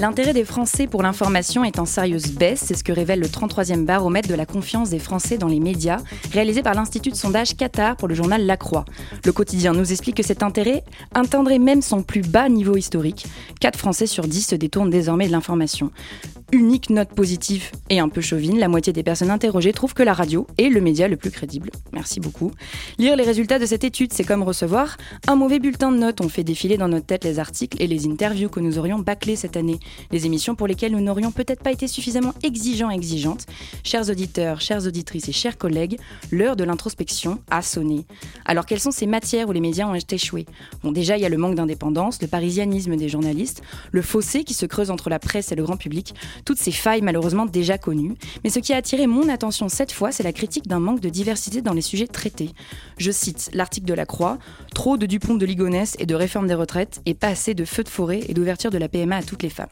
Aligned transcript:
L'intérêt 0.00 0.32
des 0.32 0.46
Français 0.46 0.86
pour 0.86 1.02
l'information 1.02 1.62
est 1.62 1.78
en 1.78 1.84
sérieuse 1.84 2.32
baisse, 2.32 2.62
c'est 2.64 2.74
ce 2.74 2.82
que 2.82 2.90
révèle 2.90 3.20
le 3.20 3.26
33e 3.26 3.84
baromètre 3.84 4.30
de 4.30 4.34
la 4.34 4.46
confiance 4.46 4.88
des 4.88 4.98
Français 4.98 5.36
dans 5.36 5.46
les 5.46 5.60
médias, 5.60 5.98
réalisé 6.32 6.62
par 6.62 6.72
l'Institut 6.72 7.10
de 7.10 7.16
sondage 7.16 7.54
Qatar 7.54 7.96
pour 7.96 8.08
le 8.08 8.14
journal 8.14 8.46
La 8.46 8.56
Croix. 8.56 8.86
Le 9.26 9.32
quotidien 9.32 9.74
nous 9.74 9.92
explique 9.92 10.16
que 10.16 10.22
cet 10.22 10.42
intérêt 10.42 10.84
atteindrait 11.12 11.58
même 11.58 11.82
son 11.82 12.02
plus 12.02 12.22
bas 12.22 12.48
niveau 12.48 12.78
historique. 12.78 13.26
4 13.60 13.78
Français 13.78 14.06
sur 14.06 14.26
10 14.26 14.46
se 14.46 14.54
détournent 14.54 14.88
désormais 14.88 15.26
de 15.26 15.32
l'information 15.32 15.90
unique 16.52 16.90
note 16.90 17.10
positive 17.10 17.70
et 17.88 18.00
un 18.00 18.08
peu 18.08 18.20
chauvine, 18.20 18.58
la 18.58 18.68
moitié 18.68 18.92
des 18.92 19.02
personnes 19.02 19.30
interrogées 19.30 19.72
trouvent 19.72 19.94
que 19.94 20.02
la 20.02 20.12
radio 20.12 20.46
est 20.58 20.68
le 20.68 20.80
média 20.80 21.08
le 21.08 21.16
plus 21.16 21.30
crédible. 21.30 21.70
Merci 21.92 22.20
beaucoup. 22.20 22.50
Lire 22.98 23.16
les 23.16 23.24
résultats 23.24 23.58
de 23.58 23.66
cette 23.66 23.84
étude, 23.84 24.12
c'est 24.12 24.24
comme 24.24 24.42
recevoir 24.42 24.96
un 25.26 25.36
mauvais 25.36 25.58
bulletin 25.58 25.92
de 25.92 25.98
notes. 25.98 26.20
On 26.20 26.28
fait 26.28 26.44
défiler 26.44 26.76
dans 26.76 26.88
notre 26.88 27.06
tête 27.06 27.24
les 27.24 27.38
articles 27.38 27.80
et 27.80 27.86
les 27.86 28.06
interviews 28.06 28.48
que 28.48 28.60
nous 28.60 28.78
aurions 28.78 28.98
bâclés 28.98 29.36
cette 29.36 29.56
année, 29.56 29.78
les 30.10 30.26
émissions 30.26 30.54
pour 30.54 30.66
lesquelles 30.66 30.92
nous 30.92 31.00
n'aurions 31.00 31.32
peut-être 31.32 31.62
pas 31.62 31.72
été 31.72 31.88
suffisamment 31.88 32.34
exigeants 32.42 32.90
et 32.90 32.94
exigeantes. 32.94 33.46
Chers 33.84 34.08
auditeurs, 34.10 34.60
chères 34.60 34.86
auditrices 34.86 35.28
et 35.28 35.32
chers 35.32 35.58
collègues, 35.58 35.98
l'heure 36.30 36.56
de 36.56 36.64
l'introspection 36.64 37.40
a 37.50 37.62
sonné. 37.62 38.06
Alors 38.44 38.66
quelles 38.66 38.80
sont 38.80 38.90
ces 38.90 39.06
matières 39.06 39.48
où 39.48 39.52
les 39.52 39.60
médias 39.60 39.86
ont 39.86 39.94
échoué? 39.94 40.46
Bon, 40.82 40.92
déjà, 40.92 41.16
il 41.16 41.22
y 41.22 41.26
a 41.26 41.28
le 41.28 41.36
manque 41.36 41.54
d'indépendance, 41.54 42.20
le 42.22 42.28
parisianisme 42.28 42.96
des 42.96 43.08
journalistes, 43.08 43.62
le 43.92 44.02
fossé 44.02 44.44
qui 44.44 44.54
se 44.54 44.66
creuse 44.66 44.90
entre 44.90 45.10
la 45.10 45.18
presse 45.18 45.52
et 45.52 45.54
le 45.54 45.62
grand 45.62 45.76
public, 45.76 46.14
toutes 46.44 46.58
ces 46.58 46.72
failles 46.72 47.02
malheureusement 47.02 47.46
déjà 47.46 47.78
connues. 47.78 48.14
Mais 48.44 48.50
ce 48.50 48.58
qui 48.58 48.72
a 48.72 48.76
attiré 48.76 49.06
mon 49.06 49.28
attention 49.28 49.68
cette 49.68 49.92
fois, 49.92 50.12
c'est 50.12 50.22
la 50.22 50.32
critique 50.32 50.68
d'un 50.68 50.80
manque 50.80 51.00
de 51.00 51.08
diversité 51.08 51.62
dans 51.62 51.72
les 51.72 51.82
sujets 51.82 52.06
traités. 52.06 52.50
Je 52.98 53.10
cite 53.10 53.50
l'article 53.52 53.86
de 53.86 53.94
la 53.94 54.06
Croix 54.06 54.38
Trop 54.74 54.96
de 54.96 55.06
Dupont 55.06 55.34
de 55.34 55.46
Ligonnès 55.46 55.96
et 55.98 56.06
de 56.06 56.14
réforme 56.14 56.46
des 56.46 56.54
retraites 56.54 57.00
et 57.06 57.14
pas 57.14 57.28
assez 57.28 57.54
de 57.54 57.64
feux 57.64 57.84
de 57.84 57.88
forêt 57.88 58.20
et 58.28 58.34
d'ouverture 58.34 58.70
de 58.70 58.78
la 58.78 58.88
PMA 58.88 59.16
à 59.16 59.22
toutes 59.22 59.42
les 59.42 59.50
femmes. 59.50 59.68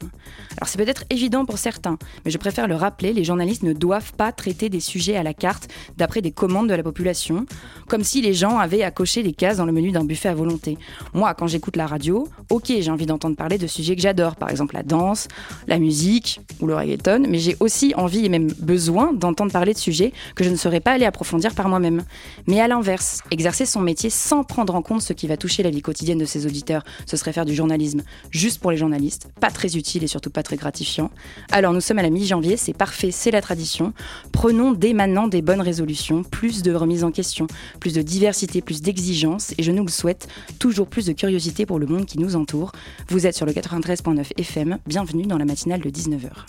Alors 0.57 0.67
c'est 0.67 0.77
peut-être 0.77 1.05
évident 1.09 1.45
pour 1.45 1.57
certains, 1.57 1.97
mais 2.25 2.31
je 2.31 2.37
préfère 2.37 2.67
le 2.67 2.75
rappeler 2.75 3.13
les 3.13 3.23
journalistes 3.23 3.63
ne 3.63 3.73
doivent 3.73 4.13
pas 4.13 4.31
traiter 4.31 4.69
des 4.69 4.79
sujets 4.79 5.15
à 5.15 5.23
la 5.23 5.33
carte 5.33 5.69
d'après 5.97 6.21
des 6.21 6.31
commandes 6.31 6.69
de 6.69 6.73
la 6.73 6.83
population, 6.83 7.45
comme 7.87 8.03
si 8.03 8.21
les 8.21 8.33
gens 8.33 8.57
avaient 8.57 8.83
à 8.83 8.91
cocher 8.91 9.23
les 9.23 9.33
cases 9.33 9.57
dans 9.57 9.65
le 9.65 9.71
menu 9.71 9.91
d'un 9.91 10.03
buffet 10.03 10.29
à 10.29 10.33
volonté. 10.33 10.77
Moi, 11.13 11.33
quand 11.33 11.47
j'écoute 11.47 11.75
la 11.75 11.87
radio, 11.87 12.27
ok, 12.49 12.71
j'ai 12.79 12.91
envie 12.91 13.05
d'entendre 13.05 13.35
parler 13.35 13.57
de 13.57 13.67
sujets 13.67 13.95
que 13.95 14.01
j'adore, 14.01 14.35
par 14.35 14.49
exemple 14.49 14.75
la 14.75 14.83
danse, 14.83 15.27
la 15.67 15.79
musique, 15.79 16.41
ou 16.61 16.67
le 16.67 16.75
reggaeton, 16.75 17.25
mais 17.27 17.39
j'ai 17.39 17.55
aussi 17.59 17.93
envie 17.95 18.25
et 18.25 18.29
même 18.29 18.51
besoin 18.59 19.13
d'entendre 19.13 19.51
parler 19.51 19.73
de 19.73 19.77
sujets 19.77 20.13
que 20.35 20.43
je 20.43 20.49
ne 20.49 20.55
serais 20.55 20.79
pas 20.79 20.91
allé 20.91 21.05
approfondir 21.05 21.53
par 21.53 21.69
moi-même. 21.69 22.03
Mais 22.47 22.59
à 22.59 22.67
l'inverse, 22.67 23.21
exercer 23.31 23.65
son 23.65 23.81
métier 23.81 24.09
sans 24.09 24.43
prendre 24.43 24.75
en 24.75 24.81
compte 24.81 25.01
ce 25.01 25.13
qui 25.13 25.27
va 25.27 25.37
toucher 25.37 25.63
la 25.63 25.69
vie 25.69 25.81
quotidienne 25.81 26.17
de 26.17 26.25
ses 26.25 26.45
auditeurs, 26.45 26.83
ce 27.05 27.17
serait 27.17 27.33
faire 27.33 27.45
du 27.45 27.55
journalisme 27.55 28.03
juste 28.31 28.59
pour 28.59 28.71
les 28.71 28.77
journalistes, 28.77 29.29
pas 29.39 29.51
très 29.51 29.77
utile 29.77 30.03
et 30.03 30.07
surtout 30.07 30.29
pas 30.29 30.43
très 30.43 30.57
gratifiant. 30.57 31.11
Alors 31.51 31.73
nous 31.73 31.81
sommes 31.81 31.99
à 31.99 32.03
la 32.03 32.09
mi-janvier, 32.09 32.57
c'est 32.57 32.73
parfait, 32.73 33.11
c'est 33.11 33.31
la 33.31 33.41
tradition. 33.41 33.93
Prenons 34.31 34.71
dès 34.71 34.93
maintenant 34.93 35.27
des 35.27 35.41
bonnes 35.41 35.61
résolutions, 35.61 36.23
plus 36.23 36.61
de 36.61 36.73
remise 36.73 37.03
en 37.03 37.11
question, 37.11 37.47
plus 37.79 37.93
de 37.93 38.01
diversité, 38.01 38.61
plus 38.61 38.81
d'exigence, 38.81 39.53
et 39.57 39.63
je 39.63 39.71
nous 39.71 39.83
le 39.83 39.91
souhaite, 39.91 40.27
toujours 40.59 40.87
plus 40.87 41.05
de 41.05 41.13
curiosité 41.13 41.65
pour 41.65 41.79
le 41.79 41.85
monde 41.85 42.05
qui 42.05 42.19
nous 42.19 42.35
entoure. 42.35 42.71
Vous 43.09 43.27
êtes 43.27 43.35
sur 43.35 43.45
le 43.45 43.51
93.9 43.51 44.31
FM, 44.37 44.77
bienvenue 44.87 45.25
dans 45.25 45.37
la 45.37 45.45
matinale 45.45 45.81
de 45.81 45.89
19h. 45.89 46.48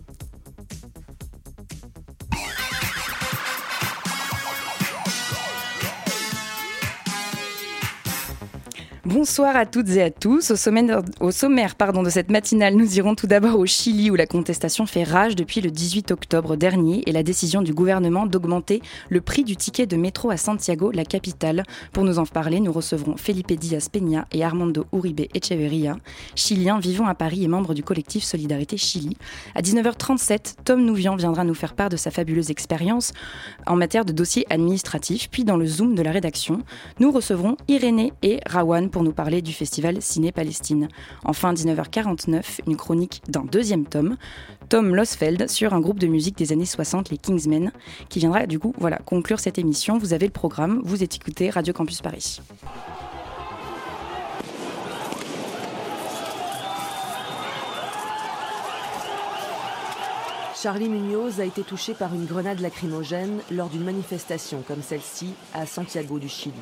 Bonsoir 9.03 9.55
à 9.55 9.65
toutes 9.65 9.89
et 9.89 10.03
à 10.03 10.11
tous. 10.11 10.51
Au 10.51 11.31
sommaire, 11.31 11.75
pardon, 11.75 12.03
de 12.03 12.11
cette 12.11 12.29
matinale, 12.29 12.75
nous 12.75 12.99
irons 12.99 13.15
tout 13.15 13.25
d'abord 13.25 13.57
au 13.57 13.65
Chili 13.65 14.11
où 14.11 14.15
la 14.15 14.27
contestation 14.27 14.85
fait 14.85 15.03
rage 15.03 15.35
depuis 15.35 15.59
le 15.59 15.71
18 15.71 16.11
octobre 16.11 16.55
dernier 16.55 17.01
et 17.07 17.11
la 17.11 17.23
décision 17.23 17.63
du 17.63 17.73
gouvernement 17.73 18.27
d'augmenter 18.27 18.79
le 19.09 19.19
prix 19.19 19.43
du 19.43 19.55
ticket 19.55 19.87
de 19.87 19.97
métro 19.97 20.29
à 20.29 20.37
Santiago, 20.37 20.91
la 20.91 21.03
capitale. 21.03 21.63
Pour 21.93 22.03
nous 22.03 22.19
en 22.19 22.27
parler, 22.27 22.59
nous 22.59 22.71
recevrons 22.71 23.17
Felipe 23.17 23.51
Diaz 23.53 23.89
Peña 23.89 24.27
et 24.31 24.43
Armando 24.43 24.85
Uribe 24.93 25.21
Echeverria, 25.33 25.97
chiliens 26.35 26.77
vivant 26.77 27.07
à 27.07 27.15
Paris 27.15 27.43
et 27.43 27.47
membres 27.47 27.73
du 27.73 27.81
collectif 27.81 28.23
Solidarité 28.23 28.77
Chili. 28.77 29.17
À 29.55 29.63
19h37, 29.63 30.57
Tom 30.63 30.85
Nouvian 30.85 31.15
viendra 31.15 31.43
nous 31.43 31.55
faire 31.55 31.73
part 31.73 31.89
de 31.89 31.97
sa 31.97 32.11
fabuleuse 32.11 32.51
expérience 32.51 33.13
en 33.65 33.77
matière 33.77 34.05
de 34.05 34.13
dossiers 34.13 34.45
administratifs. 34.51 35.27
Puis 35.31 35.43
dans 35.43 35.57
le 35.57 35.65
Zoom 35.65 35.95
de 35.95 36.03
la 36.03 36.11
rédaction, 36.11 36.61
nous 36.99 37.11
recevrons 37.11 37.57
Irénée 37.67 38.13
et 38.21 38.41
Rawan 38.45 38.91
nous 39.03 39.13
parler 39.13 39.41
du 39.41 39.53
festival 39.53 40.01
Ciné-Palestine. 40.01 40.87
Enfin, 41.25 41.53
19h49, 41.53 42.61
une 42.67 42.75
chronique 42.75 43.21
d'un 43.27 43.43
deuxième 43.43 43.85
tome, 43.85 44.17
Tom 44.69 44.95
Losfeld, 44.95 45.49
sur 45.49 45.73
un 45.73 45.79
groupe 45.79 45.99
de 45.99 46.07
musique 46.07 46.37
des 46.37 46.51
années 46.51 46.65
60, 46.65 47.09
les 47.09 47.17
Kingsmen, 47.17 47.71
qui 48.09 48.19
viendra 48.19 48.45
du 48.45 48.59
coup 48.59 48.73
voilà, 48.77 48.97
conclure 48.97 49.39
cette 49.39 49.57
émission. 49.57 49.97
Vous 49.97 50.13
avez 50.13 50.25
le 50.25 50.31
programme, 50.31 50.81
vous 50.83 51.03
écoutez 51.03 51.49
Radio 51.49 51.73
Campus 51.73 52.01
Paris. 52.01 52.39
Charlie 60.61 60.89
Munoz 60.89 61.39
a 61.39 61.45
été 61.45 61.63
touché 61.63 61.95
par 61.95 62.13
une 62.13 62.25
grenade 62.25 62.59
lacrymogène 62.59 63.39
lors 63.49 63.67
d'une 63.67 63.83
manifestation 63.83 64.63
comme 64.67 64.83
celle-ci 64.83 65.33
à 65.55 65.65
Santiago 65.65 66.19
du 66.19 66.29
Chili. 66.29 66.53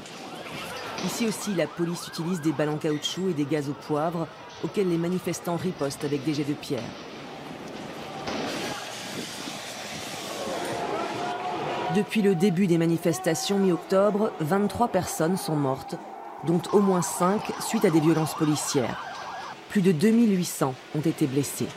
Ici 1.05 1.27
aussi, 1.27 1.53
la 1.55 1.65
police 1.65 2.07
utilise 2.07 2.41
des 2.41 2.51
ballons 2.51 2.77
caoutchouc 2.77 3.29
et 3.29 3.33
des 3.33 3.45
gaz 3.45 3.69
au 3.69 3.73
poivre 3.73 4.27
auxquels 4.63 4.89
les 4.89 4.97
manifestants 4.97 5.55
ripostent 5.55 6.03
avec 6.03 6.25
des 6.25 6.33
jets 6.33 6.43
de 6.43 6.53
pierre. 6.53 6.83
Depuis 11.95 12.21
le 12.21 12.35
début 12.35 12.67
des 12.67 12.77
manifestations 12.77 13.57
mi-octobre, 13.57 14.31
23 14.41 14.89
personnes 14.89 15.37
sont 15.37 15.55
mortes, 15.55 15.95
dont 16.45 16.61
au 16.73 16.79
moins 16.79 17.01
5 17.01 17.41
suite 17.61 17.85
à 17.85 17.89
des 17.89 17.99
violences 17.99 18.35
policières. 18.35 19.01
Plus 19.69 19.81
de 19.81 19.91
2800 19.91 20.75
ont 20.95 21.01
été 21.01 21.25
blessés. 21.25 21.67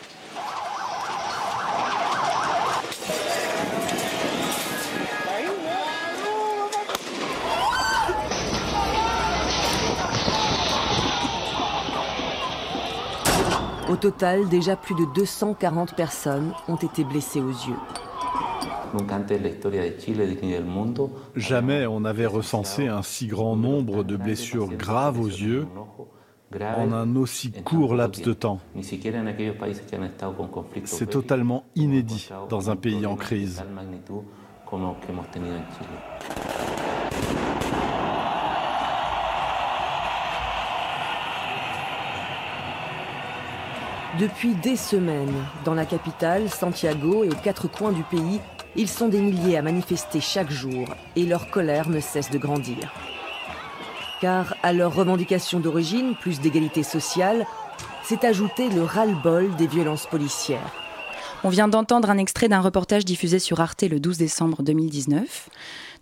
Total, 14.02 14.48
déjà 14.48 14.74
plus 14.74 14.96
de 14.96 15.04
240 15.14 15.94
personnes 15.94 16.52
ont 16.66 16.74
été 16.74 17.04
blessées 17.04 17.40
aux 17.40 17.50
yeux. 17.50 17.76
Jamais 21.36 21.86
on 21.86 22.00
n'avait 22.00 22.26
recensé 22.26 22.88
un 22.88 23.02
si 23.02 23.28
grand 23.28 23.54
nombre 23.54 24.02
de 24.02 24.16
blessures 24.16 24.70
graves 24.70 25.20
aux 25.20 25.28
yeux 25.28 25.68
en 26.60 26.92
un 26.92 27.14
aussi 27.14 27.52
court 27.52 27.94
laps 27.94 28.24
de 28.24 28.32
temps. 28.32 28.58
C'est 30.84 31.08
totalement 31.08 31.64
inédit 31.76 32.28
dans 32.48 32.70
un 32.70 32.76
pays 32.76 33.06
en 33.06 33.14
crise. 33.14 33.62
Depuis 44.20 44.54
des 44.54 44.76
semaines, 44.76 45.32
dans 45.64 45.72
la 45.72 45.86
capitale, 45.86 46.50
Santiago 46.50 47.24
et 47.24 47.30
aux 47.30 47.42
quatre 47.42 47.66
coins 47.66 47.92
du 47.92 48.02
pays, 48.02 48.40
ils 48.76 48.88
sont 48.88 49.08
des 49.08 49.22
milliers 49.22 49.56
à 49.56 49.62
manifester 49.62 50.20
chaque 50.20 50.50
jour 50.50 50.86
et 51.16 51.24
leur 51.24 51.50
colère 51.50 51.88
ne 51.88 51.98
cesse 51.98 52.28
de 52.28 52.36
grandir. 52.36 52.92
Car 54.20 54.54
à 54.62 54.74
leurs 54.74 54.94
revendications 54.94 55.60
d'origine, 55.60 56.14
plus 56.14 56.40
d'égalité 56.40 56.82
sociale, 56.82 57.46
s'est 58.04 58.26
ajouté 58.26 58.68
le 58.68 58.82
ras-le-bol 58.82 59.56
des 59.56 59.66
violences 59.66 60.06
policières. 60.06 60.72
On 61.42 61.48
vient 61.48 61.68
d'entendre 61.68 62.10
un 62.10 62.18
extrait 62.18 62.48
d'un 62.48 62.60
reportage 62.60 63.06
diffusé 63.06 63.38
sur 63.38 63.60
Arte 63.60 63.82
le 63.82 63.98
12 63.98 64.18
décembre 64.18 64.62
2019. 64.62 65.48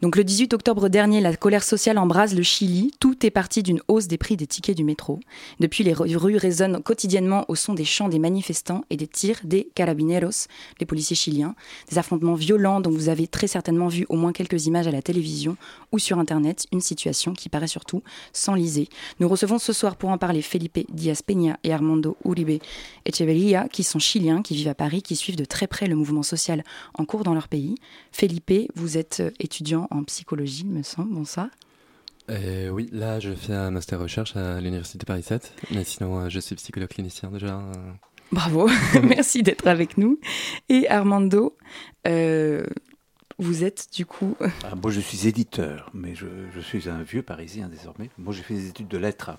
Donc 0.03 0.17
le 0.17 0.25
18 0.25 0.55
octobre 0.55 0.89
dernier, 0.89 1.21
la 1.21 1.37
colère 1.37 1.63
sociale 1.63 1.99
embrase 1.99 2.35
le 2.35 2.43
Chili. 2.43 2.91
Tout 3.01 3.27
est 3.27 3.31
parti 3.31 3.63
d'une 3.63 3.83
hausse 3.87 4.07
des 4.07 4.17
prix 4.17 4.35
des 4.35 4.47
tickets 4.47 4.77
du 4.77 4.83
métro. 4.83 5.21
Depuis, 5.59 5.85
les 5.85 5.93
rues 5.93 6.39
résonnent 6.39 6.83
quotidiennement 6.83 7.45
au 7.49 7.55
son 7.55 7.75
des 7.75 7.85
chants 7.85 8.09
des 8.09 8.19
manifestants 8.19 8.83
et 8.89 8.97
des 8.97 9.07
tirs 9.07 9.41
des 9.45 9.69
carabineros, 9.75 10.49
les 10.79 10.87
policiers 10.87 11.17
chiliens. 11.17 11.55
Des 11.91 11.99
affrontements 11.99 12.35
violents 12.35 12.81
dont 12.81 12.91
vous 12.91 13.11
avez 13.11 13.27
très 13.27 13.47
certainement 13.47 13.89
vu 13.89 14.07
au 14.09 14.17
moins 14.17 14.33
quelques 14.33 14.65
images 14.65 14.87
à 14.87 14.91
la 14.91 15.03
télévision 15.03 15.59
ou 15.93 15.99
sur 15.99 16.19
Internet. 16.19 16.67
Une 16.73 16.81
situation 16.81 17.35
qui 17.35 17.51
paraît 17.51 17.67
surtout 17.67 18.03
s'enliser. 18.33 18.89
Nous 19.19 19.29
recevons 19.29 19.59
ce 19.59 19.75
soir 19.75 19.97
pour 19.97 20.09
en 20.09 20.17
parler 20.17 20.41
Felipe 20.41 20.79
Diaz 20.91 21.21
Peña 21.21 21.59
et 21.63 21.75
Armando 21.75 22.17
Uribe 22.25 22.63
Echeverria, 23.05 23.69
qui 23.69 23.83
sont 23.83 23.99
chiliens, 23.99 24.41
qui 24.41 24.55
vivent 24.55 24.69
à 24.69 24.75
Paris, 24.75 25.03
qui 25.03 25.15
suivent 25.15 25.37
de 25.37 25.45
très 25.45 25.67
près 25.67 25.87
le 25.87 25.95
mouvement 25.95 26.23
social 26.23 26.65
en 26.95 27.05
cours 27.05 27.23
dans 27.23 27.35
leur 27.35 27.49
pays. 27.49 27.75
Felipe, 28.13 28.71
vous 28.75 28.97
êtes 28.97 29.23
étudiant 29.39 29.89
en 29.91 30.05
psychologie, 30.05 30.65
me 30.65 30.83
semble. 30.83 31.15
Bonsoir. 31.15 31.49
Euh, 32.31 32.69
oui, 32.69 32.89
là 32.93 33.19
je 33.19 33.33
fais 33.33 33.55
un 33.55 33.71
master 33.71 33.99
recherche 33.99 34.37
à 34.37 34.61
l'université 34.61 35.05
Paris 35.05 35.23
7, 35.23 35.53
mais 35.73 35.83
sinon 35.83 36.21
euh, 36.21 36.29
je 36.29 36.39
suis 36.39 36.55
psychologue 36.55 36.89
clinicien 36.89 37.31
déjà. 37.31 37.59
Euh. 37.59 37.93
Bravo, 38.31 38.69
merci 39.03 39.43
d'être 39.43 39.67
avec 39.67 39.99
nous. 39.99 40.21
Et 40.69 40.89
Armando, 40.89 41.57
vous 43.39 43.65
êtes 43.65 43.89
du 43.93 44.07
coup. 44.07 44.37
Ah, 44.41 44.75
moi 44.81 44.93
je 44.93 45.01
suis 45.01 45.27
éditeur, 45.27 45.91
mais 45.93 46.15
je, 46.15 46.27
je, 46.55 46.61
suis 46.61 46.89
un 46.89 47.03
vieux 47.03 47.23
parisien 47.23 47.69
désormais. 47.69 48.11
Moi 48.19 48.33
j'ai 48.33 48.43
fait 48.43 48.55
des 48.55 48.69
études 48.69 48.89
de 48.89 48.99
lettres 48.99 49.33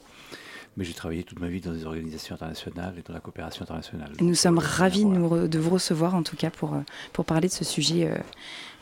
mais 0.78 0.86
j'ai 0.86 0.94
travaillé 0.94 1.24
toute 1.24 1.40
ma 1.40 1.48
vie 1.48 1.60
dans 1.60 1.74
des 1.74 1.86
organisations 1.86 2.36
internationales 2.36 2.94
et 2.98 3.02
dans 3.02 3.14
la 3.14 3.20
coopération 3.20 3.64
internationale. 3.64 4.12
nous 4.20 4.36
sommes 4.36 4.58
ravis 4.58 5.04
de, 5.06 5.60
vous 5.60 5.70
recevoir 5.70 6.16
en 6.16 6.24
tout 6.24 6.36
cas 6.36 6.50
pour, 6.50 6.74
euh, 6.74 6.80
pour 7.14 7.26
parler 7.26 7.48
de 7.48 7.54
ce 7.54 7.66
sujet 7.66 8.10
euh, 8.10 8.16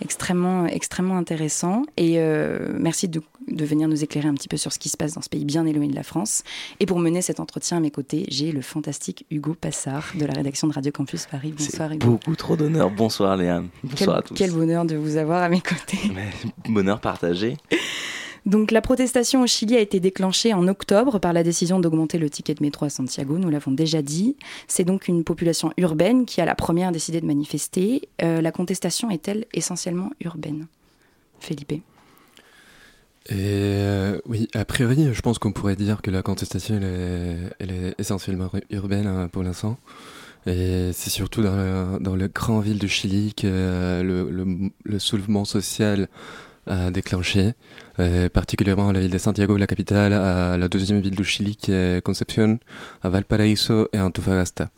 extrêmement, 0.02 0.66
extrêmement 0.68 1.18
intéressant. 1.18 1.84
Et 1.98 2.20
euh, 2.20 2.74
merci 2.74 3.08
de, 3.08 3.22
de, 3.48 3.66
venir 3.66 3.88
nous 3.88 4.04
éclairer 4.04 4.28
un 4.28 4.34
petit 4.34 4.48
peu 4.48 4.58
sur 4.58 4.72
ce 4.72 4.80
qui 4.80 4.90
se 4.90 4.98
passe 4.98 5.14
dans 5.14 5.22
ce 5.22 5.30
pays 5.30 5.46
bien 5.46 5.66
éloigné 5.66 5.90
de 5.90 5.96
la 5.96 6.04
France. 6.04 6.44
Et 6.80 6.86
pour 6.86 7.00
mener 7.00 7.22
cet 7.22 7.40
entretien 7.40 7.78
à 7.78 7.80
mes 7.80 7.92
côtés, 7.92 8.26
j'ai 8.30 8.52
le 8.52 8.62
fantastique 8.62 9.26
Hugo 9.32 9.56
Passard 9.56 10.14
de 10.16 10.26
la 10.26 10.34
rédaction 10.34 10.68
de 10.68 10.74
Radio 10.74 10.92
Campus 10.92 11.26
Paris. 11.26 11.54
Bonsoir 11.58 11.92
Hugo. 11.92 12.08
Beaucoup 12.08 12.36
trop 12.36 12.56
d'honneur. 12.56 12.92
Bonsoir 12.92 13.36
Léa. 13.36 13.64
Bonsoir 13.84 14.18
à 14.18 14.22
tous. 14.22 14.36
Quel 14.36 14.52
bonheur 14.52 14.86
de 14.86 14.96
vous 14.96 15.18
avoir 15.18 15.42
à 15.42 15.50
mes 15.50 15.62
côtés. 15.62 16.00
bonheur 16.70 17.02
partagé. 17.02 17.58
Donc 18.46 18.72
la 18.72 18.82
protestation 18.82 19.42
au 19.42 19.48
Chili 19.48 19.76
a 19.76 19.80
été 19.80 20.00
déclenchée 20.00 20.54
en 20.54 20.68
octobre 20.68 21.20
par 21.20 21.34
la 21.34 21.44
décision 21.44 21.80
d'augmenter 21.80 22.18
le 22.18 22.30
ticket 22.30 22.54
de 22.54 22.64
métro 22.64 22.86
à 22.86 22.90
Santiago, 22.90 23.38
nous 23.38 23.50
l'avons 23.50 23.72
déjà 23.72 24.02
dit. 24.02 24.36
C'est 24.68 24.84
donc 24.84 25.08
une 25.08 25.24
population 25.24 25.72
urbaine 25.78 26.26
qui 26.26 26.42
a 26.42 26.46
la 26.46 26.56
première 26.56 26.92
décidé 26.92 27.22
de 27.22 27.26
manifester. 27.26 28.10
Euh, 28.22 28.42
la 28.42 28.52
contestation 28.52 29.10
est-elle 29.10 29.46
essentiellement 29.54 30.12
urbaine? 30.22 30.68
Felipe 31.40 31.74
euh, 33.32 34.20
oui, 34.26 34.48
a 34.56 34.66
priori, 34.66 35.14
je 35.14 35.22
pense 35.22 35.38
qu'on 35.38 35.52
pourrait 35.52 35.76
dire 35.76 36.02
que 36.02 36.10
la 36.10 36.24
contestation 36.24 36.80
est, 36.82 37.94
essentiellement 38.00 38.50
urbaine 38.72 39.06
hein, 39.06 39.28
pour 39.32 39.44
l'instant. 39.44 39.78
Et 40.48 40.90
c'est 40.94 41.12
surtout 41.12 41.44
dans 41.44 41.56
le, 41.56 42.00
dans 42.00 42.18
grand 42.34 42.60
ville 42.60 42.80
du 42.80 42.88
Chili 42.88 43.36
que 43.36 44.02
le, 44.02 44.72
le 44.84 45.00
soulèvement 45.00 45.46
social 45.46 46.08
a 46.70 46.92
déclenché, 46.92 47.54
euh, 48.00 48.30
particulièrement 48.30 48.92
la 48.92 49.00
ville 49.00 49.12
de 49.12 49.18
Santiago, 49.18 49.58
la 49.58 49.68
capitale, 49.68 50.14
à 50.14 50.58
la 50.58 50.68
deuxième 50.70 51.02
ville 51.02 51.16
du 51.16 51.24
Chili 51.24 51.56
qui 51.56 51.72
est 51.72 52.04
Concepción, 52.04 52.60
à 53.02 53.10
Valparaíso 53.10 53.90
et 53.92 54.00
Antofagasta. 54.00 54.70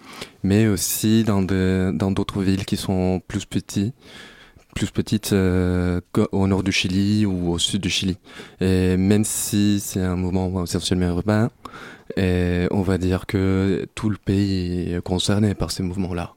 Mais 0.43 0.67
aussi 0.67 1.23
dans 1.23 1.41
dans 1.43 2.11
d'autres 2.11 2.41
villes 2.41 2.65
qui 2.65 2.77
sont 2.77 3.21
plus 3.27 3.45
petites, 3.45 3.93
plus 4.73 4.89
petites 4.91 5.33
euh, 5.33 5.99
au 6.31 6.47
nord 6.47 6.63
du 6.63 6.71
Chili 6.71 7.25
ou 7.25 7.51
au 7.51 7.59
sud 7.59 7.81
du 7.81 7.89
Chili. 7.89 8.17
Et 8.59 8.97
même 8.97 9.25
si 9.25 9.79
c'est 9.79 10.01
un 10.01 10.15
mouvement 10.15 10.63
essentiellement 10.63 11.09
urbain, 11.09 11.49
et 12.17 12.67
on 12.71 12.81
va 12.81 12.97
dire 12.97 13.25
que 13.25 13.87
tout 13.95 14.09
le 14.09 14.17
pays 14.17 14.93
est 14.93 15.01
concerné 15.01 15.55
par 15.55 15.71
ces 15.71 15.83
mouvements-là. 15.83 16.33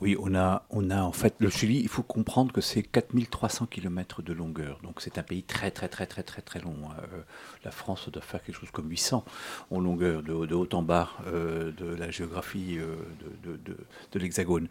Oui, 0.00 0.16
on 0.20 0.32
a, 0.36 0.62
on 0.70 0.90
a 0.90 1.02
en 1.02 1.10
fait 1.10 1.34
le 1.40 1.50
Chili, 1.50 1.80
il 1.80 1.88
faut 1.88 2.04
comprendre 2.04 2.52
que 2.52 2.60
c'est 2.60 2.84
4300 2.84 3.66
km 3.66 4.22
de 4.22 4.32
longueur. 4.32 4.78
Donc 4.84 5.00
c'est 5.00 5.18
un 5.18 5.24
pays 5.24 5.42
très 5.42 5.72
très 5.72 5.88
très 5.88 6.06
très 6.06 6.22
très 6.22 6.40
très 6.40 6.60
long. 6.60 6.76
Euh, 7.02 7.22
la 7.64 7.72
France 7.72 8.08
doit 8.08 8.22
faire 8.22 8.40
quelque 8.44 8.60
chose 8.60 8.70
comme 8.70 8.88
800 8.88 9.24
en 9.72 9.80
longueur, 9.80 10.22
de, 10.22 10.32
haut 10.32 10.68
en 10.72 10.82
bas 10.82 11.10
euh, 11.26 11.72
de 11.72 11.86
la 11.96 12.12
géographie 12.12 12.78
euh, 12.78 12.94
de, 13.42 13.56
de, 13.56 13.76
de 14.12 14.18
l'Hexagone. 14.20 14.68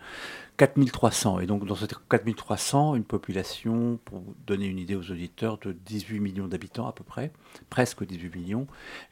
4300. 0.55 1.41
Et 1.41 1.45
donc 1.45 1.65
dans 1.65 1.75
cette 1.75 1.95
4300, 2.09 2.95
une 2.95 3.03
population, 3.03 3.99
pour 4.05 4.23
donner 4.45 4.67
une 4.67 4.79
idée 4.79 4.95
aux 4.95 5.11
auditeurs, 5.11 5.57
de 5.57 5.73
18 5.73 6.21
millions 6.21 6.47
d'habitants 6.47 6.87
à 6.87 6.93
peu 6.93 7.03
près, 7.03 7.31
presque 7.69 8.05
18 8.05 8.33
millions, 8.35 8.67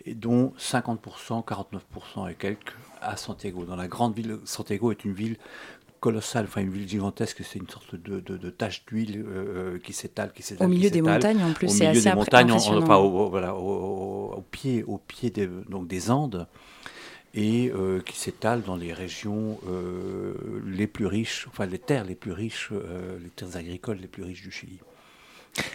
et 0.05 0.15
dont 0.15 0.53
50%, 0.57 1.45
49% 1.45 2.31
et 2.31 2.35
quelques 2.35 2.73
à 3.01 3.17
Santiago. 3.17 3.65
Dans 3.65 3.75
la 3.75 3.87
grande 3.87 4.15
ville, 4.15 4.39
Santiago 4.45 4.91
est 4.91 5.05
une 5.05 5.13
ville 5.13 5.37
colossale, 6.05 6.45
enfin 6.47 6.61
une 6.61 6.69
ville 6.69 6.87
gigantesque, 6.87 7.41
c'est 7.43 7.57
une 7.57 7.67
sorte 7.67 7.95
de, 7.95 8.19
de, 8.19 8.49
tache 8.51 8.85
d'huile 8.85 9.25
euh, 9.27 9.79
qui 9.79 9.91
s'étale, 9.91 10.31
qui 10.35 10.43
s'étale. 10.43 10.67
Au 10.67 10.69
milieu 10.69 10.91
des 10.91 11.01
montagnes 11.01 11.43
en 11.43 11.51
plus, 11.51 11.67
c'est 11.67 11.87
assez 11.87 12.09
des 12.09 12.13
montagnes, 12.13 12.51
enfin 12.51 12.97
au, 12.97 13.27
voilà, 13.27 13.55
au, 13.55 14.45
pied, 14.51 14.83
au 14.83 14.99
pied 14.99 15.31
des, 15.31 15.49
donc 15.67 15.87
des 15.87 16.11
Andes 16.11 16.45
et 17.33 17.71
euh, 17.73 18.01
qui 18.01 18.19
s'étale 18.19 18.61
dans 18.61 18.75
les 18.75 18.93
régions 18.93 19.57
euh, 19.67 20.35
les 20.67 20.85
plus 20.85 21.07
riches, 21.07 21.47
enfin 21.49 21.65
les 21.65 21.79
terres 21.79 22.05
les 22.05 22.13
plus 22.13 22.33
riches, 22.33 22.69
les 23.23 23.29
terres 23.31 23.57
agricoles 23.57 23.97
les 23.97 24.07
plus 24.07 24.21
riches 24.21 24.43
du 24.43 24.51
Chili. 24.51 24.77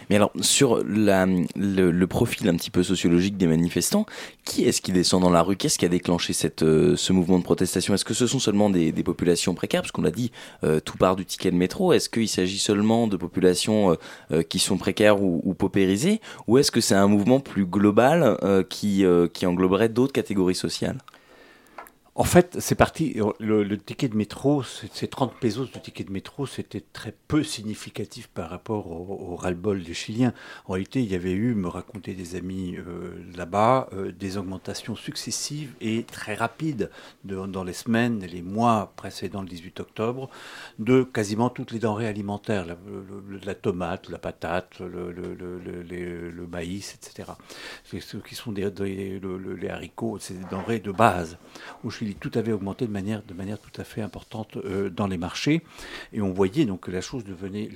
Mais 0.09 0.15
alors, 0.15 0.31
sur 0.41 0.83
la, 0.83 1.25
le, 1.55 2.05
profil 2.05 2.47
un 2.49 2.55
petit 2.55 2.69
peu 2.69 2.83
sociologique 2.83 3.37
des 3.37 3.47
manifestants, 3.47 4.05
qui 4.45 4.65
est-ce 4.65 4.81
qui 4.81 4.91
descend 4.91 5.21
dans 5.21 5.29
la 5.29 5.41
rue? 5.41 5.55
Qu'est-ce 5.55 5.79
qui 5.79 5.85
a 5.85 5.89
déclenché 5.89 6.33
cette, 6.33 6.63
euh, 6.63 6.95
ce 6.95 7.13
mouvement 7.13 7.39
de 7.39 7.43
protestation? 7.43 7.93
Est-ce 7.93 8.05
que 8.05 8.13
ce 8.13 8.27
sont 8.27 8.39
seulement 8.39 8.69
des, 8.69 8.91
populations 9.03 9.53
précaires? 9.55 9.81
Parce 9.81 9.91
qu'on 9.91 10.01
l'a 10.01 10.11
dit, 10.11 10.31
euh, 10.63 10.79
tout 10.79 10.97
part 10.97 11.15
du 11.15 11.25
ticket 11.25 11.51
de 11.51 11.55
métro. 11.55 11.93
Est-ce 11.93 12.09
qu'il 12.09 12.29
s'agit 12.29 12.59
seulement 12.59 13.07
de 13.07 13.17
populations 13.17 13.97
euh, 14.31 14.43
qui 14.43 14.59
sont 14.59 14.77
précaires 14.77 15.21
ou, 15.21 15.41
ou 15.43 15.53
paupérisées? 15.53 16.21
Ou 16.47 16.57
est-ce 16.57 16.71
que 16.71 16.81
c'est 16.81 16.95
un 16.95 17.07
mouvement 17.07 17.39
plus 17.39 17.65
global 17.65 18.37
qui, 18.69 19.03
qui 19.33 19.45
engloberait 19.45 19.89
d'autres 19.89 20.13
catégories 20.13 20.55
sociales? 20.55 20.97
En 22.21 22.23
fait, 22.23 22.57
c'est 22.59 22.75
parti. 22.75 23.19
Le, 23.39 23.77
ticket 23.79 24.07
de 24.07 24.15
métro, 24.15 24.61
ces 24.61 25.07
30 25.07 25.33
pesos 25.39 25.71
de 25.71 25.79
ticket 25.79 26.03
de 26.03 26.11
métro, 26.11 26.45
c'était 26.45 26.83
très 26.93 27.15
peu 27.27 27.41
significatif 27.43 28.27
par 28.27 28.51
rapport 28.51 28.91
au, 28.91 29.35
ras-le-bol 29.35 29.81
des 29.81 29.95
Chiliens. 29.95 30.31
En 30.67 30.73
réalité, 30.73 31.01
il 31.01 31.11
y 31.11 31.15
avait 31.15 31.31
eu, 31.31 31.55
me 31.55 31.67
racontaient 31.67 32.13
des 32.13 32.35
amis 32.35 32.75
euh, 32.77 33.15
là-bas, 33.35 33.89
euh, 33.93 34.11
des 34.11 34.37
augmentations 34.37 34.95
successives 34.95 35.73
et 35.81 36.03
très 36.03 36.35
rapides 36.35 36.91
dans 37.23 37.63
les 37.63 37.73
semaines 37.73 38.21
et 38.21 38.27
les 38.27 38.43
mois 38.43 38.93
précédant 38.97 39.41
le 39.41 39.47
18 39.47 39.79
octobre 39.79 40.29
de 40.77 41.01
quasiment 41.01 41.49
toutes 41.49 41.71
les 41.71 41.79
denrées 41.79 42.07
alimentaires, 42.07 42.67
la, 42.67 43.55
tomate, 43.55 44.09
la 44.09 44.19
patate, 44.19 44.79
le, 44.79 46.47
maïs, 46.51 46.93
etc. 46.93 47.31
Ce 47.83 48.17
qui 48.17 48.35
sont 48.35 48.51
des, 48.51 48.69
les 48.69 49.69
haricots, 49.69 50.19
c'est 50.19 50.35
des 50.35 50.45
denrées 50.51 50.79
de 50.79 50.91
base 50.91 51.39
tout 52.13 52.31
avait 52.35 52.51
augmenté 52.51 52.87
de 52.87 52.91
manière, 52.91 53.21
tout 53.23 53.81
à 53.81 53.83
fait 53.83 54.01
importante 54.01 54.57
euh, 54.57 54.89
dans 54.89 55.07
les 55.07 55.17
marchés. 55.17 55.61
Et 56.13 56.21
on 56.21 56.31
voyait 56.31 56.65
donc 56.65 56.81
que 56.81 56.91
la 56.91 57.01
chose 57.01 57.23
devenait, 57.23 57.69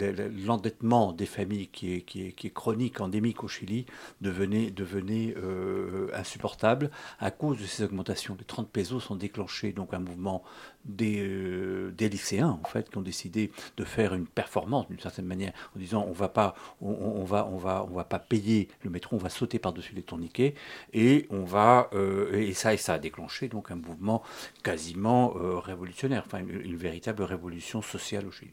l'endettement 0.45 1.11
des 1.11 1.25
familles 1.25 1.67
qui 1.67 1.93
est, 1.93 2.53
chronique, 2.53 3.01
endémique 3.01 3.43
au 3.43 3.47
Chili, 3.47 3.85
devenait, 4.21 4.71
devenait 4.71 5.35
euh, 5.37 6.09
insupportable 6.13 6.89
à 7.19 7.31
cause 7.31 7.59
de 7.59 7.65
ces 7.65 7.83
augmentations. 7.83 8.35
Les 8.37 8.45
30 8.45 8.69
pesos 8.69 9.03
sont 9.03 9.15
déclenchés, 9.15 9.71
donc 9.71 9.93
un 9.93 9.99
mouvement 9.99 10.43
des, 10.85 11.19
euh, 11.19 11.91
des, 11.97 12.09
lycéens 12.09 12.59
en 12.63 12.67
fait 12.67 12.89
qui 12.89 12.97
ont 12.97 13.01
décidé 13.01 13.51
de 13.77 13.83
faire 13.83 14.13
une 14.13 14.27
performance 14.27 14.87
d'une 14.87 14.99
certaine 14.99 15.25
manière 15.25 15.51
en 15.75 15.79
disant 15.79 16.05
on 16.07 16.13
va 16.13 16.29
pas 16.29 16.55
on, 16.81 16.89
on, 16.89 17.23
va 17.23 17.47
on 17.51 17.57
va 17.57 17.85
on 17.89 17.95
va 17.95 18.03
pas 18.03 18.19
payer 18.19 18.69
le 18.83 18.89
métro 18.89 19.15
on 19.15 19.19
va 19.19 19.29
sauter 19.29 19.59
par 19.59 19.73
dessus 19.73 19.93
les 19.95 20.03
tourniquets 20.03 20.53
et 20.93 21.27
on 21.31 21.43
va 21.43 21.89
euh, 21.93 22.33
et 22.33 22.53
ça 22.53 22.73
et 22.73 22.77
ça 22.77 22.93
a 22.93 22.99
déclenché 22.99 23.47
donc 23.47 23.71
un 23.71 23.75
mouvement 23.75 24.21
quasiment 24.63 25.33
euh, 25.37 25.59
révolutionnaire 25.59 26.23
enfin 26.25 26.39
une, 26.39 26.75
véritable 26.75 27.23
révolution 27.23 27.81
sociale 27.81 28.25
au 28.27 28.31
Chili. 28.31 28.51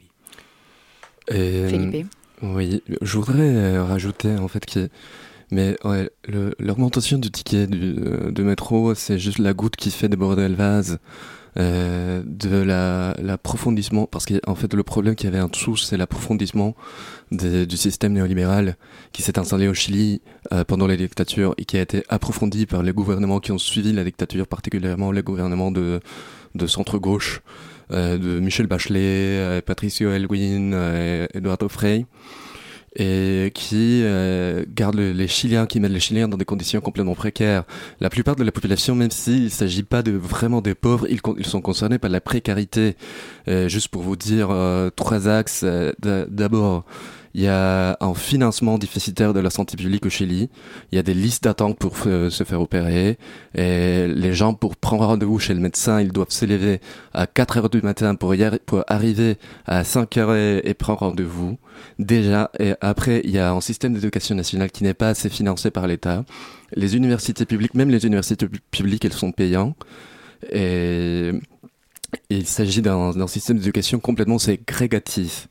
Felipe. 1.29 2.07
Oui, 2.41 2.81
je 3.01 3.17
voudrais 3.17 3.79
rajouter 3.79 4.35
en 4.37 4.47
fait 4.47 4.65
que 4.65 4.89
mais 5.51 5.77
ouais, 5.83 6.09
l'augmentation 6.57 7.19
du 7.19 7.29
ticket 7.29 7.67
du, 7.67 7.93
de 7.93 8.43
métro, 8.43 8.95
c'est 8.95 9.19
juste 9.19 9.37
la 9.37 9.53
goutte 9.53 9.75
qui 9.75 9.91
fait 9.91 10.09
déborder 10.09 10.47
le 10.47 10.55
vase. 10.55 10.99
Euh, 11.55 12.23
de 12.25 12.63
l'approfondissement, 13.21 14.07
parce 14.07 14.25
qu'en 14.25 14.55
fait 14.55 14.73
le 14.73 14.81
problème 14.81 15.15
qu'il 15.15 15.29
y 15.29 15.33
avait 15.33 15.41
en 15.41 15.49
dessous, 15.49 15.77
c'est 15.77 15.97
l'approfondissement 15.97 16.75
du 17.31 17.77
système 17.77 18.13
néolibéral 18.13 18.75
qui 19.11 19.21
s'est 19.21 19.37
installé 19.37 19.67
au 19.67 19.73
Chili 19.73 20.21
euh, 20.51 20.63
pendant 20.63 20.87
les 20.87 20.97
dictatures 20.97 21.53
et 21.57 21.65
qui 21.65 21.77
a 21.77 21.81
été 21.81 22.03
approfondi 22.09 22.65
par 22.65 22.81
les 22.81 22.91
gouvernements 22.91 23.39
qui 23.39 23.51
ont 23.51 23.59
suivi 23.59 23.93
la 23.93 24.03
dictature, 24.03 24.47
particulièrement 24.47 25.11
les 25.11 25.21
gouvernements 25.21 25.71
de, 25.71 25.99
de 26.55 26.67
centre-gauche, 26.67 27.41
euh, 27.91 28.17
de 28.17 28.39
Michel 28.39 28.65
Bachelet, 28.65 29.61
Patricio 29.61 30.11
Elwin, 30.11 30.73
Eduardo 31.33 31.69
Frei. 31.69 32.07
Et 32.95 33.51
qui 33.53 34.01
euh, 34.03 34.65
gardent 34.73 34.99
les 34.99 35.27
Chiliens, 35.27 35.65
qui 35.65 35.79
mettent 35.79 35.91
les 35.91 35.99
Chiliens 35.99 36.27
dans 36.27 36.37
des 36.37 36.45
conditions 36.45 36.79
complètement 36.81 37.15
précaires. 37.15 37.63
La 37.99 38.09
plupart 38.09 38.35
de 38.35 38.43
la 38.43 38.51
population, 38.51 38.95
même 38.95 39.11
s'il 39.11 39.45
ne 39.45 39.49
s'agit 39.49 39.83
pas 39.83 40.03
de 40.03 40.11
vraiment 40.11 40.61
des 40.61 40.75
pauvres, 40.75 41.07
ils, 41.09 41.45
sont 41.45 41.61
concernés 41.61 41.97
par 41.97 42.11
la 42.11 42.21
précarité. 42.21 42.95
Euh, 43.47 43.67
juste 43.67 43.87
pour 43.87 44.03
vous 44.03 44.15
dire 44.15 44.49
euh, 44.51 44.89
trois 44.89 45.27
axes. 45.27 45.65
D'abord, 46.01 46.85
il 47.35 47.41
y 47.41 47.47
a 47.47 47.97
un 47.99 48.13
financement 48.13 48.77
déficitaire 48.77 49.33
de 49.33 49.39
la 49.39 49.49
santé 49.49 49.75
publique 49.75 50.05
au 50.05 50.09
Chili. 50.09 50.49
Il 50.91 50.95
y 50.95 50.99
a 50.99 51.03
des 51.03 51.15
listes 51.15 51.43
d'attente 51.43 51.79
pour 51.79 51.97
se 51.97 52.43
faire 52.45 52.61
opérer. 52.61 53.17
Et 53.55 54.07
les 54.07 54.33
gens, 54.33 54.53
pour 54.53 54.75
prendre 54.75 55.05
rendez-vous 55.05 55.39
chez 55.39 55.55
le 55.55 55.59
médecin, 55.59 55.99
ils 55.99 56.11
doivent 56.11 56.29
s'élever 56.29 56.79
à 57.13 57.25
4 57.25 57.57
heures 57.57 57.69
du 57.69 57.81
matin 57.81 58.13
pour, 58.13 58.35
arriver 58.87 59.37
à 59.65 59.83
5 59.83 60.17
heures 60.17 60.35
et, 60.35 60.73
prendre 60.75 60.99
rendez-vous. 60.99 61.57
Déjà, 61.97 62.51
et 62.59 62.73
après, 62.81 63.21
il 63.23 63.31
y 63.31 63.39
a 63.39 63.51
un 63.51 63.61
système 63.61 63.93
d'éducation 63.93 64.35
nationale 64.35 64.69
qui 64.69 64.83
n'est 64.83 64.93
pas 64.93 65.09
assez 65.09 65.29
financé 65.29 65.71
par 65.71 65.87
l'État. 65.87 66.25
Les 66.75 66.95
universités 66.95 67.45
publiques, 67.45 67.73
même 67.73 67.89
les 67.89 68.05
universités 68.05 68.47
publiques, 68.69 69.05
elles 69.05 69.13
sont 69.13 69.31
payantes. 69.31 69.75
Et 70.51 71.31
il 72.29 72.45
s'agit 72.45 72.83
d'un 72.83 73.27
système 73.27 73.57
d'éducation 73.57 73.99
complètement 73.99 74.37
ségrégatif. 74.37 75.47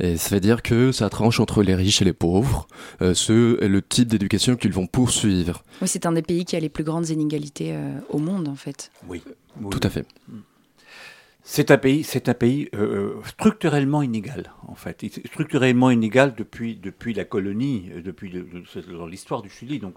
Et 0.00 0.16
ça 0.16 0.34
veut 0.34 0.40
dire 0.40 0.62
que 0.62 0.92
ça 0.92 1.10
tranche 1.10 1.40
entre 1.40 1.62
les 1.62 1.74
riches 1.74 2.00
et 2.00 2.04
les 2.04 2.12
pauvres. 2.12 2.66
Euh, 3.02 3.14
ce 3.14 3.62
est 3.62 3.68
le 3.68 3.82
type 3.82 4.08
d'éducation 4.08 4.56
qu'ils 4.56 4.72
vont 4.72 4.86
poursuivre. 4.86 5.62
Oui, 5.82 5.88
c'est 5.88 6.06
un 6.06 6.12
des 6.12 6.22
pays 6.22 6.44
qui 6.44 6.56
a 6.56 6.60
les 6.60 6.70
plus 6.70 6.84
grandes 6.84 7.10
inégalités 7.10 7.72
euh, 7.72 7.98
au 8.08 8.18
monde, 8.18 8.48
en 8.48 8.56
fait. 8.56 8.90
Oui. 9.08 9.22
Tout 9.70 9.80
à 9.82 9.90
fait. 9.90 10.06
C'est 11.42 11.70
un 11.70 11.78
pays, 11.78 12.04
c'est 12.04 12.28
un 12.28 12.34
pays 12.34 12.68
euh, 12.74 13.16
euh, 13.16 13.22
structurellement 13.24 14.02
inégal, 14.02 14.52
en 14.68 14.74
fait. 14.74 15.04
Structurellement 15.26 15.90
inégal 15.90 16.34
depuis, 16.36 16.76
depuis 16.76 17.14
la 17.14 17.24
colonie, 17.24 17.90
euh, 17.94 18.02
depuis 18.02 18.30
l'histoire 19.08 19.40
du 19.40 19.48
Chili. 19.48 19.78
Donc, 19.78 19.96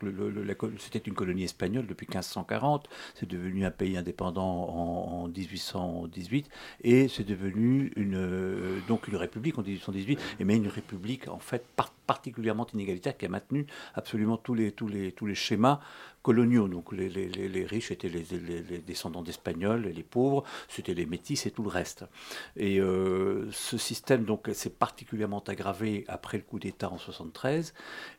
c'était 0.79 0.99
une 0.99 1.13
colonie 1.13 1.43
espagnole 1.43 1.85
depuis 1.85 2.07
1540. 2.07 2.87
C'est 3.15 3.27
devenu 3.27 3.65
un 3.65 3.71
pays 3.71 3.97
indépendant 3.97 4.69
en, 4.69 5.27
1818 5.27 6.49
et 6.83 7.07
c'est 7.07 7.23
devenu 7.23 7.91
une 7.95 8.81
donc 8.87 9.07
une 9.07 9.15
république 9.15 9.57
en 9.57 9.63
1818, 9.63 10.19
mais 10.39 10.55
une 10.55 10.67
république 10.67 11.27
en 11.27 11.39
fait 11.39 11.65
particulièrement 12.05 12.67
inégalitaire 12.73 13.17
qui 13.17 13.25
a 13.25 13.29
maintenu 13.29 13.65
absolument 13.95 14.37
tous 14.37 14.53
les 14.53 14.71
tous 14.71 14.87
les 14.87 15.11
tous 15.11 15.25
les 15.25 15.35
schémas 15.35 15.79
coloniaux. 16.23 16.67
Donc 16.67 16.91
les, 16.91 17.65
riches 17.69 17.91
étaient 17.91 18.09
les, 18.09 18.79
descendants 18.79 19.21
d'Espagnols, 19.21 19.85
et 19.85 19.93
les 19.93 20.03
pauvres, 20.03 20.43
c'était 20.67 20.95
les 20.95 21.05
métis 21.05 21.45
et 21.45 21.51
tout 21.51 21.63
le 21.63 21.69
reste. 21.69 22.05
Et 22.57 22.79
euh, 22.79 23.47
ce 23.51 23.77
système 23.77 24.23
donc 24.23 24.49
s'est 24.53 24.71
particulièrement 24.71 25.43
aggravé 25.47 26.05
après 26.07 26.37
le 26.37 26.43
coup 26.43 26.57
d'État 26.57 26.89
en 26.89 26.97
73 26.97 27.73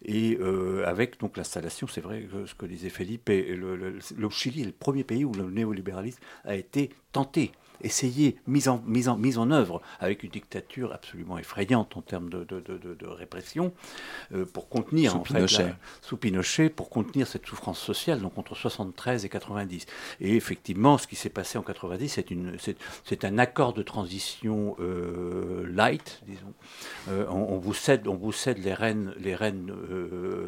et 0.04 0.38
euh, 0.40 0.86
avec 0.86 1.18
l'installation, 1.36 1.86
c'est 1.86 2.02
vrai 2.02 2.28
ce 2.46 2.54
que 2.54 2.66
disait 2.66 2.90
Philippe, 2.90 3.28
le 3.28 4.30
Chili 4.30 4.62
est 4.62 4.66
le 4.66 4.72
premier 4.72 5.04
pays 5.04 5.24
où 5.24 5.32
le 5.32 5.50
néolibéralisme 5.50 6.20
a 6.44 6.54
été 6.54 6.90
tenté 7.12 7.52
essayé, 7.84 8.36
mise 8.46 8.68
en, 8.68 8.82
mise, 8.86 9.08
en, 9.08 9.16
mise 9.16 9.38
en 9.38 9.50
œuvre 9.50 9.82
avec 10.00 10.22
une 10.22 10.30
dictature 10.30 10.92
absolument 10.92 11.38
effrayante 11.38 11.96
en 11.96 12.02
termes 12.02 12.30
de, 12.30 12.44
de, 12.44 13.06
répression 13.06 13.72
euh, 14.32 14.44
pour 14.44 14.68
contenir 14.68 15.12
sous 15.12 15.20
Pinochet. 15.20 15.74
sous 16.00 16.16
Pinochet 16.16 16.70
pour 16.70 16.88
contenir 16.90 17.26
cette 17.26 17.46
souffrance 17.46 17.78
sociale 17.78 18.20
donc 18.20 18.36
entre 18.38 18.54
73 18.54 19.24
et 19.24 19.28
90 19.28 19.86
et 20.20 20.36
effectivement 20.36 20.98
ce 20.98 21.06
qui 21.06 21.16
s'est 21.16 21.28
passé 21.28 21.58
en 21.58 21.62
90 21.62 22.08
c'est 22.08 22.30
une 22.30 22.56
c'est 23.04 23.24
un 23.24 23.38
accord 23.38 23.74
de 23.74 23.82
transition 23.82 24.76
euh, 24.80 25.66
light 25.70 26.22
disons 26.26 26.54
euh, 27.10 27.26
on, 27.28 27.58
vous 27.58 27.74
cède 27.74 28.08
on 28.08 28.16
vous 28.16 28.32
cède 28.32 28.58
les 28.58 28.74
rênes 28.74 29.14
les 29.18 29.34
rênes 29.34 29.72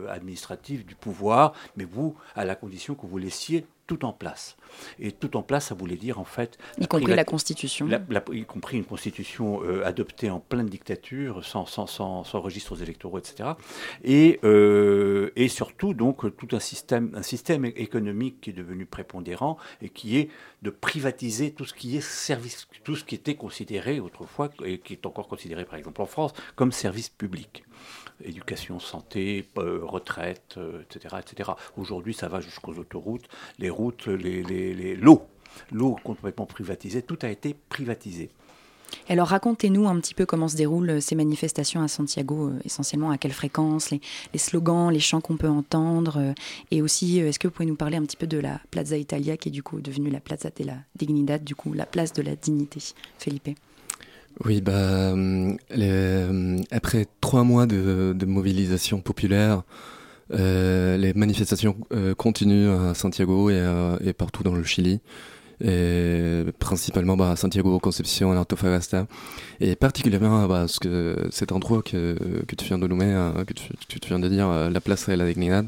administratives 0.09 0.85
du 0.85 0.95
pouvoir 0.95 1.53
mais 1.77 1.85
vous 1.85 2.17
à 2.35 2.45
la 2.45 2.55
condition 2.55 2.95
que 2.95 3.07
vous 3.07 3.19
laissiez 3.19 3.67
tout 3.87 4.05
en 4.05 4.13
place. 4.13 4.57
Et 4.99 5.13
tout 5.13 5.37
en 5.37 5.43
place, 5.43 5.67
ça 5.67 5.75
voulait 5.75 5.97
dire 5.97 6.19
en 6.19 6.25
fait... 6.25 6.59
Y 6.79 6.87
compris 6.87 7.15
la, 7.15 7.25
Constitution. 7.25 7.89
y 8.33 8.45
compris 8.45 8.77
une 8.77 8.85
Constitution 8.85 9.63
euh, 9.63 9.85
adoptée 9.85 10.31
en 10.31 10.41
pleine 10.41 10.67
dictature, 10.67 11.45
sans, 11.45 11.67
sans, 11.67 11.87
sans, 11.87 12.25
sans 12.25 12.41
registres 12.41 12.83
électoraux, 12.83 13.19
etc. 13.19 13.51
Et, 14.05 14.41
euh, 14.45 15.31
et 15.37 15.49
surtout, 15.49 15.95
donc, 15.95 16.37
tout 16.37 16.49
un 16.55 16.61
système, 16.61 17.13
un 17.15 17.23
système 17.23 17.65
économique 17.65 18.41
qui 18.41 18.51
est 18.51 18.55
devenu 18.55 18.87
prépondérant 18.87 19.57
et 19.83 19.89
qui 19.89 20.19
est 20.19 20.29
de 20.63 20.71
privatiser 20.71 21.53
tout 21.53 21.65
ce 21.65 21.75
qui 21.75 21.97
est 21.97 22.01
service, 22.01 22.67
tout 22.85 22.97
ce 22.97 23.05
qui 23.05 23.15
était 23.15 23.35
considéré 23.35 24.01
autrefois, 24.01 24.51
et 24.65 24.79
qui 24.79 24.95
est 24.95 25.07
encore 25.07 25.29
considéré, 25.29 25.65
par 25.65 25.77
exemple, 25.77 26.01
en 26.03 26.07
France, 26.07 26.33
comme 26.55 26.73
service 26.73 27.09
public 27.09 27.65
éducation, 28.25 28.81
santé, 28.81 29.49
euh, 29.59 29.81
retraite, 29.83 30.59
etc. 30.83 31.15
Euh, 31.15 31.19
etc. 31.19 31.51
Aujourd'hui, 31.77 32.15
ça 32.15 32.29
va 32.29 32.41
jusqu'aux 32.41 32.75
autoroutes, 32.75 33.29
les 33.59 33.71
routes, 33.71 34.07
les, 34.07 34.43
les, 34.43 34.97
l'eau. 34.97 35.27
L'eau 35.73 35.97
complètement 36.05 36.47
privatisée, 36.47 37.03
tout 37.03 37.19
a 37.23 37.29
été 37.29 37.55
privatisé. 37.69 38.31
Alors 39.09 39.29
racontez-nous 39.29 39.89
un 39.89 39.99
petit 39.99 40.15
peu 40.15 40.27
comment 40.27 40.49
se 40.49 40.57
déroulent 40.57 40.91
euh, 40.91 41.01
ces 41.01 41.17
manifestations 41.17 41.83
à 41.83 41.89
Santiago, 41.89 42.53
essentiellement 42.65 43.11
à 43.11 43.19
quelle 43.19 43.33
fréquence, 43.33 43.91
les, 43.91 44.01
slogans, 44.37 44.91
les 44.93 45.01
chants 45.01 45.21
qu'on 45.21 45.37
peut 45.37 45.49
entendre, 45.49 46.35
et 46.71 46.83
aussi 46.83 47.19
est-ce 47.19 47.39
que 47.39 47.49
vous 47.49 47.53
pouvez 47.53 47.67
nous 47.67 47.77
parler 47.77 47.97
un 47.97 48.05
petit 48.05 48.17
peu 48.17 48.27
de 48.27 48.39
la 48.39 48.61
Plaza 48.71 48.97
Italia 48.97 49.37
qui 49.37 49.49
est 49.49 49.53
du 49.53 49.63
coup 49.63 49.81
devenue 49.81 50.11
la 50.11 50.21
Plaza 50.21 50.51
de 50.57 50.65
la 50.65 50.77
Dignidad, 50.95 51.43
du 51.43 51.55
coup 51.55 51.73
la 51.73 51.87
place 51.87 52.13
de 52.13 52.23
la 52.23 52.37
dignité, 52.37 52.81
Felipe? 53.19 53.49
Oui, 54.45 54.61
bah, 54.61 54.73
euh, 54.73 55.55
euh, 55.79 56.59
après 56.71 57.07
trois 57.21 57.43
mois 57.43 57.67
de, 57.67 58.15
mobilisation 58.27 59.01
populaire, 59.01 59.63
euh, 60.35 60.97
les 60.99 61.15
manifestations 61.15 61.77
continuent 62.19 62.71
à 62.71 62.95
Santiago 62.95 63.51
et, 63.51 64.13
partout 64.13 64.43
dans 64.43 64.55
le 64.55 64.63
Chili, 64.63 65.01
et 65.65 66.45
principalement 66.59 67.17
bah, 67.17 67.31
à 67.31 67.37
Santiago, 67.37 67.79
Concepción, 67.79 68.37
Antofagasta, 68.37 69.07
et 69.61 69.75
particulièrement 69.75 70.47
bah, 70.47 70.69
ce 70.69 70.81
que, 70.81 71.29
cet 71.31 71.53
endroit 71.53 71.83
que, 71.83 72.19
que 72.47 72.55
tu 72.57 72.67
viens 72.67 72.79
de 72.79 72.87
nommer, 72.87 73.13
hein, 73.13 73.33
que, 73.47 73.55
tu, 73.55 73.69
que, 73.89 73.99
tu, 73.99 74.09
viens 74.09 74.19
de 74.19 74.29
dire, 74.29 74.49
la 74.49 74.81
Place 74.83 75.09
de 75.09 75.15
la 75.15 75.27
Dignidad. 75.33 75.67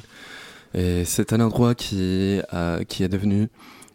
Et 0.75 1.07
c'est 1.07 1.33
un 1.33 1.41
endroit 1.41 1.75
qui, 1.75 2.41
qui 2.89 3.03
est 3.03 3.09
devenu 3.09 3.49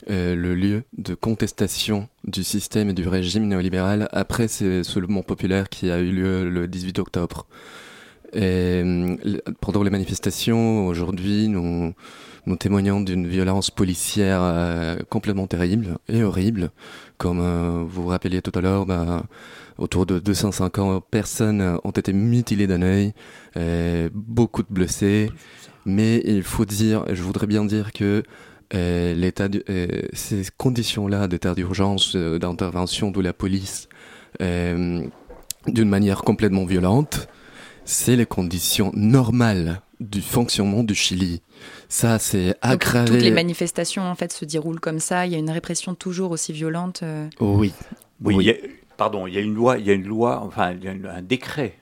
euh, 0.10 0.36
le 0.36 0.56
lieu 0.56 0.84
de 0.98 1.14
contestation 1.14 2.10
du 2.26 2.44
système 2.44 2.90
et 2.90 2.94
du 2.94 3.08
régime 3.08 3.48
néolibéral 3.48 4.10
après 4.12 4.48
ce 4.48 4.84
soulèvement 4.84 5.24
populaire 5.24 5.70
qui 5.70 5.92
a 5.92 6.00
eu 6.00 6.12
lieu 6.12 6.50
le 6.50 6.68
18 6.68 7.00
octobre. 7.00 7.48
Et 8.34 8.82
euh, 8.84 9.18
pendant 9.62 9.84
les 9.84 9.90
manifestations, 9.90 10.88
aujourd'hui, 10.88 11.48
nous, 11.48 11.94
nous 12.46 12.56
témoignons 12.56 13.02
d'une 13.02 13.28
violence 13.28 13.72
policière 13.72 14.40
euh, 14.42 14.98
complètement 15.10 15.48
terrible 15.48 15.98
et 16.10 16.24
horrible. 16.24 16.72
Comme 17.18 17.40
vous 17.84 18.04
vous 18.04 18.08
rappeliez 18.08 18.42
tout 18.42 18.52
à 18.56 18.62
l'heure, 18.62 18.86
bah, 18.86 19.24
autour 19.78 20.06
de 20.06 20.20
250 20.20 21.06
personnes 21.10 21.80
ont 21.84 21.92
été 21.92 22.12
mutilées 22.12 22.68
d'un 22.68 22.82
œil, 22.82 23.14
beaucoup 24.14 24.64
de 24.64 24.68
blessés. 24.70 25.30
Mais 25.86 26.22
il 26.26 26.44
faut 26.44 26.66
dire, 26.66 27.06
je 27.14 27.22
voudrais 27.24 27.48
bien 27.48 27.66
dire 27.66 27.94
que 27.94 28.24
l'état 28.74 29.48
euh, 29.70 29.88
ces 30.14 30.44
conditions-là 30.58 31.28
d'état 31.28 31.54
d'urgence, 31.54 32.16
euh, 32.16 32.40
d'intervention 32.40 33.12
de 33.12 33.22
la 33.22 33.34
police 33.34 33.88
d'une 34.40 35.90
manière 35.90 36.24
complètement 36.24 36.66
violente, 36.66 37.28
c'est 37.86 38.16
les 38.16 38.26
conditions 38.26 38.92
normales 38.96 39.82
du 40.00 40.22
fonctionnement 40.22 40.84
du 40.84 40.96
Chili. 40.96 41.42
Ça, 41.88 42.18
c'est 42.20 42.56
aggravé. 42.62 43.08
toutes 43.08 43.22
les 43.22 43.32
manifestations 43.32 44.02
en 44.02 44.16
fait 44.16 44.34
se 44.34 44.44
déroulent 44.44 44.80
comme 44.80 45.00
ça. 45.00 45.26
Il 45.28 45.32
y 45.32 45.36
a 45.36 45.38
une 45.38 45.52
répression 45.52 45.94
toujours 45.94 46.32
aussi 46.32 46.52
violente. 46.52 47.04
Oui. 47.40 47.72
Oui. 48.22 48.52
pardon, 48.98 49.28
il 49.28 49.36
y 49.36 49.38
a 49.38 49.42
une 49.42 49.54
loi, 49.54 49.78
il 49.78 49.86
y 49.86 49.92
a 49.92 49.94
une 49.94 50.08
loi, 50.08 50.42
enfin, 50.44 50.74
il 50.74 50.84
y 50.84 50.88
a 50.88 50.92
un 50.92 51.22
décret 51.22 51.78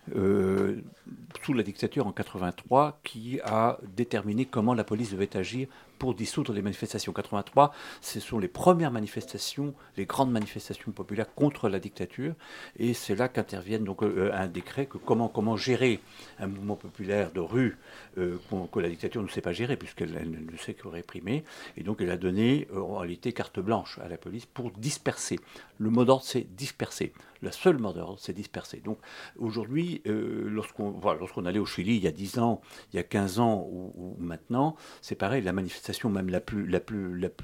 sous 1.44 1.54
la 1.54 1.64
dictature 1.64 2.06
en 2.06 2.12
83 2.12 3.00
qui 3.04 3.40
a 3.44 3.80
déterminé 3.96 4.46
comment 4.46 4.74
la 4.74 4.84
police 4.84 5.12
devait 5.12 5.36
agir 5.36 5.68
pour 6.02 6.16
dissoudre 6.16 6.52
les 6.52 6.64
manifestations. 6.64 7.14
83, 7.14 7.72
ce 8.02 8.20
sont 8.20 8.40
les 8.40 8.48
premières 8.48 8.90
manifestations, 8.90 9.76
les 9.98 10.08
grandes 10.08 10.32
manifestations 10.32 10.92
populaires 10.92 11.32
contre 11.36 11.70
la 11.70 11.80
dictature, 11.80 12.34
et 12.80 12.96
c'est 12.96 13.14
là 13.14 13.28
qu'interviennent 13.28 13.84
donc 13.84 14.02
euh, 14.02 14.32
un 14.34 14.48
décret 14.48 14.88
que 14.88 14.98
comment 14.98 15.28
comment 15.28 15.58
gérer 15.58 16.00
un 16.40 16.48
mouvement 16.48 16.76
populaire 16.76 17.32
de 17.32 17.40
rue 17.40 17.78
euh, 18.18 18.40
que 18.72 18.80
la 18.80 18.90
dictature 18.90 19.22
ne 19.22 19.28
sait 19.28 19.42
pas 19.42 19.52
gérer 19.52 19.78
puisqu'elle 19.78 20.12
ne 20.52 20.58
sait 20.58 20.74
que 20.74 20.88
réprimer, 20.88 21.44
et 21.78 21.84
donc 21.84 22.02
elle 22.02 22.10
a 22.10 22.18
donné 22.18 22.68
euh, 22.74 22.82
en 22.82 22.98
réalité 22.98 23.32
carte 23.32 23.60
blanche 23.60 24.00
à 24.04 24.08
la 24.08 24.18
police 24.18 24.48
pour 24.48 24.72
disperser. 24.72 25.38
Le 25.78 25.92
mot 25.92 26.04
d'ordre 26.04 26.26
c'est 26.26 26.48
disperser. 26.56 27.14
La 27.44 27.52
seule 27.52 27.78
mot 27.78 27.94
d'ordre 27.94 28.18
c'est 28.20 28.34
disperser. 28.34 28.82
Donc 28.84 28.98
aujourd'hui, 29.38 30.02
lorsqu'on 30.06 31.00
lorsqu'on 31.20 31.46
allait 31.46 31.58
au 31.58 31.66
Chili 31.66 31.96
il 31.96 32.04
y 32.04 32.08
a 32.08 32.12
10 32.12 32.38
ans, 32.38 32.62
il 32.94 32.98
y 32.98 33.00
a 33.00 33.04
15 33.04 33.40
ans 33.40 33.68
ou 33.72 34.16
maintenant, 34.20 34.76
c'est 35.02 35.16
pareil, 35.16 35.42
la 35.42 35.52
manifestation 35.52 35.91
même 36.10 36.30
la 36.30 36.40
plus, 36.40 36.68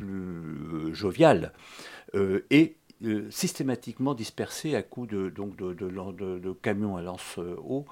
euh, 0.02 0.94
joviale, 0.94 1.54
euh, 2.16 2.46
et 2.50 2.76
systématiquement 3.30 4.16
dispersés 4.16 4.76
à 4.76 4.82
coups 4.82 5.10
de, 5.10 6.54
camions 6.64 6.98
à 6.98 7.04
lance-eau 7.04 7.86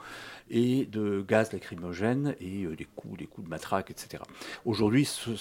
et 0.49 0.87
de 0.87 1.23
gaz 1.27 1.53
lacrymogène 1.53 2.35
et 2.39 2.65
des, 2.75 2.85
coups, 2.95 3.19
de 3.19 3.47
matraque, 3.47 3.91
etc. 3.91 4.23
Aujourd'hui, 4.65 5.05
ce, 5.05 5.35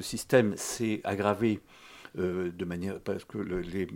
système 0.00 0.56
s'est 0.56 1.00
aggravé 1.02 1.60
euh, 2.18 2.50
de 2.50 2.64
manière 2.64 2.98
parce 3.00 3.24
que 3.24 3.38
les, 3.38 3.86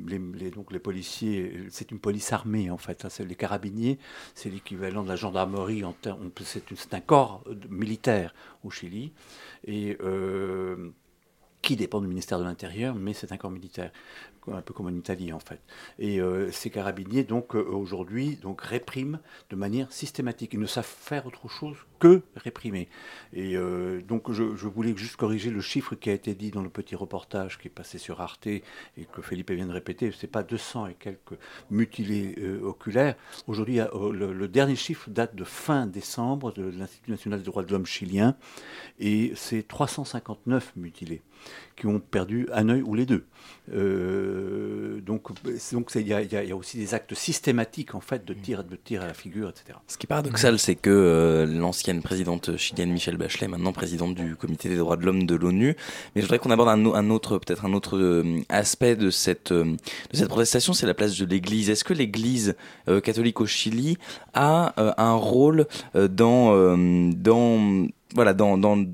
policiers, 0.79 1.67
c'est 1.71 1.91
une 1.91 1.99
police 1.99 2.33
armée 2.33 2.71
en 2.71 2.79
fait. 2.79 3.05
Hein, 3.05 3.09
c'est 3.11 3.25
les 3.25 3.35
carabiniers, 3.35 3.99
c'est 4.35 4.51
l'équivalent 4.51 5.03
de 5.03 5.09
la 5.09 5.17
gendarmerie. 5.17 5.85
En 5.85 5.95
c'est 6.45 6.95
un 6.95 7.01
corps 7.01 7.43
militaire 7.69 8.35
au 8.63 8.71
Chili 8.71 9.13
et 9.67 9.97
euh, 10.01 10.91
qui 11.63 11.77
dépend 11.77 12.01
du 12.01 12.07
ministère 12.07 12.39
de 12.39 12.45
l'Intérieur, 12.45 12.95
mais 12.95 13.15
c'est 13.15 13.33
un 13.33 13.37
corps 13.37 13.51
militaire 13.51 13.91
un 14.53 14.61
peu 14.63 14.75
comme 14.75 14.87
en 14.87 14.95
Italie 14.95 15.33
en 15.33 15.39
fait. 15.39 15.61
Et 15.99 16.21
euh, 16.21 16.51
ces 16.51 16.71
carabiniers, 16.71 17.25
donc 17.25 17.55
euh, 17.55 17.65
aujourd'hui, 17.65 18.37
donc 18.37 18.61
répriment 18.61 19.19
de 19.51 19.57
manière 19.57 19.91
systématique. 19.93 20.53
Ils 20.55 20.61
ne 20.61 20.67
savent 20.67 20.85
faire 20.85 21.27
autre 21.27 21.49
chose 21.49 21.77
que 21.99 22.23
réprimer. 22.37 22.89
Et 23.33 23.57
euh, 23.57 24.03
donc 24.03 24.31
je, 24.33 24.43
voulais 24.43 24.97
juste 24.97 25.17
corriger 25.17 25.51
le 25.51 25.61
chiffre 25.61 25.95
qui 25.95 26.11
a 26.11 26.13
été 26.13 26.35
dit 26.35 26.51
dans 26.51 26.63
le 26.63 26.69
petit 26.69 26.97
reportage 26.97 27.59
qui 27.59 27.69
est 27.69 27.71
passé 27.71 27.99
sur 27.99 28.21
Arte 28.21 28.47
et 28.47 28.63
que 29.13 29.23
Philippe 29.23 29.51
vient 29.51 29.67
de 29.67 29.73
répéter. 29.73 30.13
C'est 30.19 30.27
pas 30.27 30.43
200 30.43 30.89
et 30.89 30.95
quelques 30.95 31.39
mutilés 31.71 32.35
oculaires. 32.63 33.15
Aujourd'hui, 33.47 33.81
le, 33.95 34.49
dernier 34.49 34.77
chiffre 34.77 35.09
date 35.11 35.35
de 35.35 35.45
fin 35.45 35.87
décembre 35.87 36.53
de 36.53 36.65
l'Institut 36.65 37.11
national 37.11 37.39
des 37.41 37.45
droits 37.47 37.63
de 37.63 37.73
l'homme 37.73 37.87
chilien 37.87 38.37
et 38.99 39.33
c'est 39.35 39.67
359 39.67 40.73
mutilés 40.77 41.23
qui 41.77 41.87
ont 41.87 42.01
perdu 42.01 42.49
un 42.53 42.69
œil 42.69 42.83
ou 42.83 42.95
les 42.95 43.07
deux. 43.07 43.27
Donc, 45.01 45.29
donc 45.73 45.91
il 45.95 46.03
y, 46.03 46.11
y, 46.11 46.53
a 46.53 46.57
aussi 46.57 46.79
des 46.79 46.95
actes 46.95 47.15
systématiques 47.15 47.95
en 47.95 48.01
fait 48.01 48.25
de 48.25 48.35
tir, 48.35 48.65
de 48.65 48.77
tir 48.77 49.03
à 49.03 49.07
la 49.07 49.15
figure, 49.15 49.49
etc. 49.49 49.79
Ce 49.87 49.97
qui 49.97 50.07
est 50.07 50.09
paradoxal, 50.09 50.59
c'est 50.59 50.75
que 50.75 50.91
euh, 50.91 51.47
l'ancienne 51.47 52.03
présidente 52.03 52.57
chilienne 52.57 52.91
Michelle 52.91 53.17
Bachelet, 53.17 53.49
maintenant 53.49 53.73
présidente 53.73 54.15
du 54.15 54.37
Comité 54.37 54.69
des 54.69 54.77
droits 54.77 54.97
de 54.97 55.05
l'homme 55.05 55.27
de 55.27 55.35
l'ONU, 55.35 55.77
mais 56.15 56.21
je 56.21 56.27
voudrais 56.27 56.39
qu'on 56.39 56.51
aborde 56.51 56.69
un, 56.69 57.11
autre, 57.11 57.39
peut-être 57.39 57.65
un 57.65 57.73
autre 57.73 57.99
euh, 57.99 58.41
aspect 58.49 58.97
de 58.97 59.11
cette 59.11 59.53
de 59.53 59.77
cette 60.13 60.29
protestation, 60.29 60.73
c'est 60.73 60.87
la 60.87 60.95
place 60.95 61.17
de 61.17 61.25
l'Église. 61.25 61.71
Est-ce 61.71 61.85
que 61.85 61.95
l'Église 61.95 62.55
catholique 63.03 63.41
au 63.41 63.47
Chili 63.47 63.99
a 64.35 64.75
un 64.99 65.15
rôle 65.15 65.67
dans 65.95 66.77
dans 67.13 67.87
voilà 68.15 68.33
dans, 68.33 68.57
dans 68.57 68.85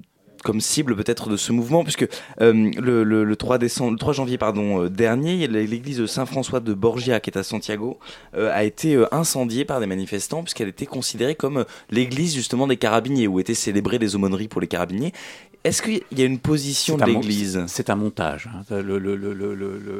comme 0.42 0.61
cible 0.61 0.97
peut-être 0.97 1.28
de 1.28 1.37
ce 1.37 1.52
mouvement, 1.52 1.82
puisque 1.82 2.09
euh, 2.40 2.70
le, 2.76 3.04
le, 3.04 3.37
3 3.37 3.59
décembre, 3.59 3.92
le 3.92 3.99
3 3.99 4.12
janvier 4.12 4.38
pardon, 4.38 4.85
euh, 4.85 4.88
dernier, 4.88 5.47
l'église 5.47 5.99
de 5.99 6.06
Saint-François 6.06 6.61
de 6.61 6.75
Borgia, 6.75 7.20
qui 7.20 7.30
est 7.30 7.38
à 7.38 7.42
Santiago, 7.42 7.99
euh, 8.35 8.50
a 8.52 8.64
été 8.64 9.02
incendiée 9.12 9.64
par 9.64 9.80
des 9.80 9.87
manifestants, 9.87 10.42
puisqu'elle 10.42 10.68
était 10.68 10.87
considérée 10.87 11.35
comme 11.35 11.64
l'église 11.90 12.35
justement 12.35 12.66
des 12.66 12.76
carabiniers, 12.76 13.26
où 13.26 13.40
étaient 13.40 13.54
célébrées 13.54 13.99
des 13.99 14.16
aumôneries 14.16 14.49
pour 14.49 14.61
les 14.61 14.66
carabiniers. 14.66 15.12
Est-ce 15.62 15.82
qu'il 15.82 16.00
y 16.12 16.23
a 16.23 16.25
une 16.25 16.38
position 16.38 16.97
de 16.97 17.04
l'église 17.04 17.62
C'est 17.66 17.90
un 17.90 17.94
montage. 17.94 18.49
Hein. 18.49 18.82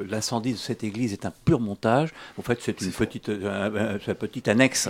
L'incendie 0.09 0.53
de 0.53 0.59
cette 0.59 0.85
église 0.85 1.13
est 1.13 1.27
un 1.27 1.33
pur 1.45 1.61
montage. 1.61 2.15
En 2.39 2.43
fait, 2.43 2.59
c'est 2.63 2.81
une 2.81 2.93
petite, 2.93 3.31
petite 3.31 4.49
annexe 4.49 4.89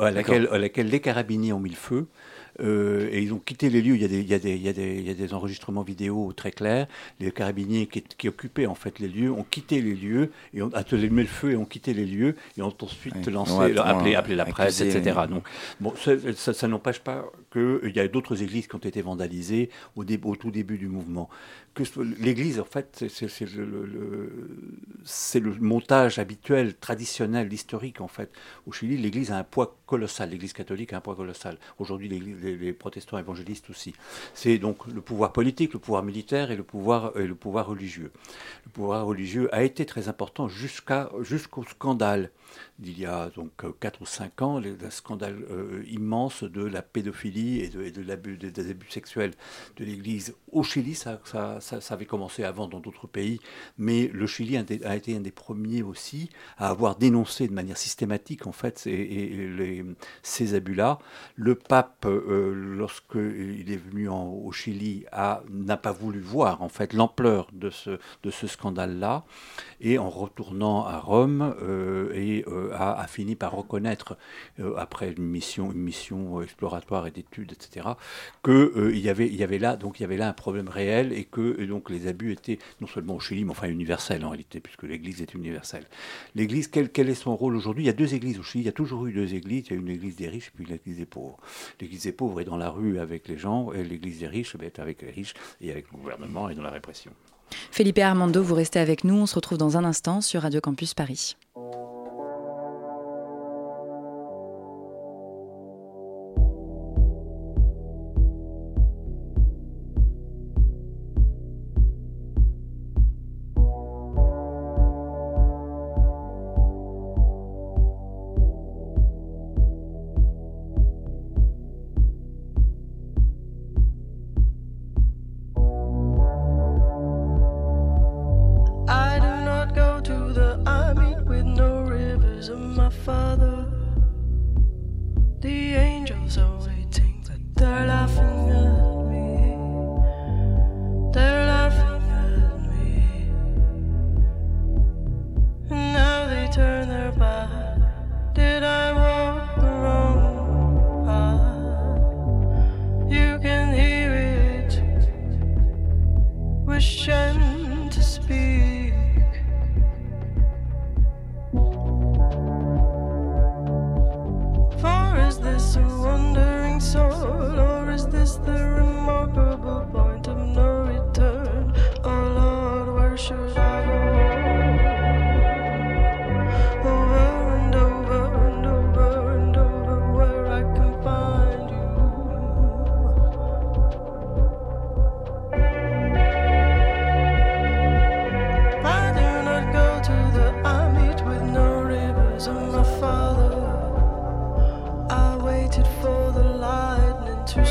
à 0.00 0.10
laquelle, 0.10 0.48
à 0.50 0.56
laquelle 0.56 0.88
les 0.88 1.00
carabiniers 1.00 1.52
ont 1.52 1.60
mis 1.60 1.70
le 1.70 1.76
feu. 1.76 2.06
Euh, 2.60 3.08
et 3.12 3.22
ils 3.22 3.32
ont 3.32 3.38
quitté 3.38 3.70
les 3.70 3.82
lieux. 3.82 3.94
Il 3.94 4.02
y, 4.02 4.04
a 4.04 4.08
des, 4.08 4.20
il, 4.20 4.28
y 4.28 4.34
a 4.34 4.38
des, 4.38 4.54
il, 4.54 4.62
y 4.62 4.68
a 4.68 4.72
des, 4.72 4.96
il 4.98 5.06
y 5.06 5.10
a 5.10 5.14
des, 5.14 5.34
enregistrements 5.34 5.82
vidéo 5.82 6.32
très 6.34 6.50
clairs. 6.50 6.86
Les 7.20 7.30
carabiniers 7.30 7.86
qui, 7.86 8.02
qui, 8.02 8.28
occupaient 8.28 8.66
en 8.66 8.74
fait 8.74 8.98
les 8.98 9.08
lieux 9.08 9.30
ont 9.30 9.44
quitté 9.48 9.80
les 9.80 9.94
lieux 9.94 10.32
et 10.54 10.62
ont 10.62 10.70
attelé 10.74 11.08
le 11.08 11.24
feu 11.24 11.52
et 11.52 11.56
ont 11.56 11.64
quitté 11.64 11.94
les 11.94 12.04
lieux 12.04 12.36
et 12.56 12.62
ont 12.62 12.74
ensuite 12.80 13.26
lancé, 13.28 13.76
appelé, 13.78 14.14
appelé, 14.14 14.34
la 14.34 14.46
presse, 14.46 14.80
etc. 14.80 15.20
Donc, 15.28 15.44
bon, 15.80 15.92
ça, 15.96 16.52
ça, 16.52 16.68
n'empêche 16.68 17.00
pas 17.00 17.24
qu'il 17.52 17.92
y 17.94 18.00
a 18.00 18.08
d'autres 18.08 18.42
églises 18.42 18.66
qui 18.66 18.74
ont 18.74 18.78
été 18.78 19.02
vandalisées 19.02 19.70
au, 19.96 20.04
au 20.24 20.36
tout 20.36 20.50
début 20.50 20.78
du 20.78 20.88
mouvement. 20.88 21.28
L'Église, 22.18 22.60
en 22.60 22.64
fait, 22.64 23.04
c'est 23.08 25.40
le, 25.40 25.54
montage 25.60 26.18
habituel, 26.18 26.74
traditionnel, 26.74 27.52
historique, 27.52 28.00
en 28.00 28.08
fait. 28.08 28.30
Au 28.66 28.72
Chili, 28.72 28.96
l'Église 28.96 29.32
a 29.32 29.38
un 29.38 29.44
poids 29.44 29.76
colossal. 29.86 30.30
L'Église 30.30 30.52
catholique 30.52 30.92
a 30.92 30.98
un 30.98 31.00
poids 31.00 31.14
colossal. 31.14 31.58
Aujourd'hui, 31.78 32.08
les, 32.08 32.72
protestants 32.72 33.18
évangélistes 33.18 33.70
aussi. 33.70 33.94
C'est 34.34 34.58
donc 34.58 34.86
le 34.86 35.00
pouvoir 35.00 35.32
politique, 35.32 35.72
le 35.72 35.78
pouvoir 35.78 36.02
militaire 36.02 36.50
et 36.50 36.56
le 36.56 36.64
pouvoir, 36.64 37.12
le 37.16 37.34
pouvoir 37.34 37.66
religieux. 37.66 38.10
Le 38.66 38.70
pouvoir 38.70 39.06
religieux 39.06 39.48
a 39.54 39.62
été 39.62 39.86
très 39.86 40.08
important 40.08 40.48
jusqu'au 40.48 41.64
scandale 41.64 42.30
d'il 42.78 42.98
y 42.98 43.06
a 43.06 43.30
donc 43.30 43.50
4 43.80 44.02
ou 44.02 44.06
5 44.06 44.42
ans, 44.42 44.60
le, 44.60 44.76
scandale 44.90 45.36
euh, 45.50 45.82
immense 45.88 46.44
de 46.44 46.64
la 46.64 46.82
pédophilie 46.82 47.60
et 47.60 47.68
de, 47.68 48.02
l'abus, 48.02 48.36
des, 48.36 48.70
abus 48.70 48.90
sexuels 48.90 49.32
de 49.76 49.84
l'Église. 49.84 50.34
Au 50.52 50.62
Chili, 50.62 50.94
ça, 50.94 51.20
avait 51.90 52.06
commencé 52.06 52.44
avant 52.44 52.68
dans 52.68 52.80
d'autres 52.80 53.06
pays, 53.06 53.40
mais 53.76 54.08
le 54.08 54.26
Chili 54.26 54.56
a, 54.56 54.96
été 54.96 55.16
un 55.16 55.20
des 55.20 55.30
premiers 55.30 55.82
aussi 55.82 56.30
à 56.56 56.68
avoir 56.68 56.96
dénoncé 56.96 57.48
de 57.48 57.52
manière 57.52 57.76
systématique 57.76 58.46
en 58.46 58.52
fait 58.52 58.86
et, 58.86 59.84
ces 60.22 60.54
abus-là. 60.54 60.98
Le 61.36 61.54
pape, 61.54 62.06
euh, 62.06 62.52
lorsqu'il 62.54 63.70
est 63.70 63.76
venu 63.76 64.08
au 64.08 64.50
Chili, 64.52 65.04
n'a 65.50 65.76
pas 65.76 65.92
voulu 65.92 66.20
voir 66.20 66.62
en 66.62 66.68
fait 66.68 66.92
l'ampleur 66.92 67.48
de 67.52 67.70
ce, 67.70 67.98
de 68.22 68.30
ce 68.30 68.46
scandale-là, 68.46 69.24
et 69.80 69.98
en 69.98 70.10
retournant 70.10 70.84
à 70.84 70.98
Rome 70.98 71.54
euh, 71.62 72.37
euh, 72.46 72.70
a, 72.74 73.06
fini 73.06 73.34
par 73.34 73.52
reconnaître, 73.52 74.16
euh, 74.60 74.74
après 74.76 75.12
une 75.12 75.24
mission, 75.24 75.72
une 75.72 75.80
mission 75.80 76.42
exploratoire 76.42 77.06
et 77.06 77.10
d'études, 77.10 77.52
etc., 77.52 77.88
qu'il 78.44 78.98
y, 78.98 79.08
avait, 79.08 79.28
y, 79.28 79.42
avait 79.42 79.58
là, 79.58 79.76
donc, 79.76 79.98
il 79.98 80.02
y 80.02 80.04
avait 80.04 80.16
là 80.16 80.28
un 80.28 80.32
problème 80.32 80.68
réel 80.68 81.12
et 81.12 81.24
que 81.24 81.64
donc, 81.64 81.90
les 81.90 82.06
abus 82.06 82.32
étaient 82.32 82.58
non 82.80 82.86
seulement 82.86 83.16
au 83.16 83.20
Chili, 83.20 83.44
mais 83.44 83.50
enfin 83.50 83.68
universels 83.68 84.24
en 84.24 84.30
réalité, 84.30 84.60
puisque 84.60 84.84
l'Église 84.84 85.22
est 85.22 85.34
universelle. 85.34 85.86
L'Église, 86.34 86.68
quel, 86.68 87.08
est 87.08 87.14
son 87.14 87.36
rôle 87.36 87.56
aujourd'hui? 87.56 87.84
Il 87.84 87.86
y 87.86 87.90
a 87.90 87.94
deux 87.94 88.14
églises 88.14 88.38
au 88.38 88.42
Chili, 88.42 88.64
il 88.64 88.66
y 88.66 88.70
a 88.70 88.72
toujours 88.72 89.06
eu 89.06 89.12
deux 89.12 89.34
églises, 89.34 89.64
il 89.66 89.72
y 89.72 89.76
a 89.76 89.80
une 89.80 89.88
église 89.88 90.16
des 90.16 90.28
riches 90.28 90.48
et 90.48 90.52
puis 90.54 90.66
l'église 90.66 90.98
des 90.98 91.06
pauvres. 91.06 91.38
L'église 91.80 92.02
des 92.02 92.12
pauvres 92.12 92.40
est 92.40 92.44
dans 92.44 92.56
la 92.56 92.70
rue 92.70 92.98
avec 92.98 93.28
les 93.28 93.38
gens, 93.38 93.72
et 93.72 93.82
l'église 93.82 94.20
des 94.20 94.26
riches 94.26 94.56
est 94.60 94.78
avec 94.78 95.02
les 95.02 95.10
riches 95.10 95.34
et 95.60 95.70
avec 95.70 95.90
le 95.92 95.98
gouvernement 95.98 96.48
et 96.48 96.54
dans 96.54 96.62
la 96.62 96.70
répression. 96.70 97.12
Et 97.78 98.02
Armando, 98.02 98.42
vous 98.42 98.54
restez 98.54 98.78
avec 98.78 99.04
nous. 99.04 99.14
On 99.14 99.26
se 99.26 99.34
retrouve 99.34 99.58
dans 99.58 99.76
un 99.76 99.84
instant 99.84 100.20
sur 100.20 100.42
Radio 100.42 100.60
Campus 100.60 100.94
Paris. 100.94 101.36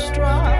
strong. 0.08 0.57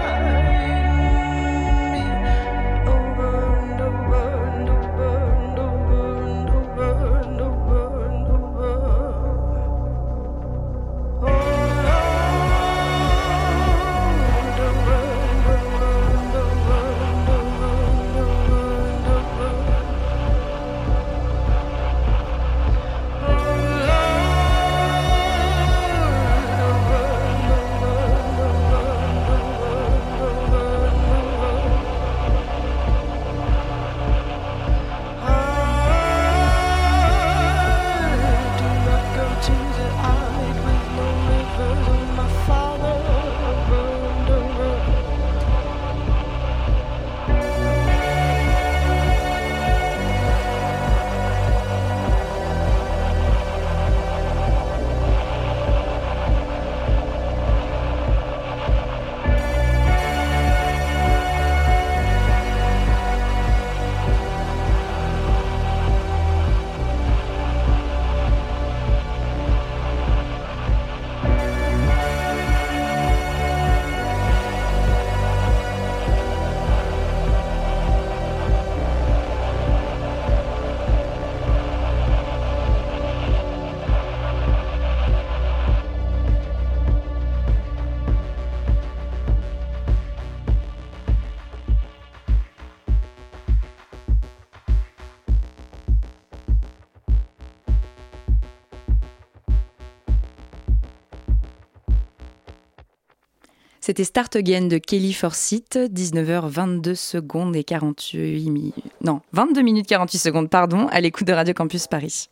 C'était 103.89 104.03
Start 104.03 104.35
Again 104.35 104.67
de 104.67 104.77
Kelly 104.77 105.13
Forsyth, 105.13 105.75
19h22 105.75 106.93
secondes 106.93 107.55
et 107.55 107.63
48 107.63 108.47
minutes. 108.51 108.75
Non, 109.03 109.21
22 109.33 109.63
minutes 109.63 109.87
48 109.87 110.19
secondes, 110.19 110.47
pardon, 110.47 110.87
à 110.91 111.01
l'écoute 111.01 111.25
de 111.25 111.33
Radio 111.33 111.55
Campus 111.55 111.87
Paris. 111.87 112.29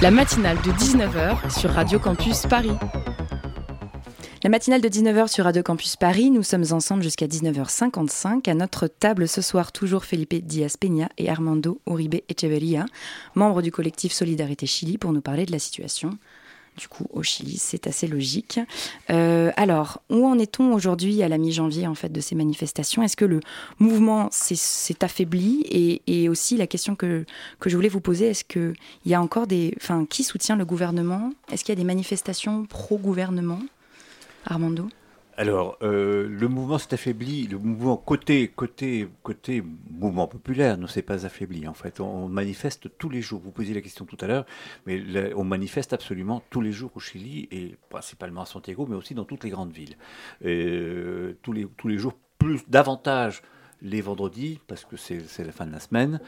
La 0.00 0.12
matinale 0.12 0.56
de 0.58 0.70
19h 0.70 1.58
sur 1.58 1.70
Radio 1.70 1.98
Campus 1.98 2.42
Paris. 2.42 2.70
La 4.44 4.50
matinale 4.50 4.82
de 4.82 4.88
19h 4.88 5.26
sur 5.26 5.46
Radio 5.46 5.64
Campus 5.64 5.96
Paris, 5.96 6.30
nous 6.30 6.44
sommes 6.44 6.66
ensemble 6.70 7.02
jusqu'à 7.02 7.26
19h55. 7.26 8.48
À 8.48 8.54
notre 8.54 8.86
table 8.86 9.26
ce 9.26 9.42
soir, 9.42 9.72
toujours 9.72 10.04
Felipe 10.04 10.46
Diaz 10.46 10.76
Peña 10.76 11.08
et 11.18 11.28
Armando 11.28 11.80
Uribe 11.88 12.20
Echeverria, 12.28 12.86
membres 13.34 13.62
du 13.62 13.72
collectif 13.72 14.12
Solidarité 14.12 14.66
Chili, 14.66 14.96
pour 14.96 15.12
nous 15.12 15.22
parler 15.22 15.44
de 15.44 15.50
la 15.50 15.58
situation 15.58 16.10
du 16.76 16.88
coup 16.88 17.06
au 17.10 17.22
Chili. 17.22 17.56
C'est 17.58 17.86
assez 17.86 18.06
logique. 18.06 18.60
Euh, 19.10 19.52
alors, 19.56 20.02
où 20.10 20.26
en 20.26 20.38
est-on 20.38 20.72
aujourd'hui 20.72 21.22
à 21.22 21.28
la 21.28 21.38
mi-janvier 21.38 21.86
en 21.86 21.94
fait 21.94 22.10
de 22.10 22.20
ces 22.20 22.34
manifestations? 22.34 23.02
Est-ce 23.02 23.16
que 23.16 23.24
le 23.24 23.40
mouvement 23.78 24.28
s'est 24.30 25.02
affaibli? 25.02 25.64
Et, 25.70 26.28
aussi 26.28 26.56
la 26.56 26.66
question 26.66 26.96
que, 26.96 27.26
que 27.60 27.68
je 27.68 27.76
voulais 27.76 27.88
vous 27.88 28.00
poser, 28.00 28.28
est-ce 28.28 28.44
qu'il 28.44 28.74
y 29.04 29.14
a 29.14 29.20
encore 29.20 29.46
des... 29.46 29.74
Enfin, 29.76 30.06
qui 30.08 30.24
soutient 30.24 30.56
le 30.56 30.64
gouvernement? 30.64 31.32
Est-ce 31.52 31.64
qu'il 31.64 31.72
y 31.72 31.76
a 31.76 31.80
des 31.80 31.84
manifestations 31.84 32.64
pro-gouvernement? 32.64 33.60
Armando? 34.46 34.88
Alors, 35.36 35.76
euh, 35.82 36.28
le 36.28 36.48
mouvement 36.48 36.78
s'est 36.78 36.94
affaibli. 36.94 37.46
Le 37.46 37.58
mouvement 37.58 37.96
côté, 37.96 38.48
côté, 38.48 39.08
côté 39.22 39.62
mouvement 39.90 40.28
populaire 40.28 40.78
ne 40.78 40.86
s'est 40.86 41.02
pas 41.02 41.26
affaibli. 41.26 41.66
En 41.66 41.74
fait, 41.74 42.00
on, 42.00 42.28
manifeste 42.28 42.88
tous 42.98 43.08
les 43.08 43.20
jours. 43.20 43.40
Vous 43.42 43.50
posiez 43.50 43.74
la 43.74 43.80
question 43.80 44.04
tout 44.04 44.18
à 44.20 44.26
l'heure, 44.26 44.46
mais 44.86 45.02
on 45.34 45.44
manifeste 45.44 45.92
absolument 45.92 46.42
tous 46.50 46.60
les 46.60 46.72
jours 46.72 46.92
au 46.94 47.00
Chili 47.00 47.48
et 47.50 47.76
principalement 47.90 48.42
à 48.42 48.46
Santiago, 48.46 48.86
mais 48.88 48.96
aussi 48.96 49.14
dans 49.14 49.24
toutes 49.24 49.44
les 49.44 49.50
grandes 49.50 49.72
villes. 49.72 49.96
Euh, 50.44 51.34
tous 51.42 51.52
les 51.52 51.66
tous 51.76 51.88
les 51.88 51.98
jours, 51.98 52.14
plus 52.38 52.60
davantage 52.68 53.42
les 53.82 54.00
vendredis, 54.00 54.60
parce 54.66 54.84
que 54.84 54.96
c'est 54.96 55.44
la 55.44 55.52
fin 55.52 55.66
de 55.66 55.72
la 55.72 55.80
semaine. 55.80 56.20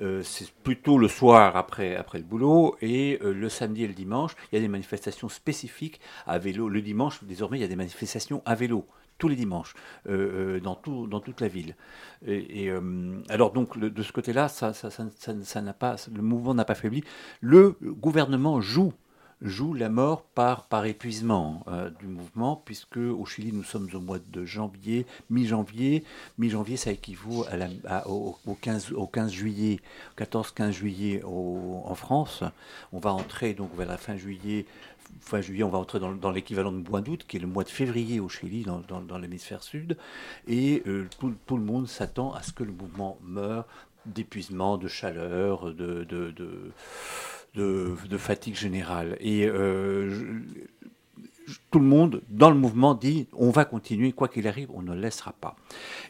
Euh, 0.00 0.22
c'est 0.22 0.50
plutôt 0.50 0.98
le 0.98 1.08
soir 1.08 1.56
après, 1.56 1.96
le 2.14 2.22
boulot. 2.22 2.76
Et 2.80 3.18
euh, 3.22 3.32
le 3.32 3.48
samedi 3.48 3.84
et 3.84 3.86
le 3.86 3.94
dimanche, 3.94 4.32
il 4.50 4.56
y 4.56 4.58
a 4.58 4.60
des 4.60 4.68
manifestations 4.68 5.28
spécifiques 5.28 6.00
à 6.26 6.38
vélo. 6.38 6.68
Le 6.68 6.82
dimanche, 6.82 7.22
désormais, 7.24 7.58
il 7.58 7.62
y 7.62 7.64
a 7.64 7.68
des 7.68 7.76
manifestations 7.76 8.42
à 8.44 8.54
vélo. 8.54 8.86
Tous 9.16 9.28
les 9.28 9.36
dimanches, 9.36 9.74
euh, 10.08 10.58
dans, 10.58 10.74
tout, 10.74 11.06
dans 11.06 11.20
toute 11.20 11.40
la 11.40 11.46
ville. 11.46 11.76
Et, 12.26 12.68
alors 13.28 13.52
donc 13.52 13.78
de 13.78 14.02
ce 14.02 14.10
côté-là, 14.10 14.48
ça, 14.48 14.72
ça, 14.72 15.62
n'a 15.62 15.72
pas, 15.72 15.96
le 16.12 16.22
mouvement 16.22 16.54
n'a 16.54 16.64
pas 16.64 16.74
faibli. 16.74 17.04
Le 17.40 17.76
gouvernement 17.80 18.60
joue 18.60 18.92
joue 19.44 19.74
la 19.74 19.90
mort 19.90 20.22
par, 20.22 20.64
par 20.64 20.86
épuisement 20.86 21.64
euh, 21.68 21.90
du 22.00 22.06
mouvement, 22.06 22.60
puisque 22.64 22.96
au 22.96 23.24
Chili, 23.26 23.52
nous 23.52 23.62
sommes 23.62 23.88
au 23.92 24.00
mois 24.00 24.18
de 24.18 24.44
janvier, 24.44 25.06
mi-janvier. 25.30 26.02
Mi-janvier, 26.38 26.76
ça 26.76 26.90
équivaut 26.90 27.44
la, 27.52 28.08
au, 28.08 28.36
15, 28.60 28.92
au 28.92 29.06
15 29.06 29.30
juillet, 29.30 29.80
14-15 30.18 30.70
juillet 30.70 31.22
en 31.24 31.94
France. 31.94 32.42
On 32.92 32.98
va 32.98 33.12
entrer 33.12 33.52
donc 33.52 33.74
vers 33.76 33.86
la 33.86 33.98
fin 33.98 34.16
juillet. 34.16 34.64
Fin 35.20 35.40
juillet, 35.40 35.62
on 35.62 35.68
va 35.68 35.78
entrer 35.78 36.00
dans, 36.00 36.30
l'équivalent 36.30 36.72
de 36.72 36.88
mois 36.88 37.02
d'août, 37.02 37.24
qui 37.28 37.36
est 37.36 37.40
le 37.40 37.46
mois 37.46 37.64
de 37.64 37.68
février 37.68 38.20
au 38.20 38.28
Chili, 38.28 38.64
dans, 38.64 38.80
dans, 38.80 39.18
l'hémisphère 39.18 39.62
sud. 39.62 39.96
Et 40.48 40.82
euh, 40.86 41.06
tout, 41.20 41.34
tout, 41.46 41.56
le 41.56 41.62
monde 41.62 41.86
s'attend 41.86 42.32
à 42.32 42.42
ce 42.42 42.52
que 42.52 42.64
le 42.64 42.72
mouvement 42.72 43.18
meure 43.22 43.66
d'épuisement, 44.06 44.76
de 44.76 44.88
chaleur, 44.88 45.72
de, 45.72 46.04
de 46.04 46.34
de, 47.54 48.18
fatigue 48.18 48.56
générale. 48.56 49.16
Et 49.20 49.46
euh, 49.46 50.40
tout 51.70 51.78
le 51.78 51.84
monde 51.84 52.22
dans 52.28 52.50
le 52.50 52.56
mouvement 52.56 52.94
dit 52.94 53.26
on 53.32 53.50
va 53.50 53.64
continuer, 53.64 54.12
quoi 54.12 54.28
qu'il 54.28 54.48
arrive, 54.48 54.70
on 54.72 54.82
ne 54.82 54.94
laissera 54.94 55.32
pas. 55.32 55.56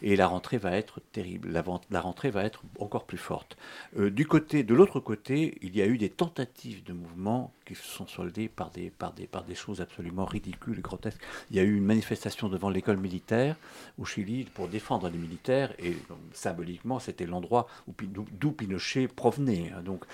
Et 0.03 0.17
la 0.17 0.27
rentrée 0.27 0.59
va 0.59 0.77
être 0.77 1.01
terrible, 1.13 1.51
la, 1.51 2.01
rentrée 2.01 2.31
va 2.31 2.45
être 2.45 2.63
encore 2.79 3.05
plus 3.05 3.19
forte. 3.19 3.57
Euh, 3.99 4.11
du 4.11 4.27
côté, 4.27 4.63
de 4.63 4.75
l'autre 4.75 5.01
côté, 5.01 5.59
il 5.63 5.77
y 5.77 5.83
a 5.83 5.87
eu 5.87 5.99
des 5.99 6.11
tentatives 6.11 6.85
de 6.85 6.93
mouvement 6.93 7.53
qui 7.65 7.75
se 7.75 7.83
sont 7.83 8.07
soldées 8.07 8.49
par 8.49 8.71
des, 8.71 8.91
par 8.91 9.13
des, 9.13 9.27
par 9.27 9.45
des 9.45 9.55
choses 9.55 9.81
absolument 9.81 10.25
ridicules 10.25 10.79
et 10.79 10.83
grotesques. 10.83 11.21
Il 11.51 11.57
y 11.57 11.61
a 11.61 11.63
eu 11.63 11.77
une 11.77 11.85
manifestation 11.85 12.49
devant 12.49 12.71
l'école 12.71 12.97
militaire 12.97 13.57
au 13.99 14.05
Chili 14.05 14.45
pour 14.45 14.69
défendre 14.69 15.09
les 15.09 15.19
militaires, 15.19 15.73
et 15.79 15.97
symboliquement, 16.33 16.99
c'était 16.99 17.27
l'endroit 17.27 17.67
d'où 17.99 18.53
Pinochet 18.53 19.09
provenait. 19.09 19.73
Hein. 19.75 19.83
donc, 19.83 20.05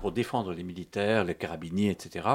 pour 0.00 0.12
défendre 0.12 0.52
les 0.52 0.62
militaires, 0.62 1.24
les 1.24 1.34
carabiniers, 1.34 1.90
etc. 1.90 2.28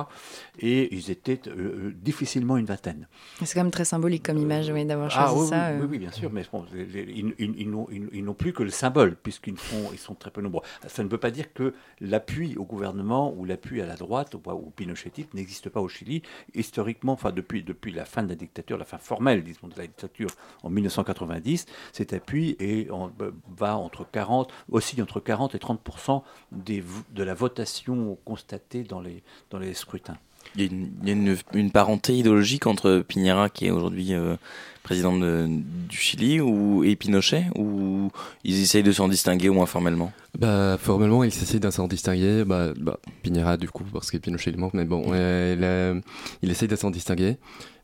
Et 0.59 0.93
ils 0.95 1.11
étaient 1.11 1.41
euh, 1.47 1.51
euh, 1.57 1.93
difficilement 1.95 2.57
une 2.57 2.65
vingtaine. 2.65 3.07
C'est 3.43 3.53
quand 3.53 3.63
même 3.63 3.71
très 3.71 3.85
symbolique 3.85 4.23
comme 4.23 4.37
image 4.37 4.69
oui, 4.69 4.85
d'avoir 4.85 5.11
ah 5.15 5.29
choisi 5.29 5.49
ça. 5.49 5.73
Oui, 5.79 5.87
oui, 5.89 5.99
bien 5.99 6.11
sûr, 6.11 6.31
mais 6.31 6.45
bon, 6.51 6.65
ils, 6.73 7.33
ils, 7.37 8.23
n'ont 8.23 8.33
plus 8.33 8.53
que 8.53 8.63
le 8.63 8.69
symbole, 8.69 9.15
puisqu'ils 9.15 9.55
ils 9.91 9.99
sont 9.99 10.15
très 10.15 10.31
peu 10.31 10.41
nombreux. 10.41 10.63
Ça 10.87 11.03
ne 11.03 11.09
veut 11.09 11.17
pas 11.17 11.31
dire 11.31 11.53
que 11.53 11.73
l'appui 12.01 12.55
au 12.57 12.63
gouvernement 12.63 13.33
ou 13.35 13.45
l'appui 13.45 13.81
à 13.81 13.85
la 13.85 13.95
droite 13.95 14.28
ou, 14.35 14.69
pinochetiste 14.75 15.33
n'existe 15.33 15.69
pas 15.69 15.81
au 15.81 15.87
Chili. 15.87 16.21
Historiquement, 16.53 17.13
enfin 17.13 17.31
depuis, 17.31 17.63
depuis 17.63 17.91
la 17.91 18.05
fin 18.05 18.23
de 18.23 18.29
la 18.29 18.35
dictature, 18.35 18.77
la 18.77 18.85
fin 18.85 18.97
formelle, 18.97 19.43
disons, 19.43 19.67
de 19.67 19.77
la 19.77 19.87
dictature 19.87 20.29
en 20.63 20.69
1990, 20.69 21.65
cet 21.93 22.13
appui 22.13 22.55
est, 22.59 22.89
on, 22.91 23.11
va 23.57 23.77
entre 23.77 24.05
40, 24.09 24.51
aussi 24.69 25.01
entre 25.01 25.19
40 25.19 25.55
et 25.55 25.57
30% 25.57 26.23
des, 26.51 26.83
de 27.11 27.23
la 27.23 27.33
votation 27.33 28.17
constatée 28.25 28.83
dans 28.83 29.01
les, 29.01 29.23
dans 29.49 29.59
les 29.59 29.73
scrutins. 29.73 30.17
Il 30.55 30.63
y 31.05 31.09
a 31.09 31.13
une, 31.53 31.71
parenté 31.71 32.17
idéologique 32.17 32.67
entre 32.67 33.03
Piñera, 33.07 33.49
qui 33.49 33.67
est 33.67 33.71
aujourd'hui 33.71 34.13
euh, 34.13 34.35
président 34.83 35.17
de, 35.17 35.47
du 35.47 35.97
Chili, 35.97 36.41
ou, 36.41 36.83
et 36.83 36.95
Pinochet, 36.95 37.45
ou 37.55 38.11
ils 38.43 38.61
essayent 38.61 38.83
de 38.83 38.91
s'en 38.91 39.07
distinguer 39.07 39.49
au 39.49 39.53
moins 39.53 39.67
formellement 39.67 40.11
bah, 40.37 40.77
Formellement, 40.79 41.23
ils 41.23 41.27
essayent 41.27 41.59
de 41.59 41.69
s'en 41.69 41.87
distinguer. 41.87 42.43
Bah, 42.45 42.73
bah, 42.77 42.99
Piñera, 43.21 43.57
du 43.57 43.69
coup, 43.69 43.83
parce 43.93 44.11
que 44.11 44.17
Pinochet, 44.17 44.51
il 44.51 44.57
manque, 44.57 44.73
mais 44.73 44.85
bon, 44.85 45.13
il, 45.13 46.01
il 46.41 46.51
essaye 46.51 46.67
de 46.67 46.75
s'en 46.75 46.91
distinguer. 46.91 47.37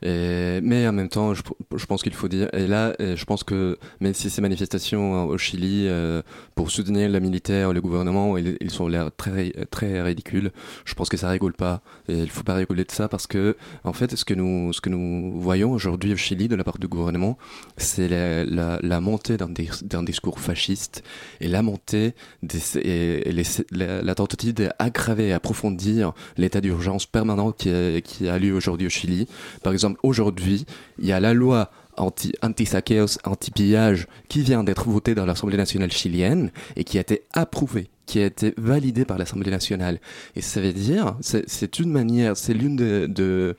Et, 0.05 0.61
mais 0.61 0.87
en 0.87 0.91
même 0.91 1.09
temps, 1.09 1.33
je, 1.33 1.41
pense 1.87 2.03
qu'il 2.03 2.13
faut 2.13 2.27
dire, 2.27 2.47
et 2.53 2.67
là, 2.67 2.93
je 2.99 3.25
pense 3.25 3.43
que 3.43 3.77
même 3.99 4.13
si 4.13 4.29
ces 4.29 4.39
manifestations 4.39 5.25
au 5.25 5.37
Chili 5.39 5.87
euh, 5.87 6.21
pour 6.53 6.69
soutenir 6.69 7.09
la 7.09 7.19
militaire, 7.19 7.73
le 7.73 7.81
gouvernement, 7.81 8.37
ils, 8.37 8.69
sont 8.69 8.87
l'air 8.87 9.09
très 9.17 9.51
très 9.71 10.03
ridicules. 10.03 10.51
Je 10.85 10.93
pense 10.93 11.09
que 11.09 11.17
ça 11.17 11.27
rigole 11.29 11.53
pas. 11.53 11.81
Et 12.07 12.19
il 12.19 12.29
faut 12.29 12.43
pas 12.43 12.53
rigoler 12.53 12.83
de 12.83 12.91
ça 12.91 13.07
parce 13.07 13.25
que 13.25 13.57
en 13.83 13.93
fait, 13.93 14.15
ce 14.15 14.25
que 14.25 14.35
nous 14.35 14.73
ce 14.73 14.81
que 14.81 14.89
nous 14.89 15.39
voyons 15.39 15.71
aujourd'hui 15.71 16.13
au 16.13 16.17
Chili 16.17 16.47
de 16.47 16.55
la 16.55 16.63
part 16.63 16.77
du 16.77 16.87
gouvernement, 16.87 17.39
c'est 17.77 18.07
la, 18.07 19.01
montée 19.01 19.37
d'un 19.37 20.03
discours 20.03 20.39
fasciste 20.39 21.03
et 21.41 21.47
la 21.47 21.63
montée 21.63 22.13
des, 22.43 22.77
et, 22.77 23.31
les, 23.31 23.43
la, 23.71 24.15
tentative 24.15 24.53
d'aggraver 24.53 25.29
et 25.29 25.33
approfondir 25.33 26.13
l'état 26.37 26.61
d'urgence 26.61 27.07
permanent 27.07 27.51
qui 27.51 27.71
qui 28.03 28.29
a 28.29 28.37
lieu 28.37 28.53
aujourd'hui 28.53 28.85
au 28.85 28.91
Chili. 28.91 29.27
Par 29.63 29.73
exemple 29.73 29.94
aujourd'hui, 30.03 30.65
il 30.99 31.05
y 31.05 31.11
a 31.11 31.19
la 31.19 31.33
loi 31.33 31.71
anti, 31.97 32.33
anti-saqueos, 32.41 33.17
anti-pillage 33.23 34.07
qui 34.29 34.41
vient 34.41 34.63
d'être 34.63 34.87
votée 34.89 35.15
dans 35.15 35.25
l'Assemblée 35.25 35.57
nationale 35.57 35.91
chilienne 35.91 36.51
et 36.75 36.83
qui 36.83 36.97
a 36.97 37.01
été 37.01 37.23
approuvée 37.33 37.89
qui 38.05 38.19
a 38.19 38.25
été 38.25 38.53
validée 38.57 39.03
par 39.03 39.17
l'Assemblée 39.17 39.49
nationale. 39.49 39.99
Et 40.35 40.41
ça 40.41 40.61
veut 40.61 40.73
dire, 40.73 41.17
c'est 41.21 41.79
une 41.79 41.91
manière, 41.91 42.37
c'est 42.37 42.53
l'une 42.53 42.75
de 42.75 43.55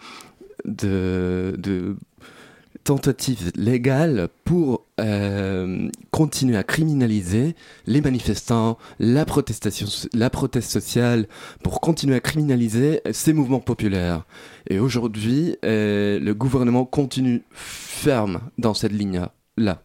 tentative 2.86 3.50
légale 3.56 4.28
pour 4.44 4.86
euh, 5.00 5.90
continuer 6.12 6.56
à 6.56 6.62
criminaliser 6.62 7.56
les 7.88 8.00
manifestants, 8.00 8.78
la 9.00 9.24
protestation, 9.24 9.86
la 10.14 10.30
proteste 10.30 10.70
sociale, 10.70 11.26
pour 11.64 11.80
continuer 11.80 12.14
à 12.14 12.20
criminaliser 12.20 13.00
ces 13.10 13.32
mouvements 13.32 13.58
populaires. 13.58 14.24
Et 14.70 14.78
aujourd'hui, 14.78 15.56
euh, 15.64 16.20
le 16.20 16.32
gouvernement 16.32 16.84
continue 16.84 17.42
ferme 17.50 18.38
dans 18.56 18.72
cette 18.72 18.92
ligne-là. 18.92 19.82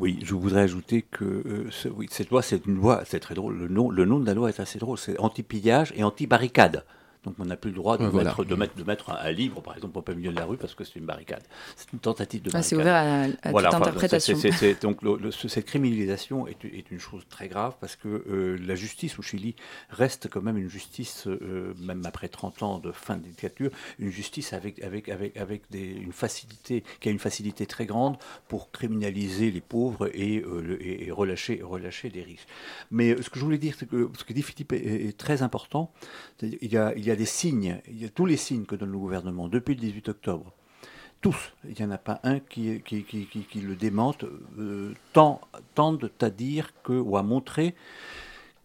Oui, 0.00 0.18
je 0.24 0.34
voudrais 0.34 0.62
ajouter 0.62 1.02
que 1.02 1.24
euh, 1.24 1.70
cette 2.10 2.30
loi, 2.30 2.42
c'est 2.42 2.66
une 2.66 2.74
loi, 2.74 3.02
c'est 3.06 3.20
très 3.20 3.36
drôle. 3.36 3.56
Le 3.56 3.68
nom, 3.68 3.88
le 3.88 4.04
nom 4.04 4.18
de 4.18 4.26
la 4.26 4.34
loi 4.34 4.48
est 4.48 4.58
assez 4.58 4.80
drôle. 4.80 4.98
C'est 4.98 5.16
anti-pillage 5.20 5.92
et 5.94 6.02
anti-barricade. 6.02 6.84
Donc 7.24 7.34
on 7.38 7.44
n'a 7.44 7.56
plus 7.56 7.70
le 7.70 7.76
droit 7.76 7.98
de, 7.98 8.06
mettre, 8.06 8.44
de, 8.44 8.54
mettre, 8.54 8.76
de 8.76 8.84
mettre 8.84 9.10
un, 9.10 9.30
livre, 9.30 9.60
par 9.60 9.76
exemple, 9.76 9.98
au 9.98 10.02
plein 10.02 10.14
milieu 10.14 10.30
de 10.30 10.36
la 10.36 10.46
rue 10.46 10.56
parce 10.56 10.74
que 10.74 10.84
c'est 10.84 10.98
une 10.98 11.04
barricade. 11.04 11.42
C'est 11.76 11.92
une 11.92 11.98
tentative 11.98 12.40
de 12.42 12.50
barricade. 12.50 12.68
c'est 12.68 12.76
ouvert 12.76 12.94
à, 13.42 13.52
toute 13.52 13.74
interprétation. 13.74 14.38
donc 14.80 15.00
cette 15.30 15.66
criminalisation 15.66 16.46
est, 16.46 16.64
est, 16.64 16.90
une 16.90 16.98
chose 16.98 17.24
très 17.28 17.48
grave 17.48 17.74
parce 17.78 17.96
que 17.96 18.08
euh, 18.08 18.58
la 18.66 18.74
justice 18.74 19.18
au 19.18 19.22
Chili 19.22 19.54
reste 19.90 20.28
quand 20.30 20.40
même 20.40 20.56
une 20.56 20.70
justice, 20.70 21.26
euh, 21.26 21.74
même 21.78 22.02
après 22.06 22.28
30 22.28 22.62
ans 22.62 22.78
de 22.78 22.90
fin 22.90 23.16
de 23.16 23.22
dictature, 23.22 23.70
une 23.98 24.10
justice 24.10 24.54
avec, 24.54 24.82
avec, 24.82 25.10
avec, 25.10 25.36
avec 25.36 25.62
des, 25.70 25.90
une 25.90 26.12
facilité, 26.12 26.84
qui 27.00 27.10
a 27.10 27.12
une 27.12 27.18
facilité 27.18 27.66
très 27.66 27.84
grande 27.84 28.16
pour 28.48 28.70
criminaliser 28.70 29.50
les 29.50 29.60
pauvres 29.60 30.10
et, 30.14 30.38
euh, 30.38 30.78
et, 30.80 31.10
relâcher, 31.10 31.60
relâcher 31.62 32.08
les 32.08 32.22
riches. 32.22 32.46
Mais 32.90 33.20
ce 33.20 33.28
que 33.28 33.38
je 33.38 33.44
voulais 33.44 33.58
dire, 33.58 33.74
c'est 33.78 33.88
que 33.88 34.10
ce 34.16 34.24
que 34.24 34.32
dit 34.32 34.42
Philippe 34.42 34.72
est, 34.72 35.08
est 35.08 35.16
très 35.18 35.42
important. 35.42 35.92
Il 36.42 36.72
y 36.72 36.78
a, 36.78 36.94
il 36.96 37.04
y 37.04 37.09
a 37.09 37.09
y 37.10 37.12
a 37.12 37.16
des 37.16 37.26
signes, 37.26 37.80
il 37.88 38.00
y 38.00 38.04
a 38.04 38.08
tous 38.08 38.26
les 38.26 38.36
signes 38.36 38.64
que 38.64 38.74
donne 38.74 38.92
le 38.92 38.98
gouvernement 38.98 39.48
depuis 39.48 39.74
le 39.74 39.80
18 39.80 40.08
octobre, 40.08 40.52
tous, 41.20 41.52
il 41.64 41.74
n'y 41.78 41.84
en 41.84 41.90
a 41.90 41.98
pas 41.98 42.20
un 42.22 42.40
qui, 42.40 42.82
le 43.56 43.74
démente, 43.74 44.24
euh, 44.58 44.94
tendent 45.12 46.10
à 46.20 46.30
dire 46.30 46.72
que, 46.82 46.94
ou 46.94 47.16
à 47.16 47.22
montrer 47.22 47.74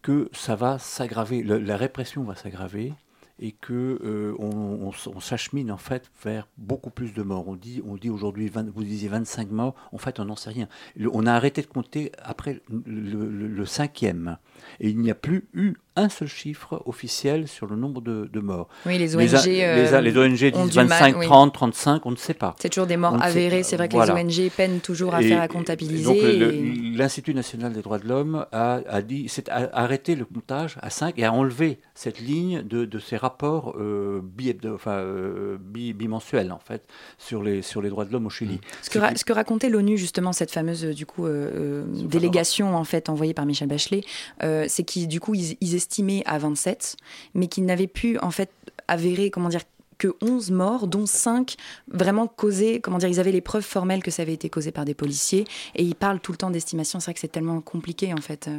que 0.02 0.30
ça 0.32 0.56
va 0.56 0.80
s'aggraver, 0.80 1.44
la 1.44 1.78
répression 1.78 2.24
va 2.24 2.36
s'aggraver 2.36 2.94
et 3.40 3.52
que 3.52 4.00
euh, 4.02 5.20
s'achemine 5.20 5.70
en 5.70 5.78
fait 5.78 6.10
vers 6.24 6.48
beaucoup 6.58 6.92
plus 6.92 7.14
de 7.14 7.24
morts. 7.24 7.48
On 7.48 7.56
dit, 7.56 7.82
on 7.86 7.96
dit 7.96 8.10
aujourd'hui, 8.10 8.50
vous 8.74 8.84
disiez 8.84 9.10
25 9.10 9.52
morts, 9.52 9.76
en 9.92 9.98
fait 9.98 10.20
on 10.22 10.26
n'en 10.26 10.38
sait 10.38 10.52
rien. 10.52 10.70
on 11.12 11.26
a 11.26 11.34
arrêté 11.34 11.62
de 11.62 11.68
compter 11.68 12.14
après 12.24 12.62
le 12.70 13.66
cinquième. 13.66 14.38
Et 14.80 14.90
il 14.90 15.00
n'y 15.00 15.12
a 15.12 15.16
plus 15.16 15.50
eu 15.54 15.76
un 15.96 16.10
seul 16.10 16.28
chiffre 16.28 16.82
officiel 16.86 17.48
sur 17.48 17.68
le 17.68 17.76
nombre 17.76 18.02
de, 18.02 18.40
morts. 18.40 18.68
Oui, 18.86 18.98
les 18.98 19.16
ONG, 19.16 19.22
les, 19.46 19.62
euh, 19.64 20.02
les, 20.02 20.18
ONG 20.18 20.52
disent 20.52 20.76
25, 20.76 21.22
30, 21.22 21.54
35, 21.54 22.06
on 22.06 22.12
ne 22.12 22.16
sait 22.16 22.34
pas. 22.34 22.56
C'est 22.60 22.70
toujours 22.70 22.86
des 22.86 22.98
morts 22.98 23.22
avérées, 23.22 23.64
c'est 23.64 23.78
vrai 23.78 23.88
que 23.88 23.96
les 23.96 24.12
ONG 24.12 24.52
peinent 24.52 24.82
toujours 24.82 25.16
à 25.16 25.22
faire 25.22 25.42
à 25.42 25.48
comptabiliser. 25.48 26.04
Donc 26.04 26.98
l'Institut 26.98 27.34
national 27.34 27.74
des 27.74 27.82
droits 27.82 28.00
de 28.00 28.08
l'homme 28.08 28.46
a, 28.52 28.82
a, 28.88 29.02
dit, 29.02 29.32
a 29.50 29.82
arrêté 29.82 30.16
le 30.16 30.26
comptage 30.26 30.78
à 30.82 30.90
5 30.90 31.18
et 31.18 31.24
a 31.24 31.32
enlevé 31.32 31.80
cette 31.94 32.20
ligne 32.20 32.62
de, 32.62 32.86
de 32.86 33.00
ces 33.00 33.16
rapports 33.16 33.76
euh, 33.80 34.22
bi, 34.22 34.54
enfin, 34.74 34.98
euh, 34.98 35.58
bimensuels 35.60 36.52
en 36.52 36.60
fait 36.60 36.84
sur 37.18 37.42
les, 37.42 37.62
sur 37.62 37.82
les 37.82 37.90
droits 37.90 38.06
de 38.06 38.12
l'homme 38.12 38.26
au 38.26 38.30
Chili. 38.30 38.60
Ce 38.82 38.90
que, 38.90 39.00
ce 39.16 39.24
que 39.24 39.34
racontait 39.34 39.70
l'ONU 39.70 39.98
justement, 39.98 40.34
cette 40.34 40.52
fameuse 40.52 40.84
du 40.84 41.06
coup 41.06 41.26
délégation 41.28 42.76
en 42.76 42.84
fait 42.84 43.08
envoyée 43.08 43.34
par 43.34 43.46
Michel 43.46 43.70
Bachelet, 43.70 44.02
c'est 44.42 44.84
qu'ils 44.84 45.08
du 45.08 45.20
coup 45.22 45.36
ils, 45.36 45.58
ils 45.62 45.85
estimé 45.86 46.24
à 46.26 46.40
27, 46.40 46.98
mais 47.36 47.48
qui 47.48 47.62
n'avait 47.62 47.88
pu 47.88 48.18
en 48.20 48.32
fait 48.32 48.50
avérer, 48.88 49.30
comment 49.30 49.50
dire, 49.50 49.62
que 49.98 50.14
11 50.22 50.52
morts, 50.52 50.88
dont 50.88 51.06
5 51.06 51.56
vraiment 51.88 52.28
causés, 52.28 52.82
comment 52.82 52.98
dire, 52.98 53.08
ils 53.08 53.20
avaient 53.20 53.32
les 53.32 53.42
preuves 53.42 53.64
formelles 53.64 54.04
que 54.04 54.12
ça 54.12 54.24
avait 54.24 54.34
été 54.34 54.50
causé 54.50 54.72
par 54.72 54.84
des 54.84 54.96
policiers, 54.96 55.46
et 55.76 55.84
ils 55.84 55.96
parlent 55.96 56.20
tout 56.20 56.32
le 56.32 56.38
temps 56.38 56.50
d'estimation, 56.50 57.00
c'est 57.00 57.06
vrai 57.06 57.14
que 57.14 57.20
c'est 57.20 57.32
tellement 57.32 57.62
compliqué 57.62 58.14
en 58.14 58.18
fait. 58.18 58.50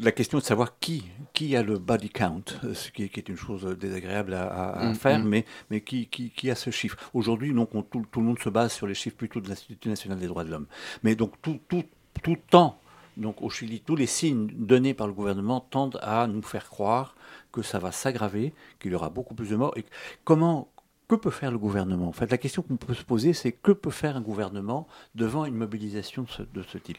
la 0.00 0.12
question 0.12 0.38
de 0.38 0.42
savoir 0.42 0.78
qui, 0.80 1.04
qui 1.34 1.54
a 1.54 1.62
le 1.62 1.78
body 1.78 2.08
count, 2.08 2.42
ce 2.74 2.90
qui 2.90 3.04
est, 3.04 3.28
une 3.28 3.36
chose 3.36 3.64
désagréable 3.78 4.34
à, 4.34 4.90
mm, 4.90 4.94
faire, 4.94 5.20
mm. 5.20 5.28
mais, 5.28 5.44
mais 5.70 5.82
qui, 5.82 6.08
qui, 6.08 6.50
a 6.50 6.54
ce 6.54 6.70
chiffre? 6.70 6.96
Aujourd'hui, 7.14 7.52
donc, 7.52 7.70
tout, 7.90 8.04
tout, 8.10 8.20
le 8.20 8.26
monde 8.26 8.38
se 8.40 8.48
base 8.48 8.72
sur 8.72 8.86
les 8.86 8.94
chiffres 8.94 9.16
plutôt 9.16 9.40
de 9.40 9.48
l'Institut 9.48 9.88
national 9.88 10.18
des 10.18 10.26
droits 10.26 10.44
de 10.44 10.50
l'homme. 10.50 10.66
Mais 11.04 11.14
donc, 11.14 11.34
tout, 11.42 11.60
tout, 11.68 11.84
tout 12.22 12.36
temps 12.50 12.80
donc 13.16 13.42
au 13.42 13.48
Chili, 13.48 13.80
tous 13.80 13.96
les 13.96 14.06
signes 14.06 14.48
donnés 14.54 14.94
par 14.94 15.06
le 15.06 15.12
gouvernement 15.12 15.60
tendent 15.60 15.98
à 16.02 16.26
nous 16.26 16.42
faire 16.42 16.68
croire 16.68 17.14
que 17.52 17.62
ça 17.62 17.78
va 17.78 17.92
s'aggraver, 17.92 18.52
qu'il 18.78 18.92
y 18.92 18.94
aura 18.94 19.08
beaucoup 19.08 19.34
plus 19.34 19.50
de 19.50 19.56
morts. 19.56 19.76
Et 19.76 19.84
comment, 20.24 20.68
que 21.08 21.14
peut 21.14 21.30
faire 21.30 21.50
le 21.50 21.58
gouvernement? 21.58 22.08
En 22.08 22.12
fait, 22.12 22.30
la 22.30 22.38
question 22.38 22.62
qu'on 22.62 22.76
peut 22.76 22.94
se 22.94 23.04
poser, 23.04 23.32
c'est 23.32 23.52
que 23.52 23.72
peut 23.72 23.90
faire 23.90 24.16
un 24.16 24.20
gouvernement 24.20 24.88
devant 25.14 25.44
une 25.44 25.54
mobilisation 25.54 26.26
de 26.52 26.62
ce, 26.62 26.78
type? 26.78 26.98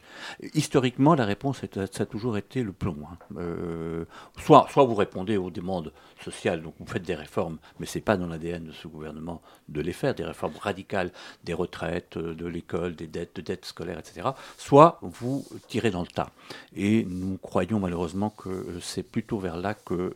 Historiquement, 0.54 1.15
la 1.15 1.26
réponse, 1.26 1.62
ça 1.74 2.04
a 2.04 2.06
toujours 2.06 2.38
été 2.38 2.63
le 2.63 2.72
plomb. 2.72 2.98
Hein. 3.12 3.17
Euh, 3.38 4.06
soit, 4.39 4.67
soit 4.72 4.86
vous 4.86 4.96
répondez 4.96 5.38
aux 5.38 5.50
demandes 5.50 5.91
sociales, 6.24 6.62
donc 6.62 6.76
vous 6.80 6.88
faites 6.88 7.04
des 7.04 7.15
réformes, 7.15 7.58
mais 7.80 7.86
ce 7.86 7.98
n'est 7.98 8.04
pas 8.04 8.17
dans 8.17 8.28
l'ADN 8.28 8.65
de 8.65 8.72
ce 8.72 8.88
gouvernement 8.88 9.41
de 9.67 9.82
les 9.82 9.93
faire, 9.93 10.15
des 10.15 10.24
réformes 10.24 10.56
radicales, 10.60 11.12
des 11.43 11.54
retraites, 11.54 12.17
euh, 12.17 12.34
de 12.34 12.46
l'école, 12.46 12.96
des 12.96 13.08
dettes, 13.08 13.36
de 13.36 13.41
dettes 13.41 13.65
scolaires, 13.65 14.00
etc. 14.00 14.30
Soit 14.58 15.00
vous 15.02 15.46
tirez 15.67 15.91
dans 15.91 16.02
le 16.02 16.08
tas. 16.08 16.32
Et 16.76 17.06
nous 17.06 17.38
croyons 17.38 17.80
malheureusement 17.80 18.30
que 18.30 18.50
euh, 18.50 18.80
c'est 18.80 19.04
plutôt 19.04 19.39
vers 19.39 19.58
là 19.58 19.74
que, 19.74 20.13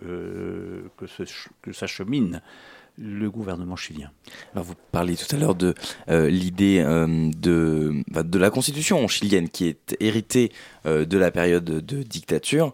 que, 0.98 1.06
que 1.62 1.74
ça 1.74 1.88
chemine 1.88 2.42
le 3.02 3.30
gouvernement 3.30 3.76
chilien. 3.76 4.12
Alors 4.54 4.66
vous 4.66 4.76
parliez 4.92 5.16
tout 5.16 5.36
à 5.36 5.40
l'heure 5.40 5.56
de 5.56 5.74
euh, 6.10 6.30
l'idée 6.30 6.82
euh, 6.86 7.30
de, 7.36 8.04
de 8.08 8.40
la 8.40 8.50
constitution 8.50 9.08
chilienne 9.08 9.50
qui 9.50 9.68
est 9.68 9.96
héritée 10.00 10.52
euh, 10.86 11.06
de 11.06 11.18
la 11.18 11.32
période 11.32 11.64
de 11.64 12.04
dictature. 12.04 12.72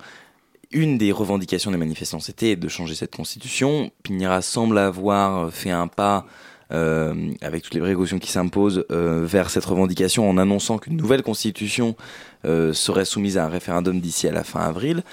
Une 0.72 0.98
des 0.98 1.14
revendications 1.14 1.72
des 1.72 1.78
manifestants, 1.78 2.20
c'était 2.20 2.58
de 2.58 2.68
changer 2.68 2.94
cette 2.94 3.16
constitution. 3.16 3.92
Piñera 4.04 4.42
semble 4.42 4.78
avoir 4.78 5.52
fait 5.52 5.72
un 5.72 5.88
pas 5.88 6.26
avec 6.70 7.64
toutes 7.64 7.76
les 7.76 7.80
précautions 7.80 8.20
qui 8.20 8.30
s'imposent 8.30 8.84
vers 8.90 9.50
cette 9.50 9.64
revendication 9.64 10.30
en 10.30 10.38
annonçant 10.38 10.78
qu'une 10.78 10.98
nouvelle 10.98 11.24
constitution 11.24 11.96
serait 12.44 13.06
soumise 13.06 13.38
à 13.38 13.46
un 13.46 13.48
référendum 13.48 14.02
d'ici 14.02 14.28
à 14.28 14.34
la 14.34 14.44
fin 14.44 14.60
avril. 14.60 15.04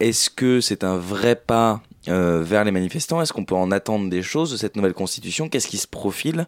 Est-ce 0.00 0.28
que 0.28 0.60
c'est 0.60 0.84
un 0.84 0.98
vrai 0.98 1.34
pas 1.34 1.82
euh, 2.08 2.42
vers 2.42 2.64
les 2.64 2.70
manifestants 2.70 3.20
Est-ce 3.20 3.32
qu'on 3.32 3.44
peut 3.44 3.54
en 3.54 3.70
attendre 3.70 4.08
des 4.08 4.22
choses 4.22 4.50
de 4.50 4.56
cette 4.56 4.76
nouvelle 4.76 4.94
constitution? 4.94 5.48
Qu'est-ce 5.48 5.68
qui 5.68 5.78
se 5.78 5.86
profile? 5.86 6.46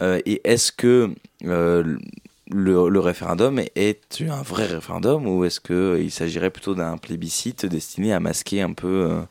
Euh, 0.00 0.20
Et 0.24 0.40
est-ce 0.44 0.72
que 0.72 1.10
euh, 1.44 1.96
le, 2.50 3.00
référendum 3.00 3.60
est 3.74 4.22
un 4.22 4.42
vrai 4.42 4.66
référendum 4.66 5.26
ou 5.26 5.44
est-ce 5.44 5.60
qu'il 5.60 6.10
s'agirait 6.10 6.50
plutôt 6.50 6.74
d'un 6.74 6.96
plébiscite 6.96 7.66
destiné 7.66 8.12
à 8.12 8.20
masquer 8.20 8.62
un 8.62 8.72
peu 8.72 9.22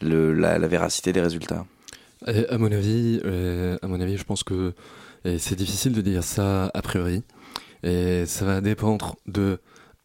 la, 0.00 0.58
véracité 0.58 1.12
des 1.12 1.20
résultats? 1.20 1.66
À 2.26 2.58
mon 2.58 2.70
avis, 2.70 3.20
à 3.82 3.86
mon 3.86 4.00
avis, 4.00 4.16
je 4.16 4.24
pense 4.24 4.44
que 4.44 4.74
c'est 5.24 5.56
difficile 5.56 5.92
de 5.92 6.00
dire 6.00 6.22
ça 6.22 6.70
a 6.72 6.82
priori. 6.82 7.22
Et 7.82 8.26
ça 8.26 8.44
va 8.44 8.60
dépendre 8.60 9.16
de 9.26 9.58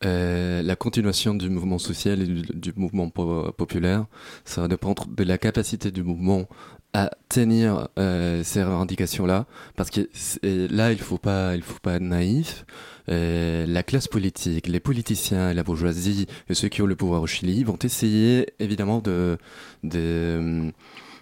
euh, 0.06 0.62
la 0.62 0.76
continuation 0.76 1.34
du 1.34 1.50
mouvement 1.50 1.80
social 1.80 2.22
et 2.22 2.28
du, 2.28 2.72
mouvement 2.76 3.10
populaire, 3.10 4.06
ça 4.46 4.62
va 4.62 4.68
dépendre 4.68 5.08
de 5.08 5.24
la 5.24 5.40
capacité 5.40 5.90
du 5.90 6.04
mouvement 6.04 6.48
à 6.94 7.10
tenir 7.30 7.90
euh, 7.98 8.44
ces 8.44 8.64
revendications-là, 8.64 9.48
parce 9.76 9.90
que 9.90 10.08
là, 10.44 10.92
il 10.92 11.00
faut 11.00 11.18
pas, 11.18 11.56
il 11.56 11.64
faut 11.64 11.80
pas 11.82 11.96
être 11.96 12.04
naïf. 12.04 12.66
Euh, 13.10 13.66
la 13.66 13.82
classe 13.82 14.08
politique, 14.08 14.68
les 14.68 14.80
politiciens, 14.80 15.54
la 15.54 15.64
bourgeoisie 15.64 16.28
et 16.50 16.54
ceux 16.54 16.68
qui 16.68 16.82
ont 16.84 16.86
le 16.86 16.96
pouvoir 16.96 17.22
au 17.22 17.28
Chili 17.28 17.64
vont 17.64 17.80
essayer 17.84 18.54
évidemment 18.60 19.00
de 19.00 19.38
de, 19.84 20.72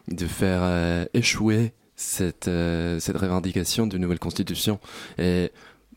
de 0.09 0.25
faire 0.25 1.07
échouer 1.13 1.73
cette 1.95 2.49
cette 2.99 3.17
revendication 3.17 3.88
d'une 3.88 4.01
nouvelle 4.01 4.19
constitution. 4.19 4.79
Et 5.17 5.51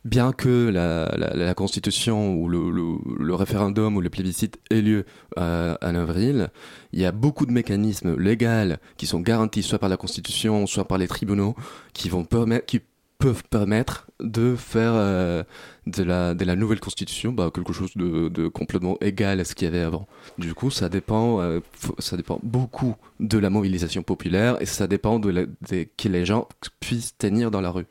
bien 0.05 0.33
que 0.33 0.71
la, 0.71 1.55
constitution 1.55 2.35
ou 2.35 2.49
le, 2.49 3.35
référendum 3.35 3.97
ou 3.97 4.01
le 4.01 4.11
plébiscite 4.11 4.59
ait 4.71 4.81
lieu 4.81 5.05
euh, 5.39 5.77
en 5.83 5.95
avril, 5.95 6.51
il 6.93 7.01
y 7.01 7.05
a 7.05 7.13
beaucoup 7.13 7.47
de 7.47 7.53
mécanismes 7.53 8.17
légaux 8.17 8.77
qui 8.97 9.07
sont 9.07 9.21
garantis 9.21 9.63
soit 9.63 9.79
par 9.79 9.89
la 9.89 9.97
constitution, 9.97 10.67
soit 10.67 10.87
par 10.87 10.99
les 10.99 11.09
tribunaux, 11.09 11.55
qui 11.93 12.09
vont 12.09 12.25
permettre, 12.25 12.67
qui 12.67 12.81
peuvent 13.19 13.43
permettre 13.51 14.07
de 14.21 14.55
faire 14.55 14.93
euh, 14.95 15.43
de, 15.87 16.05
la, 16.05 16.35
de 16.35 16.45
la 16.45 16.55
nouvelle 16.55 16.79
constitution 16.79 17.33
bah, 17.33 17.51
quelque 17.53 17.73
chose 17.73 17.91
de, 17.97 18.49
complètement 18.49 18.97
égal 19.01 19.41
à 19.41 19.45
ce 19.45 19.55
qu'il 19.55 19.67
y 19.67 19.69
avait 19.69 19.83
avant. 19.83 20.07
Du 20.39 20.55
coup, 20.55 20.71
ça 20.71 20.89
dépend, 20.89 21.41
euh, 21.41 21.61
ça 21.99 22.17
dépend 22.17 22.39
beaucoup 22.43 22.95
de 23.19 23.39
la 23.39 23.51
mobilisation 23.51 24.03
populaire 24.03 24.61
et 24.63 24.67
ça 24.67 24.87
dépend 24.87 25.19
de, 25.19 25.33
de 25.33 25.87
que 25.97 26.09
les 26.09 26.25
gens 26.25 26.49
puissent 26.79 27.17
tenir 27.19 27.51
dans 27.51 27.61
la 27.61 27.71
rue. 27.71 27.87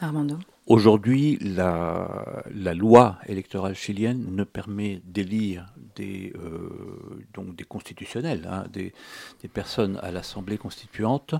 Armando 0.00 0.38
Aujourd'hui, 0.68 1.38
la, 1.40 2.44
loi 2.72 3.18
électorale 3.26 3.74
chilienne 3.74 4.36
ne 4.36 4.44
permet 4.44 5.02
d'élire 5.04 5.74
des, 5.96 6.32
euh, 6.36 7.20
donc 7.34 7.56
des 7.56 7.64
constitutionnels, 7.64 8.48
hein, 8.48 8.64
des, 8.72 8.92
personnes 9.52 9.98
à 10.02 10.12
l'Assemblée 10.12 10.58
constituante, 10.58 11.34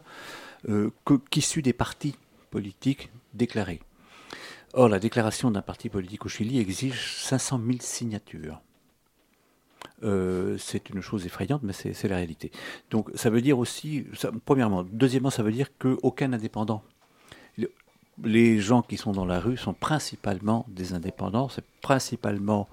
euh, 0.69 0.91
qu'issus 1.31 1.63
des 1.63 1.73
partis 1.73 2.17
politiques 2.51 3.13
déclarés. 3.33 3.81
Or, 4.73 4.89
la 4.89 4.99
déclaration 4.99 5.53
d'un 5.53 5.63
parti 5.63 5.89
politique 5.89 6.27
au 6.27 6.29
Chili 6.29 6.59
exige 6.59 7.17
500 7.19 7.61
000 7.65 7.79
signatures. 7.81 8.61
Euh, 10.03 10.59
c'est 10.59 10.91
une 10.91 11.01
chose 11.01 11.27
effrayante, 11.27 11.63
mais 11.63 11.73
c'est 11.73 12.09
la 12.09 12.17
réalité. 12.17 12.51
Donc 12.91 13.09
ça 13.15 13.31
veut 13.31 13.41
dire 13.41 13.59
aussi, 13.61 14.05
premièrement, 14.45 14.83
deuxièmement, 14.83 15.31
ça 15.31 15.45
veut 15.45 15.53
dire 15.53 15.69
qu'aucun 15.79 16.33
indépendant 16.33 16.83
les 18.23 18.61
gens 18.61 18.83
qui 18.83 18.97
sont 18.97 19.13
dans 19.13 19.25
la 19.25 19.41
rue 19.41 19.57
sont 19.57 19.75
principalement 19.75 20.67
des 20.69 20.95
indépendants, 20.95 21.49
c'est 21.49 21.65
principalement 21.81 22.69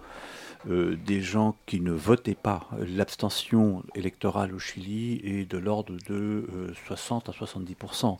euh, 0.67 0.97
des 1.05 1.21
gens 1.21 1.55
qui 1.65 1.79
ne 1.79 1.91
votaient 1.91 2.35
pas. 2.35 2.67
L'abstention 2.79 3.81
électorale 3.95 4.53
au 4.53 4.59
Chili 4.59 5.21
est 5.23 5.49
de 5.49 5.57
l'ordre 5.57 5.95
de 6.09 6.73
60 6.85 7.29
euh, 7.29 7.31
à 7.31 7.35
70% 7.35 8.17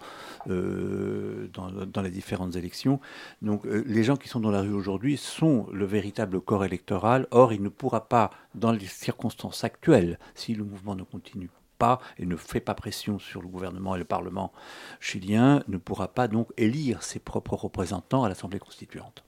euh, 0.49 1.49
dans, 1.53 2.01
les 2.01 2.09
différentes 2.09 2.55
élections. 2.55 3.01
Donc 3.41 3.65
les 3.65 4.03
gens 4.03 4.15
qui 4.15 4.29
sont 4.29 4.39
dans 4.39 4.51
la 4.51 4.61
rue 4.61 4.73
aujourd'hui 4.73 5.17
sont 5.17 5.67
le 5.73 5.85
véritable 5.85 6.39
corps 6.39 6.63
électoral. 6.63 7.27
Or, 7.31 7.51
il 7.51 7.61
ne 7.61 7.69
pourra 7.69 8.07
pas, 8.07 8.29
dans 8.55 8.71
les 8.71 8.85
circonstances 8.85 9.65
actuelles, 9.65 10.17
si 10.33 10.55
le 10.55 10.63
mouvement 10.63 10.95
ne 10.95 11.03
continue 11.03 11.49
pas 11.79 11.99
et 12.19 12.25
ne 12.25 12.35
fait 12.35 12.59
pas 12.59 12.75
pression 12.75 13.17
sur 13.17 13.41
le 13.41 13.47
gouvernement 13.47 13.95
et 13.95 13.99
le 13.99 14.05
Parlement 14.05 14.51
chilien, 14.99 15.63
ne 15.67 15.77
pourra 15.77 16.09
pas 16.09 16.27
donc 16.27 16.49
élire 16.57 17.01
ses 17.01 17.19
propres 17.19 17.55
représentants 17.55 18.23
à 18.23 18.29
l'Assemblée 18.29 18.59
constituante. 18.59 19.23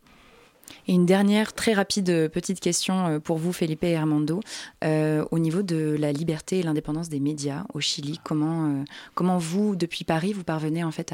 Et 0.88 0.94
une 0.94 1.06
dernière 1.06 1.54
très 1.54 1.74
rapide 1.74 2.30
petite 2.30 2.60
question 2.60 3.20
pour 3.20 3.38
vous, 3.38 3.52
Felipe 3.52 3.84
et 3.84 3.96
Armando. 3.96 4.40
au 4.84 5.40
niveau 5.40 5.64
de 5.64 5.98
la 6.00 6.14
liberté 6.14 6.60
et 6.60 6.64
l'indépendance 6.64 7.10
des 7.10 7.20
médias 7.20 7.66
au 7.74 7.82
Chili, 7.82 8.20
comment, 8.24 8.84
comment 9.14 9.38
vous, 9.38 9.76
depuis 9.76 10.06
Paris, 10.06 10.32
vous 10.32 10.46
parvenez 10.46 10.84
en 10.84 10.92
fait 10.92 11.14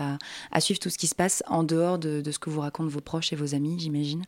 à, 0.51 0.59
suivre 0.59 0.79
tout 0.79 0.89
ce 0.89 0.97
qui 0.97 1.07
se 1.07 1.15
passe 1.15 1.43
en 1.47 1.63
dehors 1.63 1.97
de, 1.97 2.21
de, 2.21 2.31
ce 2.31 2.37
que 2.37 2.49
vous 2.49 2.61
racontent 2.61 2.89
vos 2.89 3.01
proches 3.01 3.33
et 3.33 3.35
vos 3.35 3.55
amis, 3.55 3.79
j'imagine? 3.79 4.23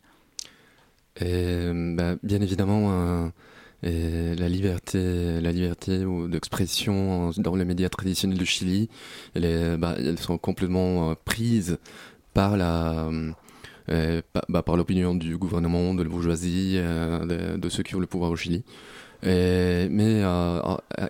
Bah, 1.20 2.16
Bien 2.22 2.40
évidemment 2.40 3.30
et 3.82 4.34
la 4.34 4.48
liberté, 4.48 5.40
la 5.40 5.52
liberté 5.52 6.04
d'expression 6.28 7.30
dans 7.38 7.56
les 7.56 7.64
médias 7.64 7.88
traditionnels 7.88 8.38
du 8.38 8.46
Chili, 8.46 8.88
elle 9.34 9.78
bah, 9.78 9.94
elles 9.98 10.18
sont 10.18 10.36
complètement 10.36 11.10
euh, 11.10 11.14
prises 11.24 11.78
par 12.34 12.56
la, 12.56 13.08
euh, 13.88 14.22
bah, 14.48 14.62
par 14.62 14.76
l'opinion 14.76 15.14
du 15.14 15.38
gouvernement, 15.38 15.94
de 15.94 16.02
la 16.02 16.08
bourgeoisie, 16.10 16.74
euh, 16.76 17.56
de, 17.56 17.68
ceux 17.70 17.82
qui 17.82 17.94
ont 17.94 18.00
le 18.00 18.06
pouvoir 18.06 18.30
au 18.30 18.36
Chili. 18.36 18.64
mais 19.22 20.22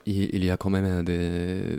il 0.06 0.44
y 0.44 0.50
a 0.50 0.56
quand 0.56 0.70
même 0.70 1.04
des, 1.04 1.78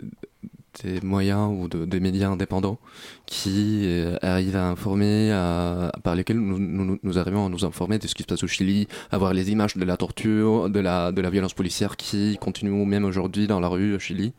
des 0.82 1.00
moyens 1.00 1.50
ou 1.50 1.68
de, 1.68 1.84
des 1.84 2.00
médias 2.00 2.28
indépendants 2.28 2.78
qui 3.26 3.82
euh, 3.84 4.16
arrivent 4.22 4.56
à 4.56 4.68
informer, 4.68 5.30
à, 5.32 5.92
par 6.02 6.14
lesquels 6.14 6.38
nous, 6.38 6.58
nous, 6.58 6.98
nous, 7.02 7.18
arrivons 7.18 7.46
à 7.46 7.48
nous 7.48 7.64
informer 7.64 7.98
de 7.98 8.06
ce 8.06 8.14
qui 8.14 8.22
se 8.22 8.28
passe 8.28 8.42
au 8.42 8.46
Chili, 8.46 8.88
à 9.10 9.18
voir 9.18 9.34
les 9.34 9.50
images 9.50 9.76
de 9.76 9.84
la 9.84 9.96
torture, 9.96 10.70
de 10.70 10.80
la, 10.80 11.12
de 11.12 11.20
la 11.20 11.30
violence 11.30 11.54
policière 11.54 11.96
qui 11.96 12.38
continue 12.40 12.70
même 12.86 13.04
aujourd'hui 13.04 13.46
dans 13.46 13.60
la 13.60 13.68
rue 13.68 13.94
au 13.94 13.98
Chili. 13.98 14.32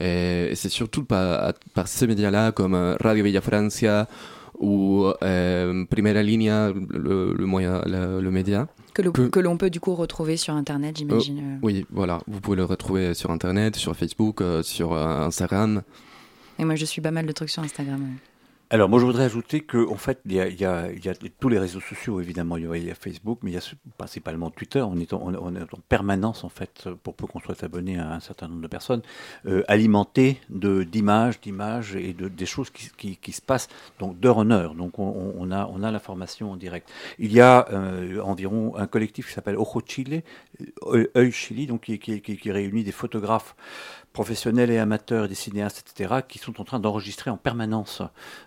Et, 0.00 0.52
c'est 0.54 0.68
surtout 0.68 1.04
par, 1.04 1.54
par 1.74 1.88
ces 1.88 2.06
médias-là 2.06 2.52
comme 2.52 2.74
euh, 2.74 2.96
Radio 3.00 3.24
Villa 3.24 3.40
Francia 3.40 4.08
ou 4.58 5.06
euh, 5.22 5.84
Primera 5.90 6.22
Linea, 6.22 6.72
le, 6.72 7.34
le, 7.34 7.46
moyen, 7.46 7.82
le 7.86 8.30
média, 8.30 8.68
que 9.02 9.40
l'on 9.40 9.56
peut 9.56 9.70
du 9.70 9.80
coup 9.80 9.94
retrouver 9.94 10.36
sur 10.36 10.54
Internet, 10.54 10.96
j'imagine. 10.96 11.38
Euh, 11.38 11.58
oui, 11.62 11.86
voilà. 11.90 12.20
Vous 12.26 12.40
pouvez 12.40 12.56
le 12.56 12.64
retrouver 12.64 13.14
sur 13.14 13.30
Internet, 13.30 13.76
sur 13.76 13.94
Facebook, 13.96 14.40
euh, 14.40 14.62
sur 14.62 14.92
euh, 14.92 15.20
Instagram. 15.20 15.82
Et 16.58 16.64
moi, 16.64 16.74
je 16.74 16.84
suis 16.84 17.00
pas 17.00 17.10
mal 17.10 17.26
de 17.26 17.32
trucs 17.32 17.50
sur 17.50 17.62
Instagram. 17.62 18.08
Alors 18.68 18.88
moi 18.88 18.98
je 18.98 19.04
voudrais 19.04 19.22
ajouter 19.22 19.60
que 19.60 19.88
en 19.88 19.94
fait 19.94 20.18
il 20.26 20.32
y 20.32 20.40
a, 20.40 20.48
y, 20.48 20.64
a, 20.64 20.90
y 20.90 21.08
a, 21.08 21.14
tous 21.38 21.48
les 21.48 21.58
réseaux 21.60 21.78
sociaux 21.78 22.20
évidemment 22.20 22.56
il 22.56 22.64
y 22.84 22.90
a, 22.90 22.94
Facebook 22.96 23.38
mais 23.42 23.52
il 23.52 23.54
y 23.54 23.58
a 23.58 23.74
principalement 23.96 24.50
Twitter. 24.50 24.80
On 24.80 24.98
est 24.98 25.12
en, 25.12 25.32
en 25.32 25.78
permanence 25.88 26.42
en 26.42 26.48
fait 26.48 26.88
pour 27.04 27.14
peu 27.14 27.28
qu'on 27.28 27.38
soit 27.38 27.62
abonné 27.62 27.96
à 27.96 28.12
un 28.12 28.18
certain 28.18 28.48
nombre 28.48 28.62
de 28.62 28.66
personnes 28.66 29.02
euh, 29.46 29.62
alimenté 29.68 30.40
d'images 30.50 31.40
d'images 31.40 31.94
et 31.94 32.12
de 32.12 32.26
des 32.26 32.46
choses 32.46 32.70
qui, 32.70 33.16
qui, 33.16 33.32
se 33.32 33.40
passent 33.40 33.68
donc 34.00 34.18
d'heure 34.18 34.38
en 34.38 34.50
heure. 34.50 34.74
Donc 34.74 34.98
on, 34.98 35.52
a 35.52 35.70
on 35.72 35.82
a 35.84 35.90
l'information 35.92 36.50
en 36.50 36.56
direct. 36.56 36.90
Il 37.20 37.32
y 37.32 37.40
a 37.40 37.68
euh, 37.70 38.20
environ 38.20 38.74
un 38.76 38.88
collectif 38.88 39.28
qui 39.28 39.32
s'appelle 39.32 39.56
Ojo 39.58 39.80
Chile 39.86 40.24
Œil 41.14 41.30
Chili 41.30 41.68
donc 41.68 41.82
qui 41.82 42.50
réunit 42.50 42.82
des 42.82 42.92
photographes 42.92 43.54
professionnels 44.16 44.70
et 44.70 44.78
amateurs, 44.78 45.28
des 45.28 45.34
cinéastes, 45.34 45.84
etc., 45.86 46.22
qui 46.26 46.38
sont 46.38 46.58
en 46.58 46.64
train 46.64 46.80
d'enregistrer 46.80 47.28
en 47.28 47.36
permanence 47.36 48.00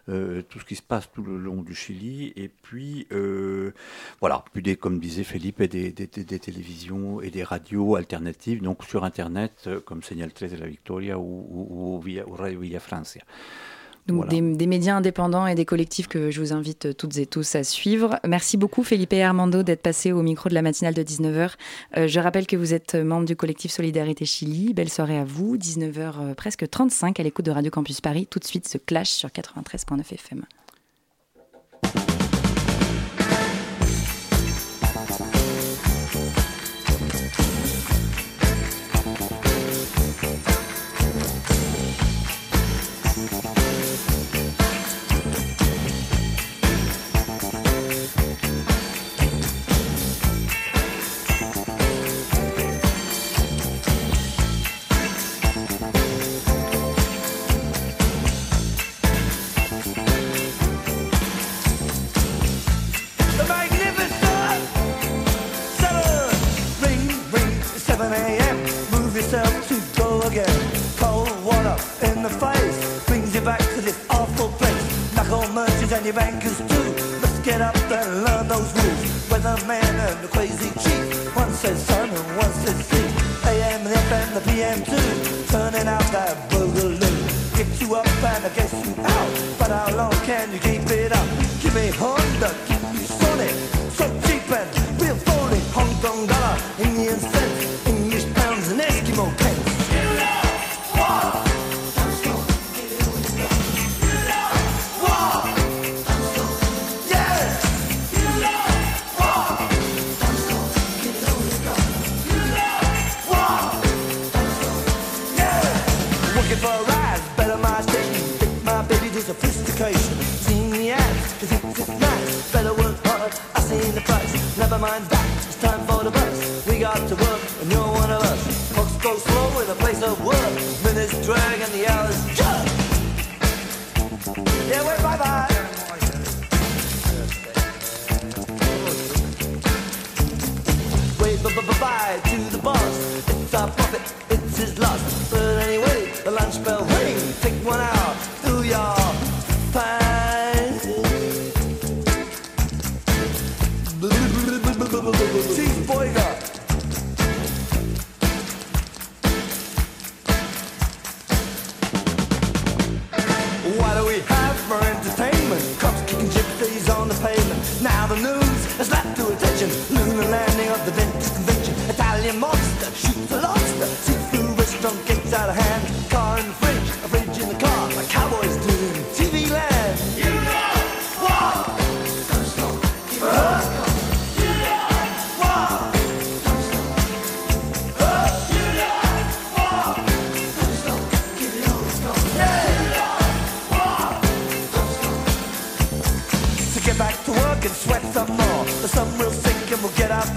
euh, 0.09 0.41
tout 0.41 0.59
ce 0.59 0.65
qui 0.65 0.75
se 0.75 0.81
passe 0.81 1.07
tout 1.11 1.21
le 1.21 1.37
long 1.37 1.61
du 1.61 1.75
Chili. 1.75 2.33
Et 2.35 2.47
puis, 2.47 3.05
euh, 3.11 3.71
voilà, 4.19 4.43
puis 4.51 4.63
des, 4.63 4.75
comme 4.77 4.99
disait 4.99 5.23
Philippe, 5.23 5.61
des, 5.61 5.93
télévisions 5.93 7.21
et 7.21 7.29
des 7.29 7.43
radios 7.43 7.95
alternatives, 7.95 8.63
donc 8.63 8.83
sur 8.83 9.03
Internet, 9.03 9.65
euh, 9.67 9.79
comme 9.79 10.01
Señal 10.01 10.33
13 10.33 10.53
de 10.53 10.57
la 10.57 10.65
Victoria 10.65 11.19
ou, 11.19 12.01
via, 12.03 12.27
ou 12.27 12.33
Radio 12.33 12.61
Villa 12.61 12.79
Francia. 12.79 13.21
Donc 14.09 14.27
des, 14.27 14.67
médias 14.67 14.95
indépendants 14.95 15.47
et 15.47 15.55
des 15.55 15.65
collectifs 15.65 16.07
que 16.07 16.31
je 16.31 16.39
vous 16.39 16.53
invite 16.53 16.95
toutes 16.97 17.17
et 17.17 17.25
tous 17.25 17.55
à 17.55 17.63
suivre. 17.63 18.19
Merci 18.27 18.57
beaucoup 18.57 18.83
Felipe 18.83 19.13
et 19.13 19.23
Armando 19.23 19.63
d'être 19.63 19.81
passés 19.81 20.11
au 20.11 20.21
micro 20.21 20.49
de 20.49 20.53
la 20.53 20.61
matinale 20.61 20.93
de 20.93 21.03
19h. 21.03 21.51
Euh, 21.97 22.07
je 22.07 22.19
rappelle 22.19 22.47
que 22.47 22.55
vous 22.55 22.73
êtes 22.73 22.95
membre 22.95 23.25
du 23.25 23.35
collectif 23.35 23.71
Solidarité 23.71 24.25
Chili. 24.25 24.73
Belle 24.73 24.89
soirée 24.89 25.17
à 25.17 25.23
vous. 25.23 25.57
19h 25.57 25.93
euh, 25.97 26.33
presque 26.33 26.69
35 26.69 27.19
à 27.19 27.23
l'écoute 27.23 27.45
de 27.45 27.51
Radio 27.51 27.71
Campus 27.71 28.01
Paris. 28.01 28.27
Tout 28.29 28.39
de 28.39 28.45
suite 28.45 28.67
ce 28.67 28.77
clash 28.77 29.09
sur 29.09 29.29
93.9 29.29 30.13
FM. 30.13 30.45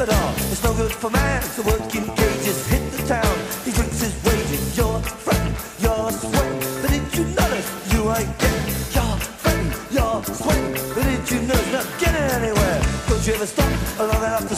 It's 0.05 0.65
no 0.65 0.75
good 0.75 0.91
for 0.91 1.11
man 1.11 1.41
to 1.55 1.63
work 1.63 1.95
in 1.95 2.05
cages. 2.17 2.67
Hit 2.67 2.91
the 2.91 3.07
town, 3.07 3.39
he 3.65 3.71
drinks 3.71 4.01
his 4.01 4.13
wages. 4.25 4.77
You're 4.77 4.99
fretting, 5.01 5.55
you're 5.79 6.11
sweating, 6.11 6.59
but 6.83 6.91
did 6.91 7.15
you 7.15 7.25
notice 7.39 7.71
you 7.93 8.11
ain't 8.11 8.39
getting? 8.43 8.67
You're 8.91 9.17
fretting, 9.39 9.71
you're 9.95 10.25
sweating, 10.25 10.73
but 10.95 11.05
did 11.05 11.31
you 11.31 11.39
notice 11.47 11.73
not 11.73 11.87
getting 12.01 12.29
anywhere? 12.35 12.83
Don't 13.07 13.25
you 13.25 13.35
ever 13.35 13.47
stop 13.47 13.99
long 14.01 14.25
enough 14.25 14.49
to 14.49 14.57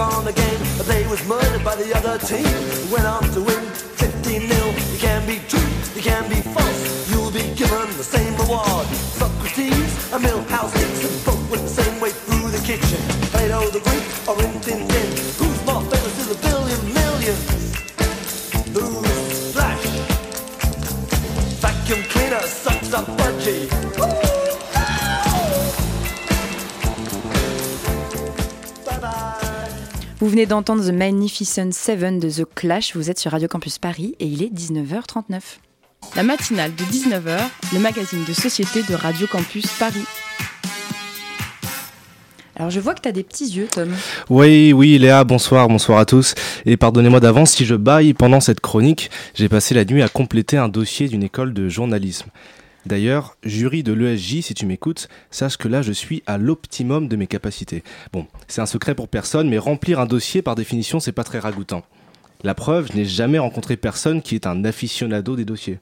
on 0.00 0.24
but 0.24 0.86
they 0.86 1.06
was 1.08 1.24
murdered 1.26 1.62
by 1.62 1.76
the 1.76 1.94
other 1.94 2.18
team. 2.18 2.90
Went 2.90 3.06
on 3.06 3.22
venez 30.30 30.46
d'entendre 30.46 30.84
The 30.84 30.92
Magnificent 30.92 31.72
Seven 31.72 32.20
de 32.20 32.30
The 32.30 32.44
Clash, 32.54 32.94
vous 32.94 33.10
êtes 33.10 33.18
sur 33.18 33.32
Radio 33.32 33.48
Campus 33.48 33.78
Paris 33.78 34.14
et 34.20 34.26
il 34.26 34.44
est 34.44 34.54
19h39. 34.54 35.40
La 36.14 36.22
matinale 36.22 36.70
de 36.76 36.84
19h, 36.84 37.36
le 37.72 37.78
magazine 37.80 38.22
de 38.24 38.32
société 38.32 38.84
de 38.84 38.94
Radio 38.94 39.26
Campus 39.26 39.66
Paris. 39.76 40.04
Alors 42.54 42.70
je 42.70 42.78
vois 42.78 42.94
que 42.94 43.00
tu 43.00 43.08
as 43.08 43.12
des 43.12 43.24
petits 43.24 43.48
yeux, 43.48 43.66
Tom. 43.68 43.92
Oui, 44.28 44.72
oui, 44.72 44.98
Léa, 44.98 45.24
bonsoir, 45.24 45.66
bonsoir 45.66 45.98
à 45.98 46.04
tous. 46.04 46.36
Et 46.64 46.76
pardonnez-moi 46.76 47.18
d'avance 47.18 47.50
si 47.50 47.64
je 47.64 47.74
baille 47.74 48.14
pendant 48.14 48.38
cette 48.38 48.60
chronique. 48.60 49.10
J'ai 49.34 49.48
passé 49.48 49.74
la 49.74 49.84
nuit 49.84 50.02
à 50.02 50.08
compléter 50.08 50.56
un 50.56 50.68
dossier 50.68 51.08
d'une 51.08 51.24
école 51.24 51.52
de 51.52 51.68
journalisme. 51.68 52.30
D'ailleurs, 52.86 53.36
jury 53.44 53.82
de 53.82 53.92
l'ESJ, 53.92 54.40
si 54.40 54.54
tu 54.54 54.64
m'écoutes, 54.64 55.08
sache 55.30 55.56
que 55.56 55.68
là 55.68 55.82
je 55.82 55.92
suis 55.92 56.22
à 56.26 56.38
l'optimum 56.38 57.08
de 57.08 57.16
mes 57.16 57.26
capacités. 57.26 57.84
Bon, 58.12 58.26
c'est 58.48 58.60
un 58.60 58.66
secret 58.66 58.94
pour 58.94 59.08
personne, 59.08 59.48
mais 59.48 59.58
remplir 59.58 60.00
un 60.00 60.06
dossier 60.06 60.40
par 60.42 60.54
définition, 60.54 60.98
c'est 60.98 61.12
pas 61.12 61.24
très 61.24 61.38
ragoûtant. 61.38 61.84
La 62.42 62.54
preuve, 62.54 62.88
je 62.90 62.96
n'ai 62.96 63.04
jamais 63.04 63.38
rencontré 63.38 63.76
personne 63.76 64.22
qui 64.22 64.34
est 64.34 64.46
un 64.46 64.64
aficionado 64.64 65.36
des 65.36 65.44
dossiers 65.44 65.78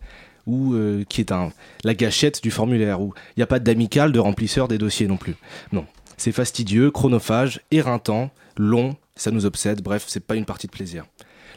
ou 0.47 0.75
euh, 0.75 1.05
qui 1.09 1.21
est 1.21 1.31
un 1.31 1.53
la 1.85 1.95
gâchette 1.95 2.43
du 2.43 2.51
formulaire 2.51 3.01
ou 3.01 3.15
il 3.37 3.41
n'y 3.41 3.43
a 3.45 3.47
pas 3.47 3.61
d'amical 3.61 4.11
de 4.11 4.19
remplisseur 4.19 4.67
des 4.67 4.79
dossiers 4.79 5.07
non 5.07 5.17
plus. 5.17 5.37
Non, 5.71 5.87
c'est 6.17 6.33
fastidieux, 6.33 6.91
chronophage, 6.91 7.61
éreintant, 7.71 8.31
long, 8.57 8.97
ça 9.15 9.31
nous 9.31 9.47
obsède, 9.47 9.83
bref, 9.83 10.05
c'est 10.09 10.25
pas 10.25 10.35
une 10.35 10.47
partie 10.47 10.67
de 10.67 10.73
plaisir. 10.73 11.05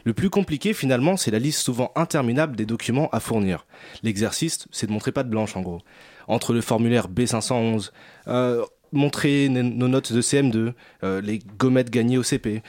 Le 0.04 0.14
plus 0.14 0.30
compliqué 0.30 0.74
finalement, 0.74 1.16
c'est 1.16 1.30
la 1.30 1.38
liste 1.38 1.60
souvent 1.60 1.92
interminable 1.94 2.56
des 2.56 2.66
documents 2.66 3.08
à 3.10 3.20
fournir. 3.20 3.66
L'exercice, 4.02 4.66
c'est 4.70 4.86
de 4.86 4.92
montrer 4.92 5.12
pas 5.12 5.22
de 5.22 5.28
blanche 5.28 5.56
en 5.56 5.62
gros. 5.62 5.80
Entre 6.28 6.52
le 6.52 6.60
formulaire 6.60 7.08
B511, 7.08 7.90
euh, 8.28 8.64
montrer 8.92 9.48
nos 9.48 9.88
notes 9.88 10.12
de 10.12 10.20
CM2, 10.20 10.72
euh, 11.02 11.20
les 11.20 11.40
gommettes 11.58 11.90
gagnées 11.90 12.18
au 12.18 12.22
CP, 12.22 12.62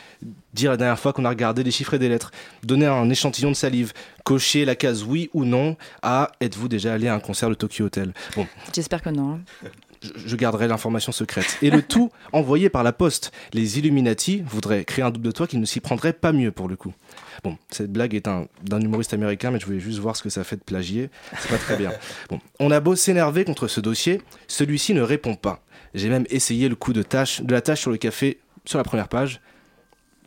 dire 0.53 0.71
la 0.71 0.77
dernière 0.77 0.99
fois 0.99 1.13
qu'on 1.13 1.25
a 1.25 1.29
regardé 1.29 1.63
les 1.63 1.71
chiffres 1.71 1.93
et 1.93 1.99
des 1.99 2.09
lettres, 2.09 2.31
donner 2.63 2.85
un 2.85 3.09
échantillon 3.09 3.51
de 3.51 3.55
salive, 3.55 3.93
cocher 4.23 4.65
la 4.65 4.75
case 4.75 5.03
oui 5.03 5.29
ou 5.33 5.45
non 5.45 5.75
à 6.01 6.31
êtes-vous 6.39 6.67
déjà 6.67 6.93
allé 6.93 7.07
à 7.07 7.13
un 7.13 7.19
concert 7.19 7.49
de 7.49 7.55
Tokyo 7.55 7.85
Hotel? 7.85 8.13
Bon. 8.35 8.47
J'espère 8.73 9.01
que 9.01 9.09
non. 9.09 9.41
Je 10.25 10.35
garderai 10.35 10.67
l'information 10.67 11.11
secrète. 11.11 11.57
Et 11.61 11.69
le 11.69 11.81
tout 11.81 12.11
envoyé 12.33 12.69
par 12.69 12.83
la 12.83 12.91
poste. 12.93 13.31
Les 13.53 13.79
Illuminati 13.79 14.41
voudraient 14.45 14.83
créer 14.85 15.03
un 15.05 15.11
double 15.11 15.25
de 15.25 15.31
toi 15.31 15.47
qui 15.47 15.57
ne 15.57 15.65
s'y 15.65 15.79
prendrait 15.79 16.13
pas 16.13 16.31
mieux 16.33 16.51
pour 16.51 16.67
le 16.67 16.75
coup. 16.75 16.93
Bon, 17.43 17.57
cette 17.69 17.91
blague 17.91 18.13
est 18.15 18.27
un- 18.27 18.47
d'un 18.63 18.79
humoriste 18.81 19.13
américain, 19.13 19.51
mais 19.51 19.59
je 19.59 19.65
voulais 19.65 19.79
juste 19.79 19.99
voir 19.99 20.15
ce 20.15 20.23
que 20.23 20.29
ça 20.29 20.43
fait 20.43 20.55
de 20.55 20.63
plagier. 20.63 21.09
C'est 21.39 21.49
pas 21.49 21.57
très 21.57 21.77
bien. 21.77 21.91
Bon, 22.29 22.39
on 22.59 22.71
a 22.71 22.79
beau 22.79 22.95
s'énerver 22.95 23.43
contre 23.45 23.67
ce 23.67 23.79
dossier, 23.81 24.21
celui-ci 24.47 24.93
ne 24.93 25.01
répond 25.01 25.35
pas. 25.35 25.63
J'ai 25.93 26.09
même 26.09 26.25
essayé 26.29 26.69
le 26.69 26.75
coup 26.75 26.93
de 26.93 27.03
tâche, 27.03 27.41
de 27.41 27.51
la 27.53 27.61
tâche 27.61 27.81
sur 27.81 27.91
le 27.91 27.97
café, 27.97 28.39
sur 28.65 28.77
la 28.77 28.83
première 28.83 29.07
page. 29.09 29.41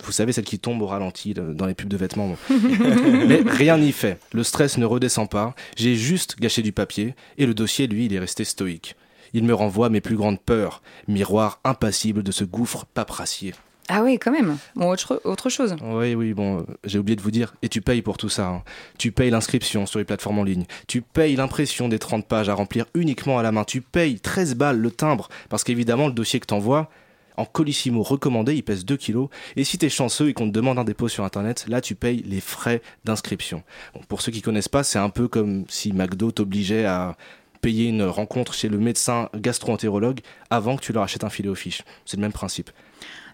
Vous 0.04 0.12
savez, 0.12 0.32
celle 0.32 0.44
qui 0.44 0.58
tombe 0.58 0.82
au 0.82 0.86
ralenti 0.86 1.32
là, 1.32 1.42
dans 1.54 1.64
les 1.66 1.72
pubs 1.74 1.88
de 1.88 1.96
vêtements. 1.96 2.28
bon. 2.28 2.36
Mais 3.26 3.40
rien 3.46 3.78
n'y 3.78 3.92
fait. 3.92 4.18
Le 4.32 4.42
stress 4.44 4.76
ne 4.76 4.84
redescend 4.84 5.28
pas. 5.30 5.54
J'ai 5.74 5.94
juste 5.96 6.38
gâché 6.38 6.60
du 6.60 6.70
papier 6.72 7.14
et 7.38 7.46
le 7.46 7.54
dossier, 7.54 7.86
lui, 7.86 8.04
il 8.06 8.12
est 8.14 8.18
resté 8.18 8.44
stoïque. 8.44 8.94
Il 9.36 9.44
me 9.44 9.52
renvoie 9.52 9.90
mes 9.90 10.00
plus 10.00 10.16
grandes 10.16 10.40
peurs, 10.40 10.80
miroir 11.08 11.60
impassible 11.62 12.22
de 12.22 12.32
ce 12.32 12.42
gouffre 12.42 12.86
paperassier. 12.86 13.52
Ah 13.90 14.02
oui, 14.02 14.18
quand 14.18 14.32
même. 14.32 14.56
Bon, 14.76 14.88
autre, 14.88 15.20
autre 15.24 15.50
chose. 15.50 15.76
Oui, 15.82 16.14
oui, 16.14 16.32
bon, 16.32 16.64
j'ai 16.84 16.98
oublié 16.98 17.16
de 17.16 17.20
vous 17.20 17.30
dire, 17.30 17.54
et 17.60 17.68
tu 17.68 17.82
payes 17.82 18.00
pour 18.00 18.16
tout 18.16 18.30
ça. 18.30 18.48
hein. 18.48 18.62
Tu 18.96 19.12
payes 19.12 19.28
l'inscription 19.28 19.84
sur 19.84 19.98
les 19.98 20.06
plateformes 20.06 20.38
en 20.38 20.42
ligne. 20.42 20.64
Tu 20.88 21.02
payes 21.02 21.36
l'impression 21.36 21.86
des 21.90 21.98
30 21.98 22.26
pages 22.26 22.48
à 22.48 22.54
remplir 22.54 22.86
uniquement 22.94 23.38
à 23.38 23.42
la 23.42 23.52
main. 23.52 23.64
Tu 23.64 23.82
payes 23.82 24.18
13 24.20 24.54
balles 24.54 24.78
le 24.78 24.90
timbre, 24.90 25.28
parce 25.50 25.64
qu'évidemment, 25.64 26.06
le 26.06 26.14
dossier 26.14 26.40
que 26.40 26.46
t'envoies, 26.46 26.88
en 27.36 27.44
colissimo 27.44 28.02
recommandé, 28.02 28.54
il 28.54 28.62
pèse 28.62 28.86
2 28.86 28.96
kilos. 28.96 29.28
Et 29.56 29.64
si 29.64 29.76
t'es 29.76 29.90
chanceux 29.90 30.30
et 30.30 30.32
qu'on 30.32 30.46
te 30.46 30.52
demande 30.54 30.78
un 30.78 30.84
dépôt 30.84 31.08
sur 31.08 31.24
Internet, 31.24 31.66
là, 31.68 31.82
tu 31.82 31.94
payes 31.94 32.22
les 32.26 32.40
frais 32.40 32.80
d'inscription. 33.04 33.62
Bon, 33.92 34.00
pour 34.08 34.22
ceux 34.22 34.32
qui 34.32 34.40
connaissent 34.40 34.70
pas, 34.70 34.82
c'est 34.82 34.98
un 34.98 35.10
peu 35.10 35.28
comme 35.28 35.66
si 35.68 35.92
McDo 35.92 36.30
t'obligeait 36.32 36.86
à 36.86 37.16
payer 37.60 37.88
une 37.88 38.02
rencontre 38.04 38.54
chez 38.54 38.68
le 38.68 38.78
médecin 38.78 39.28
gastro-entérologue 39.34 40.20
avant 40.50 40.76
que 40.76 40.82
tu 40.82 40.92
leur 40.92 41.02
achètes 41.02 41.24
un 41.24 41.30
filet 41.30 41.48
aux 41.48 41.54
fiches. 41.54 41.82
C'est 42.04 42.16
le 42.16 42.22
même 42.22 42.32
principe. 42.32 42.70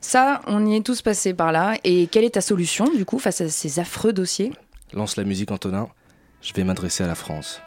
Ça, 0.00 0.40
on 0.46 0.66
y 0.66 0.76
est 0.76 0.84
tous 0.84 1.00
passés 1.02 1.34
par 1.34 1.52
là. 1.52 1.76
Et 1.84 2.08
quelle 2.08 2.24
est 2.24 2.30
ta 2.30 2.40
solution, 2.40 2.84
du 2.84 3.04
coup, 3.04 3.18
face 3.18 3.40
à 3.40 3.48
ces 3.48 3.78
affreux 3.78 4.12
dossiers? 4.12 4.52
Lance 4.92 5.16
la 5.16 5.24
musique 5.24 5.50
Antonin. 5.50 5.88
Je 6.42 6.52
vais 6.54 6.64
m'adresser 6.64 7.04
à 7.04 7.06
la 7.06 7.14
France. 7.14 7.60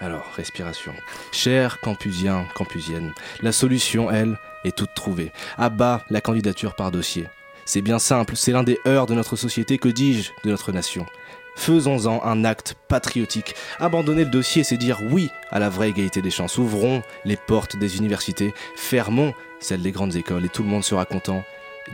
Alors, 0.00 0.26
respiration. 0.36 0.92
Chers 1.32 1.80
campusiens, 1.80 2.46
campusiennes, 2.54 3.12
la 3.40 3.52
solution, 3.52 4.10
elle, 4.10 4.36
est 4.64 4.76
toute 4.76 4.92
trouvée. 4.94 5.32
À 5.56 5.70
bas 5.70 6.02
la 6.10 6.20
candidature 6.20 6.74
par 6.76 6.90
dossier. 6.90 7.26
C'est 7.64 7.80
bien 7.80 7.98
simple, 7.98 8.36
c'est 8.36 8.52
l'un 8.52 8.62
des 8.62 8.78
heurts 8.86 9.06
de 9.06 9.14
notre 9.14 9.34
société, 9.34 9.78
que 9.78 9.88
dis-je, 9.88 10.30
de 10.44 10.50
notre 10.50 10.70
nation? 10.70 11.06
Faisons-en 11.56 12.22
un 12.24 12.44
acte 12.44 12.76
patriotique. 12.86 13.54
Abandonner 13.80 14.24
le 14.24 14.30
dossier, 14.30 14.62
c'est 14.62 14.76
dire 14.76 15.00
oui 15.10 15.30
à 15.50 15.58
la 15.58 15.68
vraie 15.68 15.88
égalité 15.88 16.22
des 16.22 16.30
chances. 16.30 16.58
Ouvrons 16.58 17.02
les 17.24 17.36
portes 17.36 17.76
des 17.76 17.96
universités, 17.96 18.54
fermons 18.76 19.34
celles 19.58 19.82
des 19.82 19.90
grandes 19.90 20.14
écoles 20.14 20.44
et 20.44 20.48
tout 20.48 20.62
le 20.62 20.68
monde 20.68 20.84
sera 20.84 21.04
content, 21.04 21.42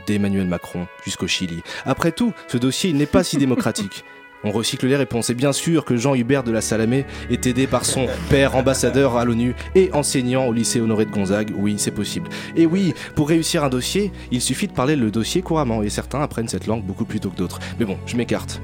d'Emmanuel 0.06 0.46
Macron 0.46 0.86
jusqu'au 1.04 1.26
Chili. 1.26 1.62
Après 1.84 2.12
tout, 2.12 2.32
ce 2.48 2.58
dossier 2.58 2.92
n'est 2.92 3.06
pas 3.06 3.24
si 3.24 3.36
démocratique. 3.36 4.04
On 4.44 4.50
recycle 4.50 4.88
les 4.88 4.96
réponses 4.96 5.30
et 5.30 5.34
bien 5.34 5.52
sûr 5.52 5.84
que 5.84 5.96
Jean-Hubert 5.96 6.42
de 6.42 6.50
la 6.50 6.60
Salamé 6.60 7.06
est 7.30 7.46
aidé 7.46 7.68
par 7.68 7.84
son 7.84 8.08
père 8.28 8.56
ambassadeur 8.56 9.16
à 9.16 9.24
l'ONU 9.24 9.54
et 9.76 9.90
enseignant 9.92 10.46
au 10.46 10.52
lycée 10.52 10.80
Honoré 10.80 11.04
de 11.04 11.12
Gonzague. 11.12 11.52
Oui, 11.56 11.76
c'est 11.78 11.92
possible. 11.92 12.28
Et 12.56 12.66
oui, 12.66 12.92
pour 13.14 13.28
réussir 13.28 13.62
un 13.62 13.68
dossier, 13.68 14.10
il 14.32 14.40
suffit 14.40 14.66
de 14.66 14.72
parler 14.72 14.96
le 14.96 15.12
dossier 15.12 15.42
couramment 15.42 15.84
et 15.84 15.90
certains 15.90 16.20
apprennent 16.22 16.48
cette 16.48 16.66
langue 16.66 16.82
beaucoup 16.82 17.04
plus 17.04 17.20
tôt 17.20 17.30
que 17.30 17.36
d'autres. 17.36 17.60
Mais 17.78 17.84
bon, 17.84 17.98
je 18.04 18.16
m'écarte. 18.16 18.60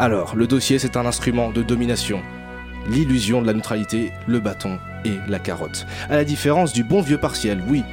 Alors, 0.00 0.34
le 0.34 0.46
dossier 0.46 0.78
c'est 0.78 0.96
un 0.96 1.04
instrument 1.04 1.50
de 1.50 1.62
domination. 1.62 2.22
L'illusion 2.88 3.42
de 3.42 3.46
la 3.46 3.52
neutralité, 3.52 4.12
le 4.26 4.40
bâton 4.40 4.78
et 5.04 5.18
la 5.28 5.38
carotte. 5.38 5.86
À 6.08 6.16
la 6.16 6.24
différence 6.24 6.72
du 6.72 6.84
bon 6.84 7.02
vieux 7.02 7.18
partiel, 7.18 7.62
oui. 7.68 7.84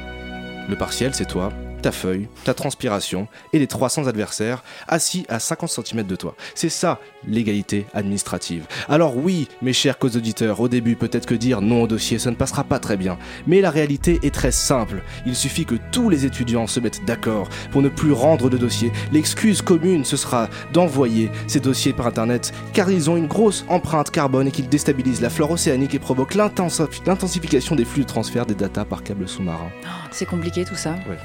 Le 0.70 0.74
partiel 0.74 1.12
c'est 1.12 1.26
toi, 1.26 1.52
ta 1.80 1.92
feuille, 1.92 2.28
ta 2.44 2.54
transpiration 2.54 3.28
et 3.52 3.58
les 3.58 3.66
300 3.66 4.06
adversaires 4.06 4.62
assis 4.86 5.24
à 5.28 5.38
50 5.38 5.70
cm 5.70 6.02
de 6.04 6.16
toi. 6.16 6.34
C'est 6.54 6.68
ça 6.68 6.98
l'égalité 7.26 7.86
administrative. 7.94 8.66
Alors 8.88 9.16
oui, 9.16 9.48
mes 9.62 9.72
chers 9.72 9.98
co-auditeurs, 9.98 10.60
au 10.60 10.68
début 10.68 10.96
peut-être 10.96 11.26
que 11.26 11.34
dire 11.34 11.60
non 11.60 11.82
au 11.82 11.86
dossier, 11.86 12.18
ça 12.18 12.30
ne 12.30 12.36
passera 12.36 12.64
pas 12.64 12.78
très 12.78 12.96
bien. 12.96 13.18
Mais 13.46 13.60
la 13.60 13.70
réalité 13.70 14.18
est 14.22 14.34
très 14.34 14.52
simple. 14.52 15.02
Il 15.26 15.34
suffit 15.34 15.64
que 15.64 15.76
tous 15.92 16.08
les 16.10 16.26
étudiants 16.26 16.66
se 16.66 16.80
mettent 16.80 17.04
d'accord 17.04 17.48
pour 17.70 17.82
ne 17.82 17.88
plus 17.88 18.12
rendre 18.12 18.50
de 18.50 18.56
dossier. 18.56 18.92
L'excuse 19.12 19.62
commune, 19.62 20.04
ce 20.04 20.16
sera 20.16 20.48
d'envoyer 20.72 21.30
ces 21.46 21.60
dossiers 21.60 21.92
par 21.92 22.06
Internet, 22.06 22.52
car 22.72 22.90
ils 22.90 23.10
ont 23.10 23.16
une 23.16 23.26
grosse 23.26 23.64
empreinte 23.68 24.10
carbone 24.10 24.48
et 24.48 24.50
qu'ils 24.50 24.68
déstabilisent 24.68 25.20
la 25.20 25.30
flore 25.30 25.50
océanique 25.52 25.94
et 25.94 25.98
provoquent 25.98 26.34
l'intensi- 26.34 26.82
l'intensification 27.06 27.76
des 27.76 27.84
flux 27.84 28.02
de 28.02 28.08
transfert 28.08 28.46
des 28.46 28.54
datas 28.54 28.84
par 28.84 29.02
câble 29.02 29.28
sous-marin. 29.28 29.70
C'est 30.10 30.26
compliqué 30.26 30.64
tout 30.64 30.76
ça. 30.76 30.92
Ouais, 31.08 31.18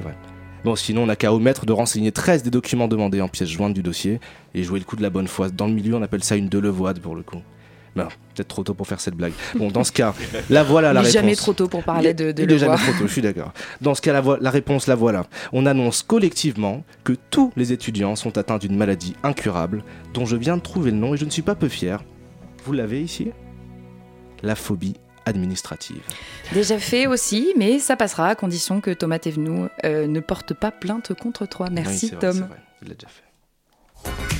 c'est 0.00 0.04
vrai. 0.08 0.16
Bon, 0.64 0.76
sinon, 0.76 1.02
on 1.04 1.06
n'a 1.06 1.16
qu'à 1.16 1.32
omettre 1.32 1.64
de 1.66 1.72
renseigner 1.72 2.12
13 2.12 2.42
des 2.42 2.50
documents 2.50 2.88
demandés 2.88 3.20
en 3.20 3.28
pièces 3.28 3.48
jointes 3.48 3.74
du 3.74 3.82
dossier 3.82 4.20
et 4.54 4.62
jouer 4.62 4.78
le 4.78 4.84
coup 4.84 4.96
de 4.96 5.02
la 5.02 5.10
bonne 5.10 5.26
foi. 5.28 5.48
Dans 5.50 5.66
le 5.66 5.72
milieu, 5.72 5.94
on 5.94 6.02
appelle 6.02 6.22
ça 6.24 6.36
une 6.36 6.48
delevoide 6.48 7.00
pour 7.00 7.14
le 7.14 7.22
coup. 7.22 7.38
Non, 7.96 8.06
peut-être 8.34 8.48
trop 8.48 8.62
tôt 8.62 8.74
pour 8.74 8.86
faire 8.86 9.00
cette 9.00 9.14
blague. 9.14 9.32
Bon, 9.56 9.68
dans 9.70 9.84
ce 9.84 9.90
cas, 9.90 10.14
la 10.50 10.62
voilà 10.62 10.92
la 10.92 11.00
Il 11.00 11.04
est 11.04 11.06
réponse. 11.08 11.12
jamais 11.14 11.34
trop 11.34 11.52
tôt 11.54 11.66
pour 11.66 11.82
parler 11.82 12.14
de, 12.14 12.30
de 12.32 12.42
Il 12.42 12.48
le 12.48 12.56
jamais 12.58 12.76
trop 12.76 12.92
tôt, 12.92 13.06
je 13.06 13.12
suis 13.12 13.22
d'accord. 13.22 13.52
Dans 13.80 13.94
ce 13.94 14.00
cas, 14.02 14.12
la, 14.12 14.22
la 14.40 14.50
réponse, 14.50 14.86
la 14.86 14.94
voilà. 14.94 15.26
On 15.52 15.66
annonce 15.66 16.02
collectivement 16.02 16.84
que 17.04 17.14
tous 17.30 17.52
les 17.56 17.72
étudiants 17.72 18.14
sont 18.14 18.38
atteints 18.38 18.58
d'une 18.58 18.76
maladie 18.76 19.16
incurable 19.22 19.82
dont 20.14 20.24
je 20.26 20.36
viens 20.36 20.56
de 20.56 20.62
trouver 20.62 20.90
le 20.92 20.98
nom 20.98 21.14
et 21.14 21.16
je 21.16 21.24
ne 21.24 21.30
suis 21.30 21.42
pas 21.42 21.54
peu 21.54 21.68
fier. 21.68 22.02
Vous 22.64 22.72
l'avez 22.72 23.00
ici? 23.02 23.32
La 24.42 24.54
phobie 24.54 24.94
administrative. 25.26 26.02
Déjà 26.52 26.78
fait 26.78 27.06
aussi, 27.06 27.52
mais 27.56 27.78
ça 27.78 27.96
passera 27.96 28.28
à 28.28 28.34
condition 28.34 28.80
que 28.80 28.90
Thomas 28.90 29.18
Thévenoud 29.18 29.70
euh, 29.84 30.06
ne 30.06 30.20
porte 30.20 30.54
pas 30.54 30.70
plainte 30.70 31.14
contre 31.14 31.46
toi. 31.46 31.68
Merci 31.70 32.10
Oui, 32.12 32.18
Tom. 32.20 32.32
c'est 32.32 32.40
vrai. 32.40 32.58
Il 32.82 32.88
l'a 32.88 32.94
déjà 32.94 33.08
fait. 33.08 34.39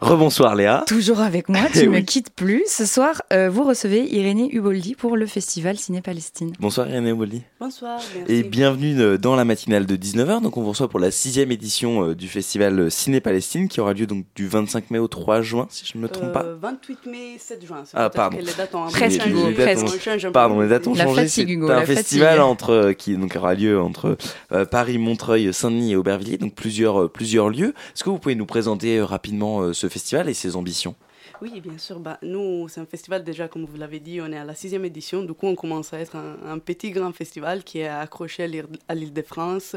Rebonsoir 0.00 0.54
Léa. 0.54 0.82
Toujours 0.86 1.20
avec 1.20 1.50
moi, 1.50 1.60
tu 1.72 1.80
Eh 1.80 1.82
ne 1.86 1.90
me 1.90 1.96
oui. 1.96 2.04
quittes 2.06 2.30
plus. 2.30 2.62
Ce 2.66 2.86
soir, 2.86 3.20
euh, 3.34 3.50
vous 3.50 3.64
recevez 3.64 4.00
Irénée 4.10 4.48
Uboldi 4.50 4.94
pour 4.94 5.14
le 5.14 5.26
festival 5.26 5.76
Ciné-Palestine. 5.76 6.52
Bonsoir 6.58 6.88
Irénée 6.88 7.12
Oboldi. 7.12 7.42
Bonsoir, 7.60 8.00
Et 8.26 8.42
bienvenue 8.42 8.98
euh, 8.98 9.18
dans 9.18 9.36
la 9.36 9.44
matinale 9.44 9.84
de 9.84 9.96
19h. 9.96 10.40
Donc 10.40 10.56
on 10.56 10.62
vous 10.62 10.70
reçoit 10.70 10.88
pour 10.88 11.00
la 11.00 11.10
sixième 11.10 11.52
édition 11.52 12.02
euh, 12.08 12.14
du 12.14 12.28
festival 12.28 12.80
euh, 12.80 12.88
Ciné-Palestine 12.90 13.68
qui 13.68 13.78
aura 13.82 13.92
lieu 13.92 14.06
donc 14.06 14.24
du 14.34 14.48
25 14.48 14.90
mai 14.90 14.98
au 14.98 15.06
3 15.06 15.42
juin, 15.42 15.66
si 15.68 15.84
je 15.84 15.98
ne 15.98 16.02
me 16.02 16.08
trompe 16.08 16.32
pas. 16.32 16.44
Euh, 16.44 16.56
28 16.60 16.98
mai, 17.06 17.18
7 17.38 17.66
juin. 17.66 17.82
C'est 17.84 17.96
Ah, 17.98 18.08
pardon. 18.08 18.38
les 18.38 18.44
dates 18.54 18.74
ont 18.74 18.86
Les- 18.86 19.08
les 19.08 19.54
dates 19.54 19.84
peu. 20.22 20.30
Pardon, 20.32 20.60
les 20.60 20.68
dates 20.68 20.86
ont 20.86 20.94
La 20.94 21.04
changé. 21.04 21.28
C'est 21.28 21.42
un 21.42 21.66
la 21.68 21.84
festival 21.84 22.28
fatigue. 22.38 22.42
entre, 22.42 22.92
qui 22.96 23.16
donc 23.18 23.36
aura 23.36 23.54
lieu 23.54 23.78
entre 23.78 24.16
euh, 24.52 24.64
Paris, 24.64 24.96
Montreuil, 24.96 25.52
Saint-Denis 25.52 25.92
et 25.92 25.96
Aubervilliers, 25.96 26.38
donc 26.38 26.54
plusieurs, 26.54 27.02
euh, 27.02 27.08
plusieurs 27.08 27.50
lieux. 27.50 27.74
Est-ce 27.94 28.02
que 28.02 28.08
vous 28.08 28.18
pouvez 28.18 28.34
nous 28.34 28.46
présenter 28.46 28.96
euh, 28.98 29.04
rapidement 29.04 29.60
euh, 29.60 29.72
ce 29.74 29.89
festival 29.90 30.28
et 30.28 30.34
ses 30.34 30.56
ambitions 30.56 30.94
Oui, 31.42 31.60
bien 31.60 31.76
sûr. 31.78 32.00
Bah, 32.00 32.18
nous, 32.22 32.68
c'est 32.68 32.80
un 32.80 32.86
festival 32.86 33.24
déjà, 33.24 33.48
comme 33.48 33.64
vous 33.64 33.76
l'avez 33.76 34.00
dit, 34.00 34.20
on 34.20 34.32
est 34.32 34.38
à 34.38 34.44
la 34.44 34.54
sixième 34.54 34.84
édition. 34.84 35.22
Du 35.22 35.34
coup, 35.34 35.46
on 35.46 35.54
commence 35.54 35.92
à 35.92 35.98
être 36.00 36.16
un, 36.16 36.36
un 36.46 36.58
petit 36.58 36.90
grand 36.90 37.12
festival 37.12 37.64
qui 37.64 37.80
est 37.80 37.88
accroché 37.88 38.44
à 38.88 38.94
l'île 38.94 39.12
de 39.12 39.22
France. 39.22 39.76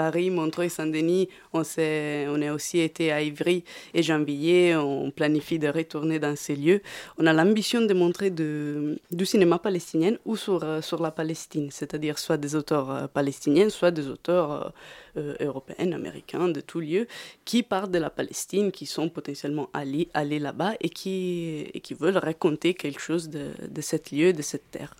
Paris, 0.00 0.30
Montreuil, 0.30 0.70
Saint-Denis, 0.70 1.28
on, 1.52 1.60
on 1.60 2.42
a 2.42 2.54
aussi 2.54 2.78
été 2.78 3.12
à 3.12 3.20
Ivry 3.20 3.64
et 3.92 4.02
Gennevilliers. 4.02 4.74
On 4.76 5.10
planifie 5.10 5.58
de 5.58 5.68
retourner 5.68 6.18
dans 6.18 6.36
ces 6.36 6.56
lieux. 6.56 6.80
On 7.18 7.26
a 7.26 7.34
l'ambition 7.34 7.82
de 7.82 7.92
montrer 7.92 8.30
du 8.30 9.26
cinéma 9.26 9.58
palestinien 9.58 10.14
ou 10.24 10.36
sur, 10.36 10.64
euh, 10.64 10.80
sur 10.80 11.02
la 11.02 11.10
Palestine, 11.10 11.68
c'est-à-dire 11.70 12.18
soit 12.18 12.38
des 12.38 12.54
auteurs 12.54 12.90
euh, 12.90 13.06
palestiniens, 13.08 13.68
soit 13.68 13.90
des 13.90 14.08
auteurs 14.08 14.72
euh, 15.18 15.34
européens, 15.38 15.92
américains, 15.92 16.48
de 16.48 16.62
tous 16.62 16.80
lieux, 16.80 17.06
qui 17.44 17.62
partent 17.62 17.90
de 17.90 17.98
la 17.98 18.08
Palestine, 18.08 18.72
qui 18.72 18.86
sont 18.86 19.10
potentiellement 19.10 19.68
allés, 19.74 20.08
allés 20.14 20.38
là-bas 20.38 20.72
et 20.80 20.88
qui, 20.88 21.66
et 21.74 21.80
qui 21.80 21.92
veulent 21.92 22.16
raconter 22.30 22.72
quelque 22.72 23.02
chose 23.02 23.28
de, 23.28 23.48
de 23.76 23.80
cet 23.82 24.12
lieu, 24.12 24.32
de 24.32 24.40
cette 24.40 24.70
terre. 24.70 24.94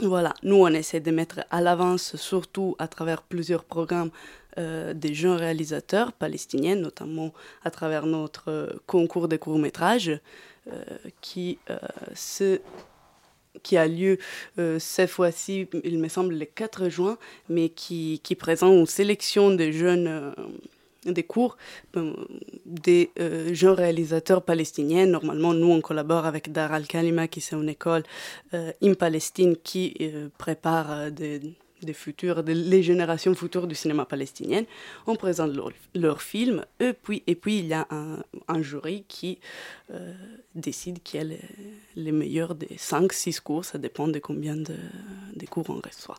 Voilà, 0.00 0.34
nous 0.42 0.56
on 0.56 0.68
essaie 0.68 1.00
de 1.00 1.10
mettre 1.10 1.40
à 1.50 1.60
l'avance, 1.60 2.16
surtout 2.16 2.76
à 2.78 2.88
travers 2.88 3.22
plusieurs 3.22 3.64
programmes, 3.64 4.10
euh, 4.58 4.94
des 4.94 5.14
jeunes 5.14 5.36
réalisateurs 5.36 6.12
palestiniens, 6.12 6.76
notamment 6.76 7.32
à 7.64 7.70
travers 7.70 8.06
notre 8.06 8.50
euh, 8.50 8.70
concours 8.86 9.28
de 9.28 9.36
courts-métrages, 9.36 10.18
euh, 10.72 10.82
qui, 11.20 11.58
a 13.76 13.86
lieu 13.86 14.18
cette 14.78 15.10
fois-ci, 15.10 15.68
il 15.84 15.98
me 15.98 16.08
semble, 16.08 16.34
le 16.34 16.44
4 16.44 16.88
juin, 16.88 17.18
mais 17.48 17.68
qui, 17.68 18.20
qui 18.22 18.34
présente 18.34 18.74
une 18.74 18.86
sélection 18.86 19.50
de 19.50 19.70
jeunes 19.70 20.34
des 21.12 21.22
cours 21.22 21.56
euh, 21.96 22.14
des 22.66 23.10
euh, 23.18 23.54
jeunes 23.54 23.74
réalisateurs 23.74 24.42
palestiniens. 24.42 25.06
Normalement, 25.06 25.54
nous, 25.54 25.70
on 25.70 25.80
collabore 25.80 26.26
avec 26.26 26.52
Dar 26.52 26.72
al-Kalima, 26.72 27.28
qui 27.28 27.40
c'est 27.40 27.56
une 27.56 27.68
école 27.68 28.02
euh, 28.54 28.72
in 28.82 28.94
Palestine 28.94 29.56
qui 29.56 29.94
prépare 30.38 31.10
des, 31.10 31.40
des 31.82 31.92
futurs, 31.92 32.42
les 32.46 32.82
générations 32.82 33.34
futures 33.34 33.66
du 33.66 33.74
cinéma 33.74 34.04
palestinien. 34.04 34.62
On 35.06 35.16
présente 35.16 35.54
leurs 35.54 35.72
leur 35.94 36.22
films, 36.22 36.64
et 36.80 36.92
puis, 36.92 37.22
et 37.26 37.34
puis 37.34 37.58
il 37.58 37.66
y 37.66 37.74
a 37.74 37.86
un, 37.90 38.62
jury 38.62 39.04
qui 39.08 39.38
euh, 39.92 40.12
décide 40.54 41.02
qui 41.02 41.16
est 41.16 41.24
le- 41.24 41.36
les 41.96 42.12
meilleurs 42.12 42.54
des 42.54 42.76
5-6 42.76 43.40
cours, 43.40 43.64
ça 43.64 43.78
dépend 43.78 44.08
de 44.08 44.18
combien 44.18 44.56
de, 44.56 44.74
des 45.34 45.46
cours 45.46 45.64
on 45.70 45.80
reçoit. 45.80 46.16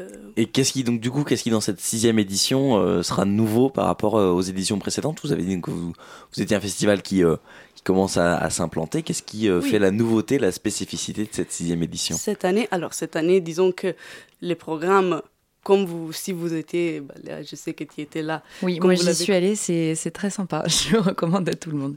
Euh, 0.00 0.08
Et 0.36 0.46
qu'est-ce 0.46 0.72
qui 0.72 0.84
donc 0.84 1.00
du 1.00 1.10
coup 1.10 1.24
qu'est-ce 1.24 1.42
qui 1.42 1.50
dans 1.50 1.60
cette 1.60 1.80
sixième 1.80 2.18
édition 2.18 2.76
euh, 2.78 3.02
sera 3.02 3.24
nouveau 3.24 3.70
par 3.70 3.86
rapport 3.86 4.16
euh, 4.16 4.30
aux 4.30 4.42
éditions 4.42 4.78
précédentes? 4.78 5.20
Vous 5.22 5.32
avez 5.32 5.44
dit 5.44 5.60
que 5.60 5.70
vous, 5.70 5.92
vous 6.32 6.42
étiez 6.42 6.56
un 6.56 6.60
festival 6.60 7.02
qui 7.02 7.22
commence 7.86 8.16
à, 8.16 8.36
à 8.36 8.50
s'implanter. 8.50 9.02
Qu'est-ce 9.02 9.22
qui 9.22 9.48
euh, 9.48 9.60
Oui. 9.62 9.70
fait 9.70 9.78
la 9.78 9.90
nouveauté, 9.90 10.38
la 10.38 10.52
spécificité 10.52 11.22
de 11.24 11.28
cette 11.32 11.52
sixième 11.52 11.82
édition? 11.82 12.16
Cette 12.16 12.44
année, 12.44 12.68
alors 12.70 12.92
cette 12.92 13.16
année, 13.16 13.40
disons 13.40 13.72
que 13.72 13.94
les 14.42 14.54
programmes, 14.56 15.22
comme 15.62 15.84
vous, 15.86 16.12
si 16.12 16.32
vous 16.32 16.52
étiez, 16.54 17.00
bah, 17.00 17.14
Léa, 17.24 17.42
je 17.42 17.56
sais 17.56 17.72
que 17.74 17.84
tu 17.84 18.00
étais 18.00 18.22
là. 18.22 18.42
Oui, 18.62 18.78
comme 18.78 18.88
moi 18.92 18.94
j'y 18.94 19.14
suis 19.14 19.32
allée, 19.32 19.56
c'est 19.56 19.94
c'est 19.94 20.10
très 20.10 20.30
sympa. 20.30 20.64
Je 20.68 20.96
recommande 20.96 21.48
à 21.48 21.54
tout 21.54 21.70
le 21.70 21.78
monde. 21.78 21.96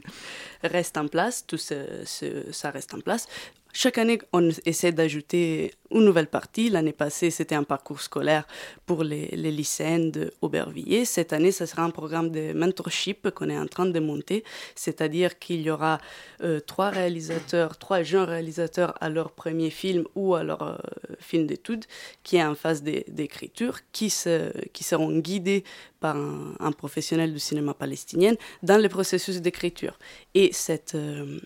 reste 0.62 0.96
en 0.96 1.06
place, 1.08 1.44
tout 1.46 1.58
ce- 1.58 2.02
ce- 2.04 2.50
ça 2.52 2.70
reste 2.70 2.94
en 2.94 3.00
place. 3.00 3.26
Chaque 3.72 3.98
année, 3.98 4.18
on 4.32 4.50
essaie 4.66 4.92
d'ajouter 4.92 5.72
une 5.92 6.04
nouvelle 6.04 6.26
partie. 6.26 6.70
L'année 6.70 6.92
passée, 6.92 7.30
c'était 7.30 7.54
un 7.54 7.62
parcours 7.62 8.00
scolaire 8.00 8.46
pour 8.84 9.04
les, 9.04 9.28
les 9.28 9.50
lycéens 9.50 10.10
de 10.10 10.32
Aubervilliers. 10.40 11.04
Cette 11.04 11.32
année, 11.32 11.52
ce 11.52 11.66
sera 11.66 11.82
un 11.82 11.90
programme 11.90 12.30
de 12.30 12.52
mentorship 12.52 13.30
qu'on 13.30 13.48
est 13.48 13.58
en 13.58 13.66
train 13.66 13.86
de 13.86 14.00
monter, 14.00 14.44
c'est-à-dire 14.74 15.38
qu'il 15.38 15.62
y 15.62 15.70
aura 15.70 15.98
euh, 16.42 16.58
trois 16.60 16.90
réalisateurs, 16.90 17.78
trois 17.78 18.02
jeunes 18.02 18.28
réalisateurs 18.28 18.94
à 19.00 19.08
leur 19.08 19.32
premier 19.32 19.70
film 19.70 20.04
ou 20.14 20.34
à 20.34 20.42
leur 20.42 20.62
euh, 20.62 20.76
film 21.20 21.46
d'études 21.46 21.84
qui 22.24 22.36
est 22.36 22.44
en 22.44 22.54
phase 22.56 22.82
d'é- 22.82 23.04
d'écriture, 23.08 23.78
qui, 23.92 24.10
se, 24.10 24.50
qui 24.68 24.84
seront 24.84 25.16
guidés 25.18 25.64
par 26.00 26.16
un, 26.16 26.54
un 26.58 26.72
professionnel 26.72 27.32
du 27.32 27.38
cinéma 27.38 27.74
palestinien 27.74 28.34
dans 28.62 28.80
le 28.82 28.88
processus 28.88 29.40
d'écriture. 29.40 29.98
Et 30.34 30.50
cette, 30.52 30.94
euh, 30.94 31.38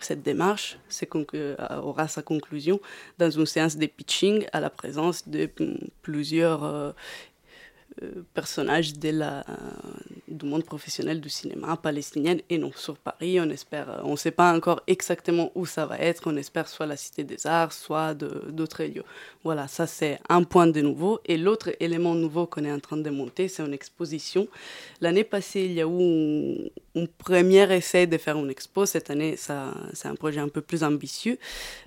cette 0.00 0.22
démarche 0.22 0.78
conclu- 1.06 1.56
aura 1.82 2.08
sa 2.08 2.22
conclusion 2.22 2.80
dans 3.18 3.30
une 3.30 3.46
séance 3.46 3.76
de 3.76 3.86
pitching 3.86 4.46
à 4.52 4.60
la 4.60 4.70
présence 4.70 5.28
de 5.28 5.50
plusieurs 6.02 6.94
euh, 8.02 8.06
euh, 8.06 8.22
personnages 8.34 8.98
de 8.98 9.10
la, 9.10 9.44
du 10.28 10.46
monde 10.46 10.64
professionnel 10.64 11.20
du 11.20 11.28
cinéma 11.28 11.76
palestinien 11.76 12.36
et 12.50 12.58
non 12.58 12.72
sur 12.74 12.96
Paris. 12.96 13.40
On 13.40 13.48
espère, 13.50 13.88
euh, 13.90 14.00
on 14.04 14.12
ne 14.12 14.16
sait 14.16 14.30
pas 14.30 14.52
encore 14.54 14.82
exactement 14.86 15.50
où 15.54 15.66
ça 15.66 15.86
va 15.86 15.98
être. 15.98 16.22
On 16.26 16.36
espère 16.36 16.68
soit 16.68 16.86
la 16.86 16.96
Cité 16.96 17.24
des 17.24 17.46
Arts, 17.46 17.72
soit 17.72 18.14
de- 18.14 18.50
d'autres 18.50 18.84
lieux. 18.84 19.04
Voilà, 19.44 19.68
ça 19.68 19.86
c'est 19.86 20.18
un 20.28 20.42
point 20.42 20.66
de 20.66 20.80
nouveau. 20.80 21.20
Et 21.24 21.36
l'autre 21.36 21.70
élément 21.80 22.14
nouveau 22.14 22.46
qu'on 22.46 22.64
est 22.64 22.72
en 22.72 22.80
train 22.80 22.96
de 22.96 23.10
monter, 23.10 23.48
c'est 23.48 23.64
une 23.64 23.74
exposition. 23.74 24.48
L'année 25.00 25.24
passée, 25.24 25.64
il 25.64 25.72
y 25.72 25.80
a 25.80 25.86
eu 25.86 26.70
un, 26.96 27.06
premier 27.18 27.70
essai 27.74 28.06
de 28.06 28.18
faire 28.18 28.36
une 28.36 28.50
expo. 28.50 28.86
Cette 28.86 29.10
année, 29.10 29.36
c'est 29.36 30.08
un 30.08 30.14
projet 30.14 30.40
un 30.40 30.48
peu 30.48 30.60
plus 30.60 30.82
ambitieux 30.82 31.38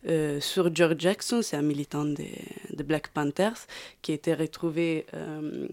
euh, 0.07 0.39
sur 0.39 0.73
George 0.73 0.95
Jackson. 0.99 1.41
C'est 1.41 1.57
un 1.57 1.61
militant 1.61 2.05
des 2.05 2.33
des 2.79 2.83
Black 2.83 3.09
Panthers 3.09 3.67
qui 4.01 4.11
a 4.11 4.15
été 4.15 4.33
retrouvé 4.33 5.05
euh, 5.13 5.67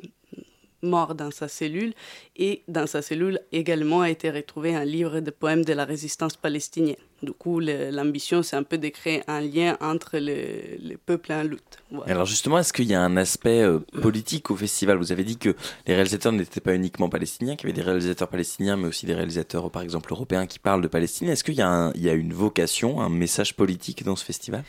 mort 0.82 1.14
dans 1.14 1.30
sa 1.30 1.48
cellule. 1.48 1.94
Et 2.36 2.62
dans 2.68 2.86
sa 2.86 3.02
cellule 3.02 3.40
également 3.52 4.02
a 4.02 4.10
été 4.10 4.30
retrouvé 4.30 4.74
un 4.74 4.84
livre 4.84 5.20
de 5.20 5.30
poèmes 5.30 5.64
de 5.64 5.72
la 5.72 5.84
résistance 5.84 6.36
palestinienne. 6.36 6.96
Du 7.22 7.32
coup, 7.32 7.60
l'ambition, 7.60 8.42
c'est 8.42 8.56
un 8.56 8.62
peu 8.62 8.76
de 8.76 8.88
créer 8.88 9.22
un 9.26 9.40
lien 9.40 9.78
entre 9.80 10.18
les, 10.18 10.76
les 10.78 10.98
peuples 10.98 11.32
en 11.32 11.42
lutte. 11.42 11.78
Voilà. 11.90 12.12
Alors 12.12 12.26
justement, 12.26 12.58
est-ce 12.58 12.74
qu'il 12.74 12.86
y 12.86 12.94
a 12.94 13.00
un 13.00 13.16
aspect 13.16 13.62
euh, 13.62 13.78
politique 14.02 14.50
au 14.50 14.56
festival? 14.56 14.98
Vous 14.98 15.12
avez 15.12 15.24
dit 15.24 15.38
que 15.38 15.56
les 15.86 15.94
réalisateurs 15.94 16.32
n'étaient 16.32 16.60
pas 16.60 16.74
uniquement 16.74 17.08
palestiniens, 17.08 17.56
qu'il 17.56 17.68
y 17.68 17.72
avait 17.72 17.80
des 17.80 17.86
réalisateurs 17.86 18.28
palestiniens, 18.28 18.76
mais 18.76 18.88
aussi 18.88 19.06
des 19.06 19.14
réalisateurs, 19.14 19.70
par 19.70 19.82
exemple, 19.82 20.12
européens 20.12 20.46
qui 20.46 20.58
parlent 20.58 20.82
de 20.82 20.88
Palestine. 20.88 21.28
Est-ce 21.28 21.42
qu'il 21.42 21.54
y 21.54 21.62
a 21.62 21.92
une 21.94 22.34
vocation, 22.34 23.00
un 23.00 23.08
message 23.08 23.56
politique 23.56 24.04
dans 24.04 24.16
ce 24.16 24.24
festival? 24.24 24.62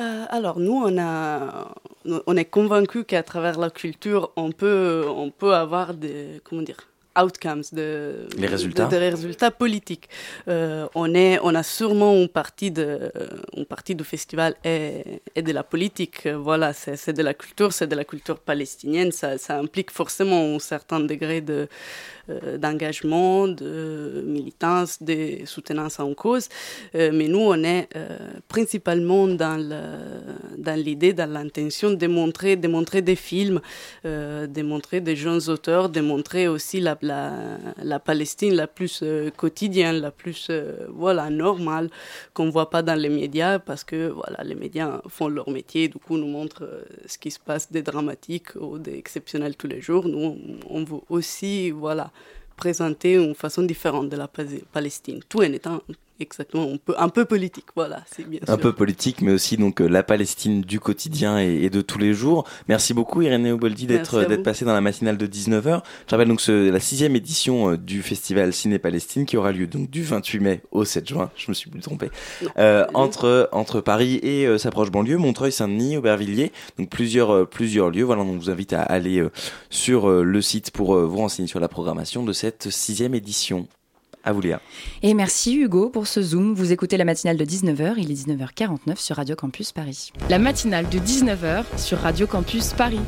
Euh, 0.00 0.26
alors 0.28 0.58
nous, 0.58 0.72
on, 0.72 0.98
a, 0.98 1.72
on 2.26 2.36
est 2.36 2.44
convaincu 2.44 3.04
qu'à 3.04 3.22
travers 3.22 3.58
la 3.58 3.70
culture, 3.70 4.32
on 4.36 4.50
peut, 4.50 5.04
on 5.08 5.30
peut 5.30 5.54
avoir 5.54 5.94
des, 5.94 6.40
comment 6.42 6.62
dire, 6.62 6.78
outcomes, 7.22 7.62
de, 7.72 8.26
Les 8.36 8.46
résultats. 8.46 8.86
de- 8.86 8.96
résultats 8.96 9.50
politiques. 9.50 10.08
Euh, 10.48 10.86
on, 10.94 11.14
est, 11.14 11.38
on 11.42 11.54
a 11.54 11.62
sûrement 11.62 12.14
une 12.14 12.28
partie, 12.28 12.70
de, 12.70 13.10
une 13.56 13.66
partie 13.66 13.94
du 13.94 14.04
festival 14.04 14.54
est, 14.64 15.20
est 15.34 15.42
de 15.42 15.52
la 15.52 15.62
politique. 15.62 16.26
Voilà, 16.28 16.72
c'est 16.72 16.96
c'est 16.96 17.12
de 17.12 17.22
la 17.22 17.34
culture, 17.34 17.72
c'est 17.72 17.86
de 17.86 17.96
la 17.96 18.04
culture 18.04 18.38
palestinienne. 18.38 19.12
Ça, 19.12 19.38
ça 19.38 19.58
implique 19.58 19.90
forcément 19.90 20.54
un 20.56 20.58
certain 20.58 21.00
degré 21.00 21.40
de, 21.40 21.68
euh, 22.30 22.58
d'engagement, 22.58 23.46
de 23.48 24.22
militance, 24.26 25.02
de 25.02 25.44
soutenance 25.46 26.00
en 26.00 26.14
cause. 26.14 26.48
Euh, 26.94 27.10
mais 27.12 27.28
nous, 27.28 27.40
on 27.54 27.62
est 27.62 27.88
euh, 27.96 28.18
principalement 28.48 29.26
dans 29.28 29.56
le- 29.56 30.58
dans 30.58 30.78
l'idée, 30.78 31.12
dans 31.12 31.30
l'intention 31.30 31.90
de 31.92 32.06
montrer, 32.06 32.56
de 32.56 32.68
montrer 32.68 33.02
des 33.02 33.16
films, 33.16 33.60
de 34.04 34.62
montrer 34.62 35.00
des 35.00 35.16
jeunes 35.16 35.42
auteurs, 35.48 35.88
de 35.88 36.00
montrer 36.00 36.48
aussi 36.48 36.80
la, 36.80 36.96
la, 37.04 37.98
Palestine 38.00 38.54
la 38.54 38.66
plus 38.66 39.00
euh, 39.02 39.30
quotidienne, 39.30 40.00
la 40.00 40.10
plus 40.10 40.48
euh, 40.50 40.86
voilà, 40.88 41.30
normale, 41.30 41.90
qu'on 42.32 42.46
ne 42.46 42.50
voit 42.50 42.70
pas 42.70 42.82
dans 42.82 42.98
les 42.98 43.08
médias, 43.08 43.58
parce 43.58 43.84
que 43.84 44.08
voilà, 44.08 44.42
les 44.44 44.54
médias 44.54 45.00
font 45.08 45.28
leur 45.28 45.48
métier, 45.50 45.88
du 45.88 45.98
coup, 45.98 46.16
nous 46.16 46.26
montrent 46.26 46.64
euh, 46.64 46.82
ce 47.06 47.18
qui 47.18 47.30
se 47.30 47.38
passe 47.38 47.70
des 47.70 47.82
dramatiques 47.82 48.54
ou 48.56 48.78
des 48.78 48.94
exceptionnels 48.96 49.56
tous 49.56 49.66
les 49.68 49.80
jours. 49.80 50.08
Nous, 50.08 50.18
on, 50.18 50.78
on 50.80 50.84
veut 50.84 51.00
aussi 51.08 51.70
voilà, 51.70 52.10
présenter 52.56 53.14
une 53.14 53.34
façon 53.34 53.62
différente 53.62 54.08
de 54.08 54.16
la 54.16 54.28
Palestine, 54.72 55.20
tout 55.28 55.38
en 55.38 55.52
étant 55.52 55.80
exactement 56.20 56.70
un 56.72 56.76
peu, 56.76 56.94
un 56.98 57.08
peu 57.08 57.24
politique. 57.24 57.66
Voilà, 57.74 58.02
c'est 58.10 58.28
bien 58.28 58.40
Un 58.46 58.52
sûr. 58.52 58.60
peu 58.60 58.72
politique, 58.72 59.20
mais 59.22 59.32
aussi 59.32 59.56
donc 59.56 59.80
euh, 59.80 59.86
la 59.88 60.02
Palestine 60.02 60.62
du 60.62 60.80
quotidien 60.80 61.38
et, 61.40 61.62
et 61.64 61.70
de 61.70 61.80
tous 61.80 61.98
les 61.98 62.14
jours. 62.14 62.44
Merci 62.68 62.94
beaucoup 62.94 63.22
Irénée 63.22 63.52
Oboldi 63.52 63.86
Merci 63.86 64.16
d'être 64.28 64.42
passée 64.42 64.64
dans 64.64 64.72
la 64.74 64.80
matinale 64.80 65.16
de 65.16 65.26
19h. 65.26 65.82
Je 66.06 66.10
rappelle 66.10 66.28
donc 66.28 66.40
ce- 66.40 66.70
la 66.70 66.80
sixième 66.80 67.16
édition 67.16 67.72
euh, 67.72 67.76
du 67.76 68.02
festival 68.02 68.52
Ciné 68.52 68.78
Palestine 68.78 69.26
qui 69.26 69.36
aura 69.36 69.52
lieu 69.52 69.66
donc 69.66 69.90
du 69.90 70.02
28 70.02 70.40
mai 70.40 70.60
au 70.70 70.84
7 70.84 71.08
juin. 71.08 71.30
Je 71.36 71.46
me 71.50 71.54
suis 71.54 71.70
plus 71.70 71.80
trompé. 71.80 72.10
Euh, 72.58 72.86
entre 72.94 73.48
entre 73.52 73.80
Paris 73.80 74.20
et 74.22 74.46
euh, 74.46 74.58
sa 74.58 74.70
proche 74.70 74.90
banlieue, 74.90 75.16
Montreuil, 75.18 75.52
Saint-Denis, 75.52 75.96
Aubervilliers, 75.96 76.52
donc 76.78 76.90
plusieurs 76.90 77.30
euh, 77.32 77.44
plusieurs 77.44 77.90
lieux. 77.90 78.04
Voilà, 78.04 78.22
on 78.22 78.36
vous 78.36 78.50
invite 78.50 78.72
à 78.72 78.82
aller 78.82 79.18
euh, 79.18 79.30
sur 79.70 80.08
euh, 80.10 80.22
le 80.22 80.42
site 80.42 80.70
pour 80.70 80.94
euh, 80.94 81.04
vous 81.04 81.18
renseigner 81.18 81.48
sur 81.48 81.60
la 81.60 81.68
programmation 81.68 82.22
de 82.24 82.32
cette 82.32 82.70
sixième 82.70 83.14
édition. 83.14 83.66
À 84.24 84.32
vous 84.32 84.40
Léa. 84.40 84.60
Et 85.02 85.14
merci 85.14 85.54
Hugo 85.54 85.90
pour 85.90 86.06
ce 86.06 86.22
zoom. 86.22 86.54
Vous 86.54 86.72
écoutez 86.72 86.96
la 86.96 87.04
matinale 87.04 87.36
de 87.36 87.44
19h, 87.44 87.94
il 87.98 88.10
est 88.10 88.26
19h49 88.26 88.96
sur 88.96 89.16
Radio 89.16 89.36
Campus 89.36 89.72
Paris. 89.72 90.12
La 90.30 90.38
matinale 90.38 90.88
de 90.88 90.98
19h 90.98 91.64
sur 91.76 91.98
Radio 91.98 92.26
Campus 92.26 92.72
Paris. 92.72 93.00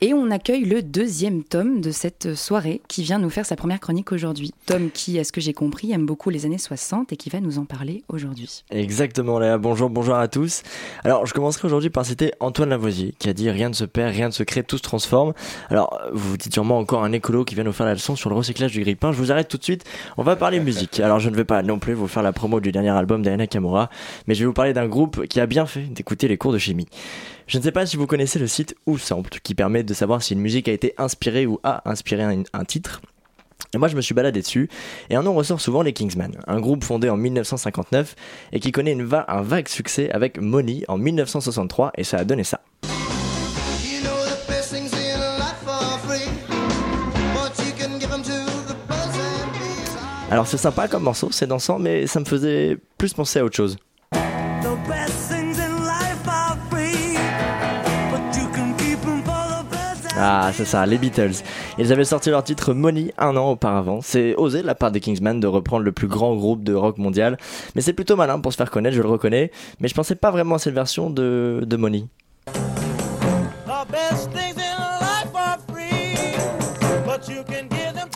Et 0.00 0.14
on 0.14 0.30
accueille 0.30 0.64
le 0.64 0.80
deuxième 0.80 1.42
tome 1.42 1.80
de 1.80 1.90
cette 1.90 2.36
soirée 2.36 2.80
qui 2.86 3.02
vient 3.02 3.18
nous 3.18 3.30
faire 3.30 3.44
sa 3.44 3.56
première 3.56 3.80
chronique 3.80 4.12
aujourd'hui. 4.12 4.54
Tom 4.66 4.92
qui, 4.92 5.18
à 5.18 5.24
ce 5.24 5.32
que 5.32 5.40
j'ai 5.40 5.52
compris, 5.52 5.90
aime 5.90 6.06
beaucoup 6.06 6.30
les 6.30 6.46
années 6.46 6.56
60 6.56 7.12
et 7.12 7.16
qui 7.16 7.30
va 7.30 7.40
nous 7.40 7.58
en 7.58 7.64
parler 7.64 8.04
aujourd'hui. 8.08 8.62
Exactement, 8.70 9.40
Léa. 9.40 9.58
Bonjour, 9.58 9.90
bonjour 9.90 10.14
à 10.14 10.28
tous. 10.28 10.62
Alors, 11.02 11.26
je 11.26 11.34
commencerai 11.34 11.66
aujourd'hui 11.66 11.90
par 11.90 12.06
citer 12.06 12.30
Antoine 12.38 12.68
Lavoisier, 12.68 13.12
qui 13.18 13.28
a 13.28 13.32
dit 13.32 13.50
Rien 13.50 13.70
ne 13.70 13.74
se 13.74 13.84
perd, 13.84 14.14
rien 14.14 14.28
ne 14.28 14.32
se 14.32 14.44
crée, 14.44 14.62
tout 14.62 14.78
se 14.78 14.82
transforme. 14.82 15.32
Alors, 15.68 16.00
vous 16.12 16.30
vous 16.30 16.36
dites 16.36 16.54
sûrement 16.54 16.78
encore 16.78 17.02
un 17.02 17.10
écolo 17.10 17.44
qui 17.44 17.56
vient 17.56 17.64
nous 17.64 17.72
faire 17.72 17.86
la 17.86 17.94
leçon 17.94 18.14
sur 18.14 18.30
le 18.30 18.36
recyclage 18.36 18.70
du 18.70 18.82
grille-pain. 18.82 19.10
Je 19.10 19.18
vous 19.18 19.32
arrête 19.32 19.48
tout 19.48 19.58
de 19.58 19.64
suite. 19.64 19.84
On 20.16 20.22
va 20.22 20.36
parler 20.36 20.60
musique. 20.60 21.00
Alors, 21.00 21.18
je 21.18 21.28
ne 21.28 21.34
vais 21.34 21.44
pas 21.44 21.64
non 21.64 21.80
plus 21.80 21.94
vous 21.94 22.06
faire 22.06 22.22
la 22.22 22.32
promo 22.32 22.60
du 22.60 22.70
dernier 22.70 22.90
album 22.90 23.22
d'Ariana 23.22 23.48
Kamura, 23.48 23.90
mais 24.28 24.34
je 24.34 24.40
vais 24.40 24.46
vous 24.46 24.52
parler 24.52 24.74
d'un 24.74 24.86
groupe 24.86 25.26
qui 25.26 25.40
a 25.40 25.46
bien 25.46 25.66
fait 25.66 25.92
d'écouter 25.92 26.28
les 26.28 26.36
cours 26.36 26.52
de 26.52 26.58
chimie. 26.58 26.86
Je 27.48 27.56
ne 27.56 27.62
sais 27.62 27.72
pas 27.72 27.86
si 27.86 27.96
vous 27.96 28.06
connaissez 28.06 28.38
le 28.38 28.46
site 28.46 28.76
Whosample, 28.86 29.38
qui 29.42 29.54
permet 29.54 29.82
de 29.82 29.94
savoir 29.94 30.22
si 30.22 30.34
une 30.34 30.40
musique 30.40 30.68
a 30.68 30.72
été 30.72 30.92
inspirée 30.98 31.46
ou 31.46 31.58
a 31.64 31.88
inspiré 31.90 32.22
un, 32.22 32.42
un 32.52 32.64
titre. 32.64 33.00
Et 33.74 33.78
moi, 33.78 33.88
je 33.88 33.96
me 33.96 34.02
suis 34.02 34.14
baladé 34.14 34.40
dessus, 34.40 34.68
et 35.10 35.16
un 35.16 35.22
nom 35.22 35.34
ressort 35.34 35.60
souvent 35.60 35.80
les 35.82 35.92
Kingsmen, 35.94 36.38
un 36.46 36.60
groupe 36.60 36.84
fondé 36.84 37.08
en 37.08 37.16
1959 37.16 38.14
et 38.52 38.60
qui 38.60 38.70
connaît 38.70 38.92
une 38.92 39.02
va- 39.04 39.24
un 39.28 39.40
vague 39.42 39.68
succès 39.68 40.10
avec 40.10 40.38
Money 40.38 40.84
en 40.88 40.98
1963, 40.98 41.92
et 41.96 42.04
ça 42.04 42.18
a 42.18 42.24
donné 42.24 42.44
ça. 42.44 42.60
Alors 50.30 50.46
c'est 50.46 50.58
sympa 50.58 50.88
comme 50.88 51.04
morceau, 51.04 51.30
c'est 51.32 51.46
dansant, 51.46 51.78
mais 51.78 52.06
ça 52.06 52.20
me 52.20 52.26
faisait 52.26 52.76
plus 52.98 53.14
penser 53.14 53.38
à 53.38 53.44
autre 53.44 53.56
chose. 53.56 53.76
Ah, 60.20 60.50
c'est 60.52 60.64
ça, 60.64 60.84
les 60.84 60.98
Beatles. 60.98 61.44
Ils 61.78 61.92
avaient 61.92 62.04
sorti 62.04 62.30
leur 62.30 62.42
titre 62.42 62.74
Money 62.74 63.14
un 63.18 63.36
an 63.36 63.52
auparavant. 63.52 64.00
C'est 64.02 64.34
osé 64.34 64.62
de 64.62 64.66
la 64.66 64.74
part 64.74 64.90
des 64.90 64.98
Kingsmen 64.98 65.38
de 65.38 65.46
reprendre 65.46 65.84
le 65.84 65.92
plus 65.92 66.08
grand 66.08 66.34
groupe 66.34 66.64
de 66.64 66.74
rock 66.74 66.98
mondial, 66.98 67.38
mais 67.76 67.82
c'est 67.82 67.92
plutôt 67.92 68.16
malin 68.16 68.40
pour 68.40 68.52
se 68.52 68.56
faire 68.56 68.70
connaître, 68.70 68.96
je 68.96 69.02
le 69.02 69.08
reconnais, 69.08 69.52
mais 69.78 69.86
je 69.86 69.94
pensais 69.94 70.16
pas 70.16 70.32
vraiment 70.32 70.56
à 70.56 70.58
cette 70.58 70.74
version 70.74 71.08
de, 71.08 71.64
Money. 71.78 72.06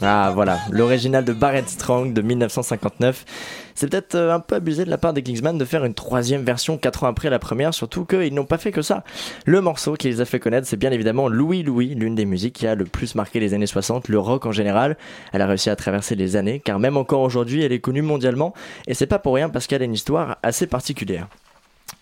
Ah 0.05 0.33
voilà, 0.35 0.59
l'original 0.73 1.25
de 1.25 1.33
Barrett 1.33 1.69
Strong 1.69 2.13
de 2.13 2.23
1959. 2.23 3.25
C'est 3.77 3.89
peut-être 3.89 4.17
euh, 4.17 4.35
un 4.35 4.41
peu 4.41 4.57
abusé 4.57 4.85
de 4.85 4.91
la 4.91 4.99
part 4.99 5.13
des 5.13 5.23
Kingsman 5.23 5.57
de 5.57 5.65
faire 5.65 5.85
une 5.85 5.95
troisième 5.95 6.43
version 6.43 6.77
4 6.77 7.05
ans 7.05 7.07
après 7.07 7.31
la 7.31 7.39
première, 7.39 7.73
surtout 7.73 8.05
qu'ils 8.05 8.35
n'ont 8.35 8.45
pas 8.45 8.59
fait 8.59 8.73
que 8.73 8.83
ça. 8.83 9.05
Le 9.47 9.61
morceau 9.61 9.95
qui 9.95 10.09
les 10.09 10.21
a 10.21 10.25
fait 10.25 10.41
connaître, 10.41 10.67
c'est 10.67 10.77
bien 10.77 10.91
évidemment 10.91 11.29
Louis 11.29 11.63
Louis, 11.63 11.95
l'une 11.95 12.17
des 12.17 12.25
musiques 12.25 12.55
qui 12.55 12.67
a 12.67 12.75
le 12.75 12.85
plus 12.85 13.15
marqué 13.15 13.39
les 13.39 13.55
années 13.55 13.67
60, 13.67 14.09
le 14.09 14.19
rock 14.19 14.45
en 14.45 14.53
général. 14.53 14.97
Elle 15.33 15.41
a 15.41 15.47
réussi 15.47 15.71
à 15.71 15.77
traverser 15.77 16.17
les 16.17 16.35
années, 16.35 16.59
car 16.59 16.81
même 16.81 16.97
encore 16.97 17.21
aujourd'hui, 17.21 17.63
elle 17.63 17.73
est 17.73 17.79
connue 17.79 18.03
mondialement, 18.03 18.55
et 18.89 18.95
c'est 18.95 19.07
pas 19.07 19.21
pour 19.21 19.35
rien 19.37 19.51
parce 19.51 19.69
qu'elle 19.69 19.83
a 19.83 19.85
une 19.85 19.95
histoire 19.95 20.39
assez 20.43 20.67
particulière. 20.67 21.29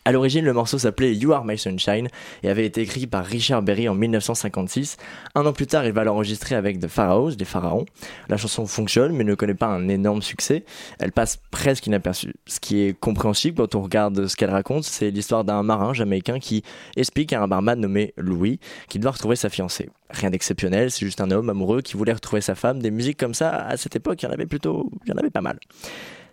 À 0.07 0.13
l'origine, 0.13 0.45
le 0.47 0.55
morceau 0.55 0.79
s'appelait 0.79 1.15
You 1.15 1.33
Are 1.33 1.45
My 1.45 1.59
Sunshine 1.59 2.09
et 2.43 2.49
avait 2.49 2.65
été 2.65 2.81
écrit 2.81 3.07
par 3.07 3.25
Richard 3.25 3.63
Berry 3.63 3.87
en 3.87 3.95
1956. 3.95 4.97
Un 5.35 5.45
an 5.45 5.53
plus 5.53 5.67
tard, 5.67 5.85
il 5.85 5.93
va 5.93 6.05
l'enregistrer 6.05 6.55
avec 6.55 6.81
The 6.81 6.89
Pharaohs, 6.89 7.33
les 7.39 7.45
pharaons. 7.45 7.85
La 8.31 8.39
chanson 8.39 8.67
fonctionne, 8.67 9.13
mais 9.13 9.25
ne 9.25 9.35
connaît 9.35 9.55
pas 9.55 9.67
un 9.67 9.89
énorme 9.89 10.23
succès. 10.23 10.65
Elle 10.99 11.13
passe 11.13 11.39
presque 11.51 11.87
inaperçue. 11.87 12.33
Ce 12.47 12.61
qui 12.61 12.81
est 12.81 12.99
compréhensible 12.99 13.59
quand 13.59 13.75
on 13.75 13.83
regarde 13.83 14.27
ce 14.27 14.37
qu'elle 14.37 14.51
raconte, 14.51 14.85
c'est 14.85 15.11
l'histoire 15.11 15.45
d'un 15.45 15.63
marin 15.63 15.93
jamaïcain 15.93 16.39
qui 16.39 16.63
explique 16.97 17.35
à 17.35 17.43
un 17.43 17.49
barman 17.49 17.79
nommé 17.79 18.15
Louis 18.17 18.59
qu'il 18.89 19.03
doit 19.03 19.11
retrouver 19.11 19.37
sa 19.37 19.51
fiancée. 19.51 19.91
Rien 20.09 20.31
d'exceptionnel, 20.31 20.91
c'est 20.91 21.05
juste 21.05 21.21
un 21.21 21.31
homme 21.31 21.51
amoureux 21.51 21.83
qui 21.83 21.99
voulait 21.99 22.15
retrouver 22.15 22.41
sa 22.41 22.55
femme. 22.55 22.81
Des 22.81 22.91
musiques 22.91 23.19
comme 23.19 23.35
ça, 23.35 23.51
à 23.51 23.77
cette 23.77 23.97
époque, 23.97 24.23
il 24.23 24.27
y 24.27 24.29
en 24.29 24.33
avait 24.33 24.47
plutôt, 24.47 24.91
il 25.05 25.11
y 25.11 25.13
en 25.13 25.19
avait 25.19 25.31
pas 25.31 25.43
mal. 25.43 25.59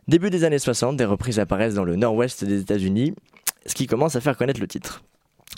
Début 0.08 0.30
des 0.30 0.46
années 0.46 0.58
60, 0.58 0.96
des 0.96 1.04
reprises 1.04 1.38
apparaissent 1.38 1.74
dans 1.74 1.84
le 1.84 1.98
nord-ouest 1.98 2.46
des 2.46 2.62
États-Unis, 2.62 3.14
ce 3.68 3.76
qui 3.76 3.86
commence 3.86 4.16
à 4.16 4.22
faire 4.22 4.38
connaître 4.38 4.60
le 4.60 4.68
titre. 4.68 5.04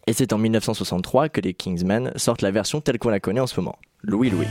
Et 0.08 0.14
c'est 0.14 0.34
en 0.34 0.38
1963 0.38 1.30
que 1.30 1.42
les 1.42 1.54
Kingsmen 1.54 2.12
sortent 2.16 2.42
la 2.42 2.52
version 2.52 2.82
telle 2.82 3.00
qu'on 3.00 3.10
la 3.10 3.20
connaît 3.20 3.40
en 3.40 3.48
ce 3.48 3.60
moment. 3.60 3.78
Louis 4.02 4.30
Louis. 4.30 4.48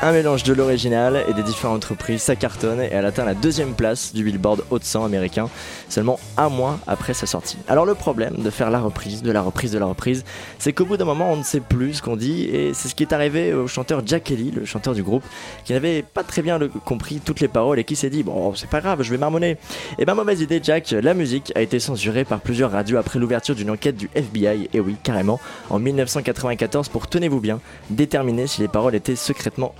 Un 0.00 0.12
mélange 0.12 0.44
de 0.44 0.52
l'original 0.52 1.24
et 1.28 1.34
des 1.34 1.42
différentes 1.42 1.84
reprises, 1.84 2.22
ça 2.22 2.36
cartonne 2.36 2.80
et 2.80 2.88
elle 2.92 3.04
atteint 3.04 3.24
la 3.24 3.34
deuxième 3.34 3.74
place 3.74 4.14
du 4.14 4.22
Billboard 4.22 4.62
haut 4.70 4.78
de 4.78 4.84
100 4.84 5.04
américain, 5.04 5.50
seulement 5.88 6.20
un 6.36 6.48
mois 6.48 6.78
après 6.86 7.14
sa 7.14 7.26
sortie. 7.26 7.58
Alors 7.66 7.84
le 7.84 7.96
problème 7.96 8.36
de 8.36 8.48
faire 8.48 8.70
la 8.70 8.78
reprise, 8.78 9.22
de 9.24 9.32
la 9.32 9.42
reprise, 9.42 9.72
de 9.72 9.78
la 9.78 9.86
reprise, 9.86 10.24
c'est 10.60 10.72
qu'au 10.72 10.84
bout 10.84 10.98
d'un 10.98 11.04
moment 11.04 11.32
on 11.32 11.36
ne 11.36 11.42
sait 11.42 11.58
plus 11.58 11.94
ce 11.94 12.02
qu'on 12.02 12.14
dit 12.14 12.44
et 12.44 12.74
c'est 12.74 12.86
ce 12.86 12.94
qui 12.94 13.02
est 13.02 13.12
arrivé 13.12 13.52
au 13.52 13.66
chanteur 13.66 14.02
Jack 14.06 14.22
Kelly, 14.22 14.52
le 14.52 14.64
chanteur 14.64 14.94
du 14.94 15.02
groupe, 15.02 15.24
qui 15.64 15.72
n'avait 15.72 16.02
pas 16.02 16.22
très 16.22 16.42
bien 16.42 16.60
compris 16.84 17.18
toutes 17.18 17.40
les 17.40 17.48
paroles 17.48 17.80
et 17.80 17.84
qui 17.84 17.96
s'est 17.96 18.08
dit 18.08 18.22
bon 18.22 18.54
c'est 18.54 18.70
pas 18.70 18.80
grave, 18.80 19.02
je 19.02 19.10
vais 19.10 19.18
marmonner. 19.18 19.56
Et 19.98 20.04
ben 20.04 20.14
mauvaise 20.14 20.40
idée 20.40 20.60
Jack, 20.62 20.92
la 20.92 21.12
musique 21.12 21.50
a 21.56 21.60
été 21.60 21.80
censurée 21.80 22.24
par 22.24 22.38
plusieurs 22.38 22.70
radios 22.70 22.98
après 22.98 23.18
l'ouverture 23.18 23.56
d'une 23.56 23.70
enquête 23.70 23.96
du 23.96 24.08
FBI, 24.14 24.70
et 24.72 24.78
oui 24.78 24.94
carrément, 25.02 25.40
en 25.70 25.80
1994 25.80 26.88
pour 26.88 27.08
tenez-vous 27.08 27.40
bien, 27.40 27.58
déterminer 27.90 28.46
si 28.46 28.60
les 28.60 28.68
paroles 28.68 28.94
étaient 28.94 29.16
secrètement 29.16 29.74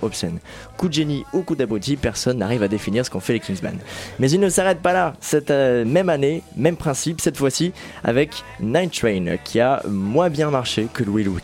Coup 0.77 0.87
de 0.87 0.93
génie 0.93 1.25
ou 1.33 1.41
coup 1.41 1.55
d'abruti, 1.55 1.97
personne 1.97 2.37
n'arrive 2.37 2.63
à 2.63 2.67
définir 2.67 3.05
ce 3.05 3.09
qu'ont 3.09 3.19
fait 3.19 3.33
les 3.33 3.39
Kingsman. 3.39 3.77
Mais 4.19 4.29
ils 4.31 4.39
ne 4.39 4.49
s'arrêtent 4.49 4.81
pas 4.81 4.93
là. 4.93 5.13
Cette 5.19 5.51
euh, 5.51 5.85
même 5.85 6.09
année, 6.09 6.43
même 6.55 6.77
principe, 6.77 7.21
cette 7.21 7.37
fois-ci 7.37 7.73
avec 8.03 8.43
Night 8.59 8.93
Train, 8.93 9.37
qui 9.43 9.59
a 9.59 9.81
moins 9.87 10.29
bien 10.29 10.49
marché 10.49 10.87
que 10.93 11.03
Louis 11.03 11.23
Louis. 11.23 11.41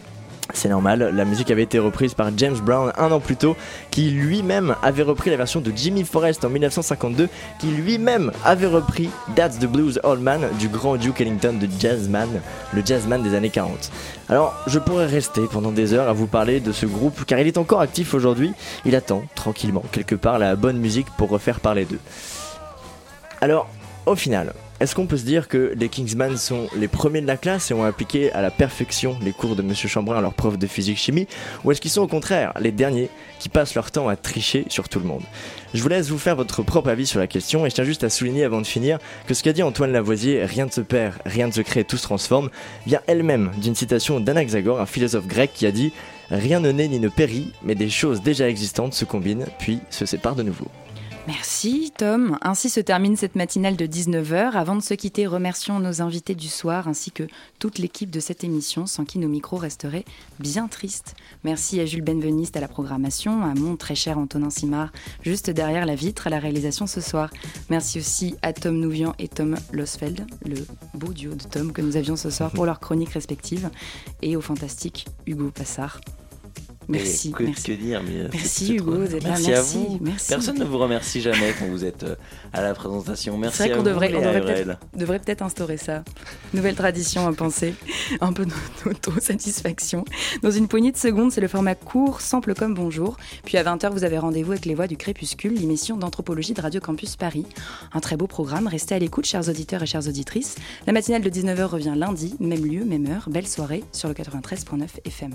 C'est 0.53 0.69
normal, 0.69 1.11
la 1.13 1.25
musique 1.25 1.49
avait 1.49 1.63
été 1.63 1.79
reprise 1.79 2.13
par 2.13 2.29
James 2.37 2.57
Brown 2.57 2.91
un 2.97 3.11
an 3.11 3.19
plus 3.19 3.35
tôt, 3.35 3.55
qui 3.89 4.11
lui-même 4.11 4.75
avait 4.83 5.03
repris 5.03 5.31
la 5.31 5.37
version 5.37 5.59
de 5.59 5.71
Jimmy 5.75 6.03
Forrest 6.03 6.45
en 6.45 6.49
1952, 6.49 7.29
qui 7.59 7.67
lui-même 7.67 8.31
avait 8.43 8.67
repris 8.67 9.09
That's 9.35 9.57
the 9.57 9.65
Blues 9.65 9.99
Old 10.03 10.21
Man 10.21 10.47
du 10.59 10.67
grand 10.67 10.97
Duke 10.97 11.19
Ellington 11.21 11.53
de 11.59 11.67
Jazzman, 11.79 12.29
le 12.73 12.85
jazzman 12.85 13.23
des 13.23 13.33
années 13.33 13.49
40. 13.49 13.91
Alors, 14.29 14.55
je 14.67 14.77
pourrais 14.77 15.07
rester 15.07 15.41
pendant 15.51 15.71
des 15.71 15.93
heures 15.93 16.09
à 16.09 16.13
vous 16.13 16.27
parler 16.27 16.59
de 16.59 16.71
ce 16.71 16.85
groupe, 16.85 17.25
car 17.25 17.39
il 17.39 17.47
est 17.47 17.57
encore 17.57 17.81
actif 17.81 18.13
aujourd'hui, 18.13 18.53
il 18.85 18.95
attend 18.95 19.23
tranquillement 19.33 19.83
quelque 19.91 20.15
part 20.15 20.37
la 20.37 20.55
bonne 20.55 20.77
musique 20.77 21.07
pour 21.17 21.29
refaire 21.29 21.59
parler 21.59 21.85
d'eux. 21.85 21.99
Alors, 23.41 23.67
au 24.05 24.15
final, 24.15 24.53
est-ce 24.81 24.93
qu'on 24.93 25.07
peut 25.07 25.15
se 25.15 25.23
dire 25.23 25.47
que 25.47 25.73
les 25.77 25.87
Kingsman 25.87 26.35
sont 26.35 26.67
les 26.75 26.89
premiers 26.89 27.21
de 27.21 27.27
la 27.27 27.37
classe 27.37 27.71
et 27.71 27.73
ont 27.73 27.85
appliqué 27.85 28.33
à 28.33 28.41
la 28.41 28.51
perfection 28.51 29.17
les 29.21 29.31
cours 29.31 29.55
de 29.55 29.61
Monsieur 29.61 29.87
Chambrin 29.87 30.17
à 30.17 30.21
leur 30.21 30.33
prof 30.33 30.57
de 30.57 30.67
physique-chimie 30.67 31.27
Ou 31.63 31.71
est-ce 31.71 31.79
qu'ils 31.79 31.91
sont 31.91 32.01
au 32.01 32.07
contraire 32.07 32.51
les 32.59 32.73
derniers 32.73 33.09
qui 33.39 33.47
passent 33.47 33.73
leur 33.73 33.89
temps 33.89 34.09
à 34.09 34.17
tricher 34.17 34.65
sur 34.67 34.89
tout 34.89 34.99
le 34.99 35.05
monde? 35.05 35.23
Je 35.73 35.81
vous 35.81 35.87
laisse 35.87 36.09
vous 36.09 36.17
faire 36.17 36.35
votre 36.35 36.61
propre 36.61 36.89
avis 36.89 37.07
sur 37.07 37.19
la 37.19 37.27
question 37.27 37.65
et 37.65 37.69
je 37.69 37.75
tiens 37.75 37.85
juste 37.85 38.03
à 38.03 38.09
souligner 38.09 38.43
avant 38.43 38.59
de 38.59 38.67
finir 38.67 38.99
que 39.27 39.33
ce 39.33 39.43
qu'a 39.43 39.53
dit 39.53 39.63
Antoine 39.63 39.93
Lavoisier, 39.93 40.43
rien 40.43 40.65
ne 40.65 40.71
se 40.71 40.81
perd, 40.81 41.13
rien 41.25 41.47
ne 41.47 41.53
se 41.53 41.61
crée, 41.61 41.85
tout 41.85 41.97
se 41.97 42.03
transforme, 42.03 42.49
vient 42.85 43.01
elle-même 43.07 43.51
d'une 43.57 43.75
citation 43.75 44.19
d'Anaxagore, 44.19 44.81
un 44.81 44.85
philosophe 44.85 45.27
grec 45.27 45.51
qui 45.53 45.65
a 45.65 45.71
dit 45.71 45.93
Rien 46.31 46.59
ne 46.59 46.71
naît 46.71 46.89
ni 46.89 46.99
ne 46.99 47.07
périt, 47.07 47.53
mais 47.63 47.75
des 47.75 47.89
choses 47.89 48.21
déjà 48.21 48.49
existantes 48.49 48.93
se 48.93 49.05
combinent 49.05 49.45
puis 49.57 49.79
se 49.89 50.05
séparent 50.05 50.35
de 50.35 50.43
nouveau. 50.43 50.67
Merci 51.27 51.91
Tom. 51.97 52.37
Ainsi 52.43 52.69
se 52.69 52.79
termine 52.79 53.15
cette 53.15 53.35
matinale 53.35 53.75
de 53.75 53.87
19h. 53.87 54.51
Avant 54.51 54.75
de 54.75 54.81
se 54.81 54.93
quitter, 54.93 55.25
remercions 55.25 55.79
nos 55.79 56.03
invités 56.03 56.35
du 56.35 56.47
soir 56.47 56.87
ainsi 56.87 57.11
que 57.11 57.23
toute 57.57 57.79
l'équipe 57.79 58.11
de 58.11 58.19
cette 58.19 58.43
émission 58.43 58.85
sans 58.85 59.05
qui 59.05 59.17
nos 59.17 59.27
micros 59.27 59.57
resteraient 59.57 60.05
bien 60.39 60.67
tristes. 60.67 61.15
Merci 61.43 61.79
à 61.79 61.87
Jules 61.87 62.03
Benveniste 62.03 62.57
à 62.57 62.59
la 62.59 62.67
programmation, 62.67 63.43
à 63.43 63.55
mon 63.55 63.75
très 63.75 63.95
cher 63.95 64.19
Antonin 64.19 64.51
Simard 64.51 64.91
juste 65.23 65.49
derrière 65.49 65.87
la 65.87 65.95
vitre 65.95 66.27
à 66.27 66.29
la 66.29 66.37
réalisation 66.37 66.85
ce 66.85 67.01
soir. 67.01 67.31
Merci 67.71 67.97
aussi 67.97 68.35
à 68.43 68.53
Tom 68.53 68.79
Nouvian 68.79 69.15
et 69.17 69.27
Tom 69.27 69.55
Losfeld, 69.71 70.27
le 70.45 70.57
beau 70.93 71.11
duo 71.11 71.33
de 71.33 71.43
Tom 71.43 71.73
que 71.73 71.81
nous 71.81 71.97
avions 71.97 72.15
ce 72.15 72.29
soir 72.29 72.51
pour 72.51 72.67
leurs 72.67 72.79
chroniques 72.79 73.13
respectives, 73.13 73.71
et 74.21 74.35
au 74.35 74.41
fantastique 74.41 75.07
Hugo 75.25 75.49
Passard. 75.49 76.01
Merci. 76.87 77.31
Que, 77.31 77.43
merci. 77.43 77.63
que 77.63 77.71
dire 77.73 78.01
mais 78.03 78.27
Merci 78.33 78.75
Hugo 78.75 78.91
trop- 78.95 79.03
d'être 79.05 79.23
là. 79.23 79.29
Merci, 79.29 79.47
Merci, 79.49 79.77
à 79.77 79.79
vous. 79.79 79.99
merci. 80.01 80.27
Personne 80.29 80.59
ne 80.59 80.65
vous 80.65 80.77
remercie 80.77 81.21
jamais 81.21 81.53
quand 81.57 81.65
vous 81.67 81.83
êtes 81.85 82.03
euh, 82.03 82.15
à 82.53 82.61
la 82.61 82.73
présentation. 82.73 83.37
Merci 83.37 83.57
C'est 83.57 83.63
vrai 83.67 83.71
qu'on 83.77 83.83
vous, 83.83 83.89
devrait, 83.89 84.09
peut-être 84.09 84.79
devrait 84.95 85.41
instaurer 85.41 85.77
ça. 85.77 86.03
Nouvelle 86.53 86.75
tradition 86.75 87.27
à 87.27 87.33
penser, 87.33 87.73
un 88.21 88.33
peu 88.33 88.45
d'autosatisfaction. 88.85 90.05
Dans 90.41 90.51
une 90.51 90.67
poignée 90.67 90.91
de 90.91 90.97
secondes, 90.97 91.31
c'est 91.31 91.41
le 91.41 91.47
format 91.47 91.75
court, 91.75 92.21
sample 92.21 92.53
comme 92.53 92.73
bonjour. 92.73 93.17
Puis 93.43 93.57
à 93.57 93.63
20h, 93.63 93.89
vous 93.91 94.03
avez 94.03 94.17
rendez-vous 94.17 94.51
avec 94.53 94.65
Les 94.65 94.75
Voix 94.75 94.87
du 94.87 94.97
Crépuscule, 94.97 95.53
l'émission 95.55 95.97
d'anthropologie 95.97 96.53
de 96.53 96.61
Radio 96.61 96.79
Campus 96.81 97.15
Paris. 97.15 97.45
Un 97.93 97.99
très 97.99 98.17
beau 98.17 98.27
programme, 98.27 98.67
restez 98.67 98.95
à 98.95 98.99
l'écoute, 98.99 99.25
chers 99.25 99.47
auditeurs 99.49 99.83
et 99.83 99.85
chères 99.85 100.07
auditrices. 100.07 100.55
La 100.87 100.93
matinale 100.93 101.21
de 101.21 101.29
19h 101.29 101.63
revient 101.65 101.93
lundi, 101.95 102.35
même 102.39 102.65
lieu, 102.65 102.85
même 102.85 103.05
heure. 103.07 103.27
Belle 103.29 103.47
soirée 103.47 103.83
sur 103.91 104.07
le 104.07 104.13
93.9 104.13 104.87
FM. 105.05 105.31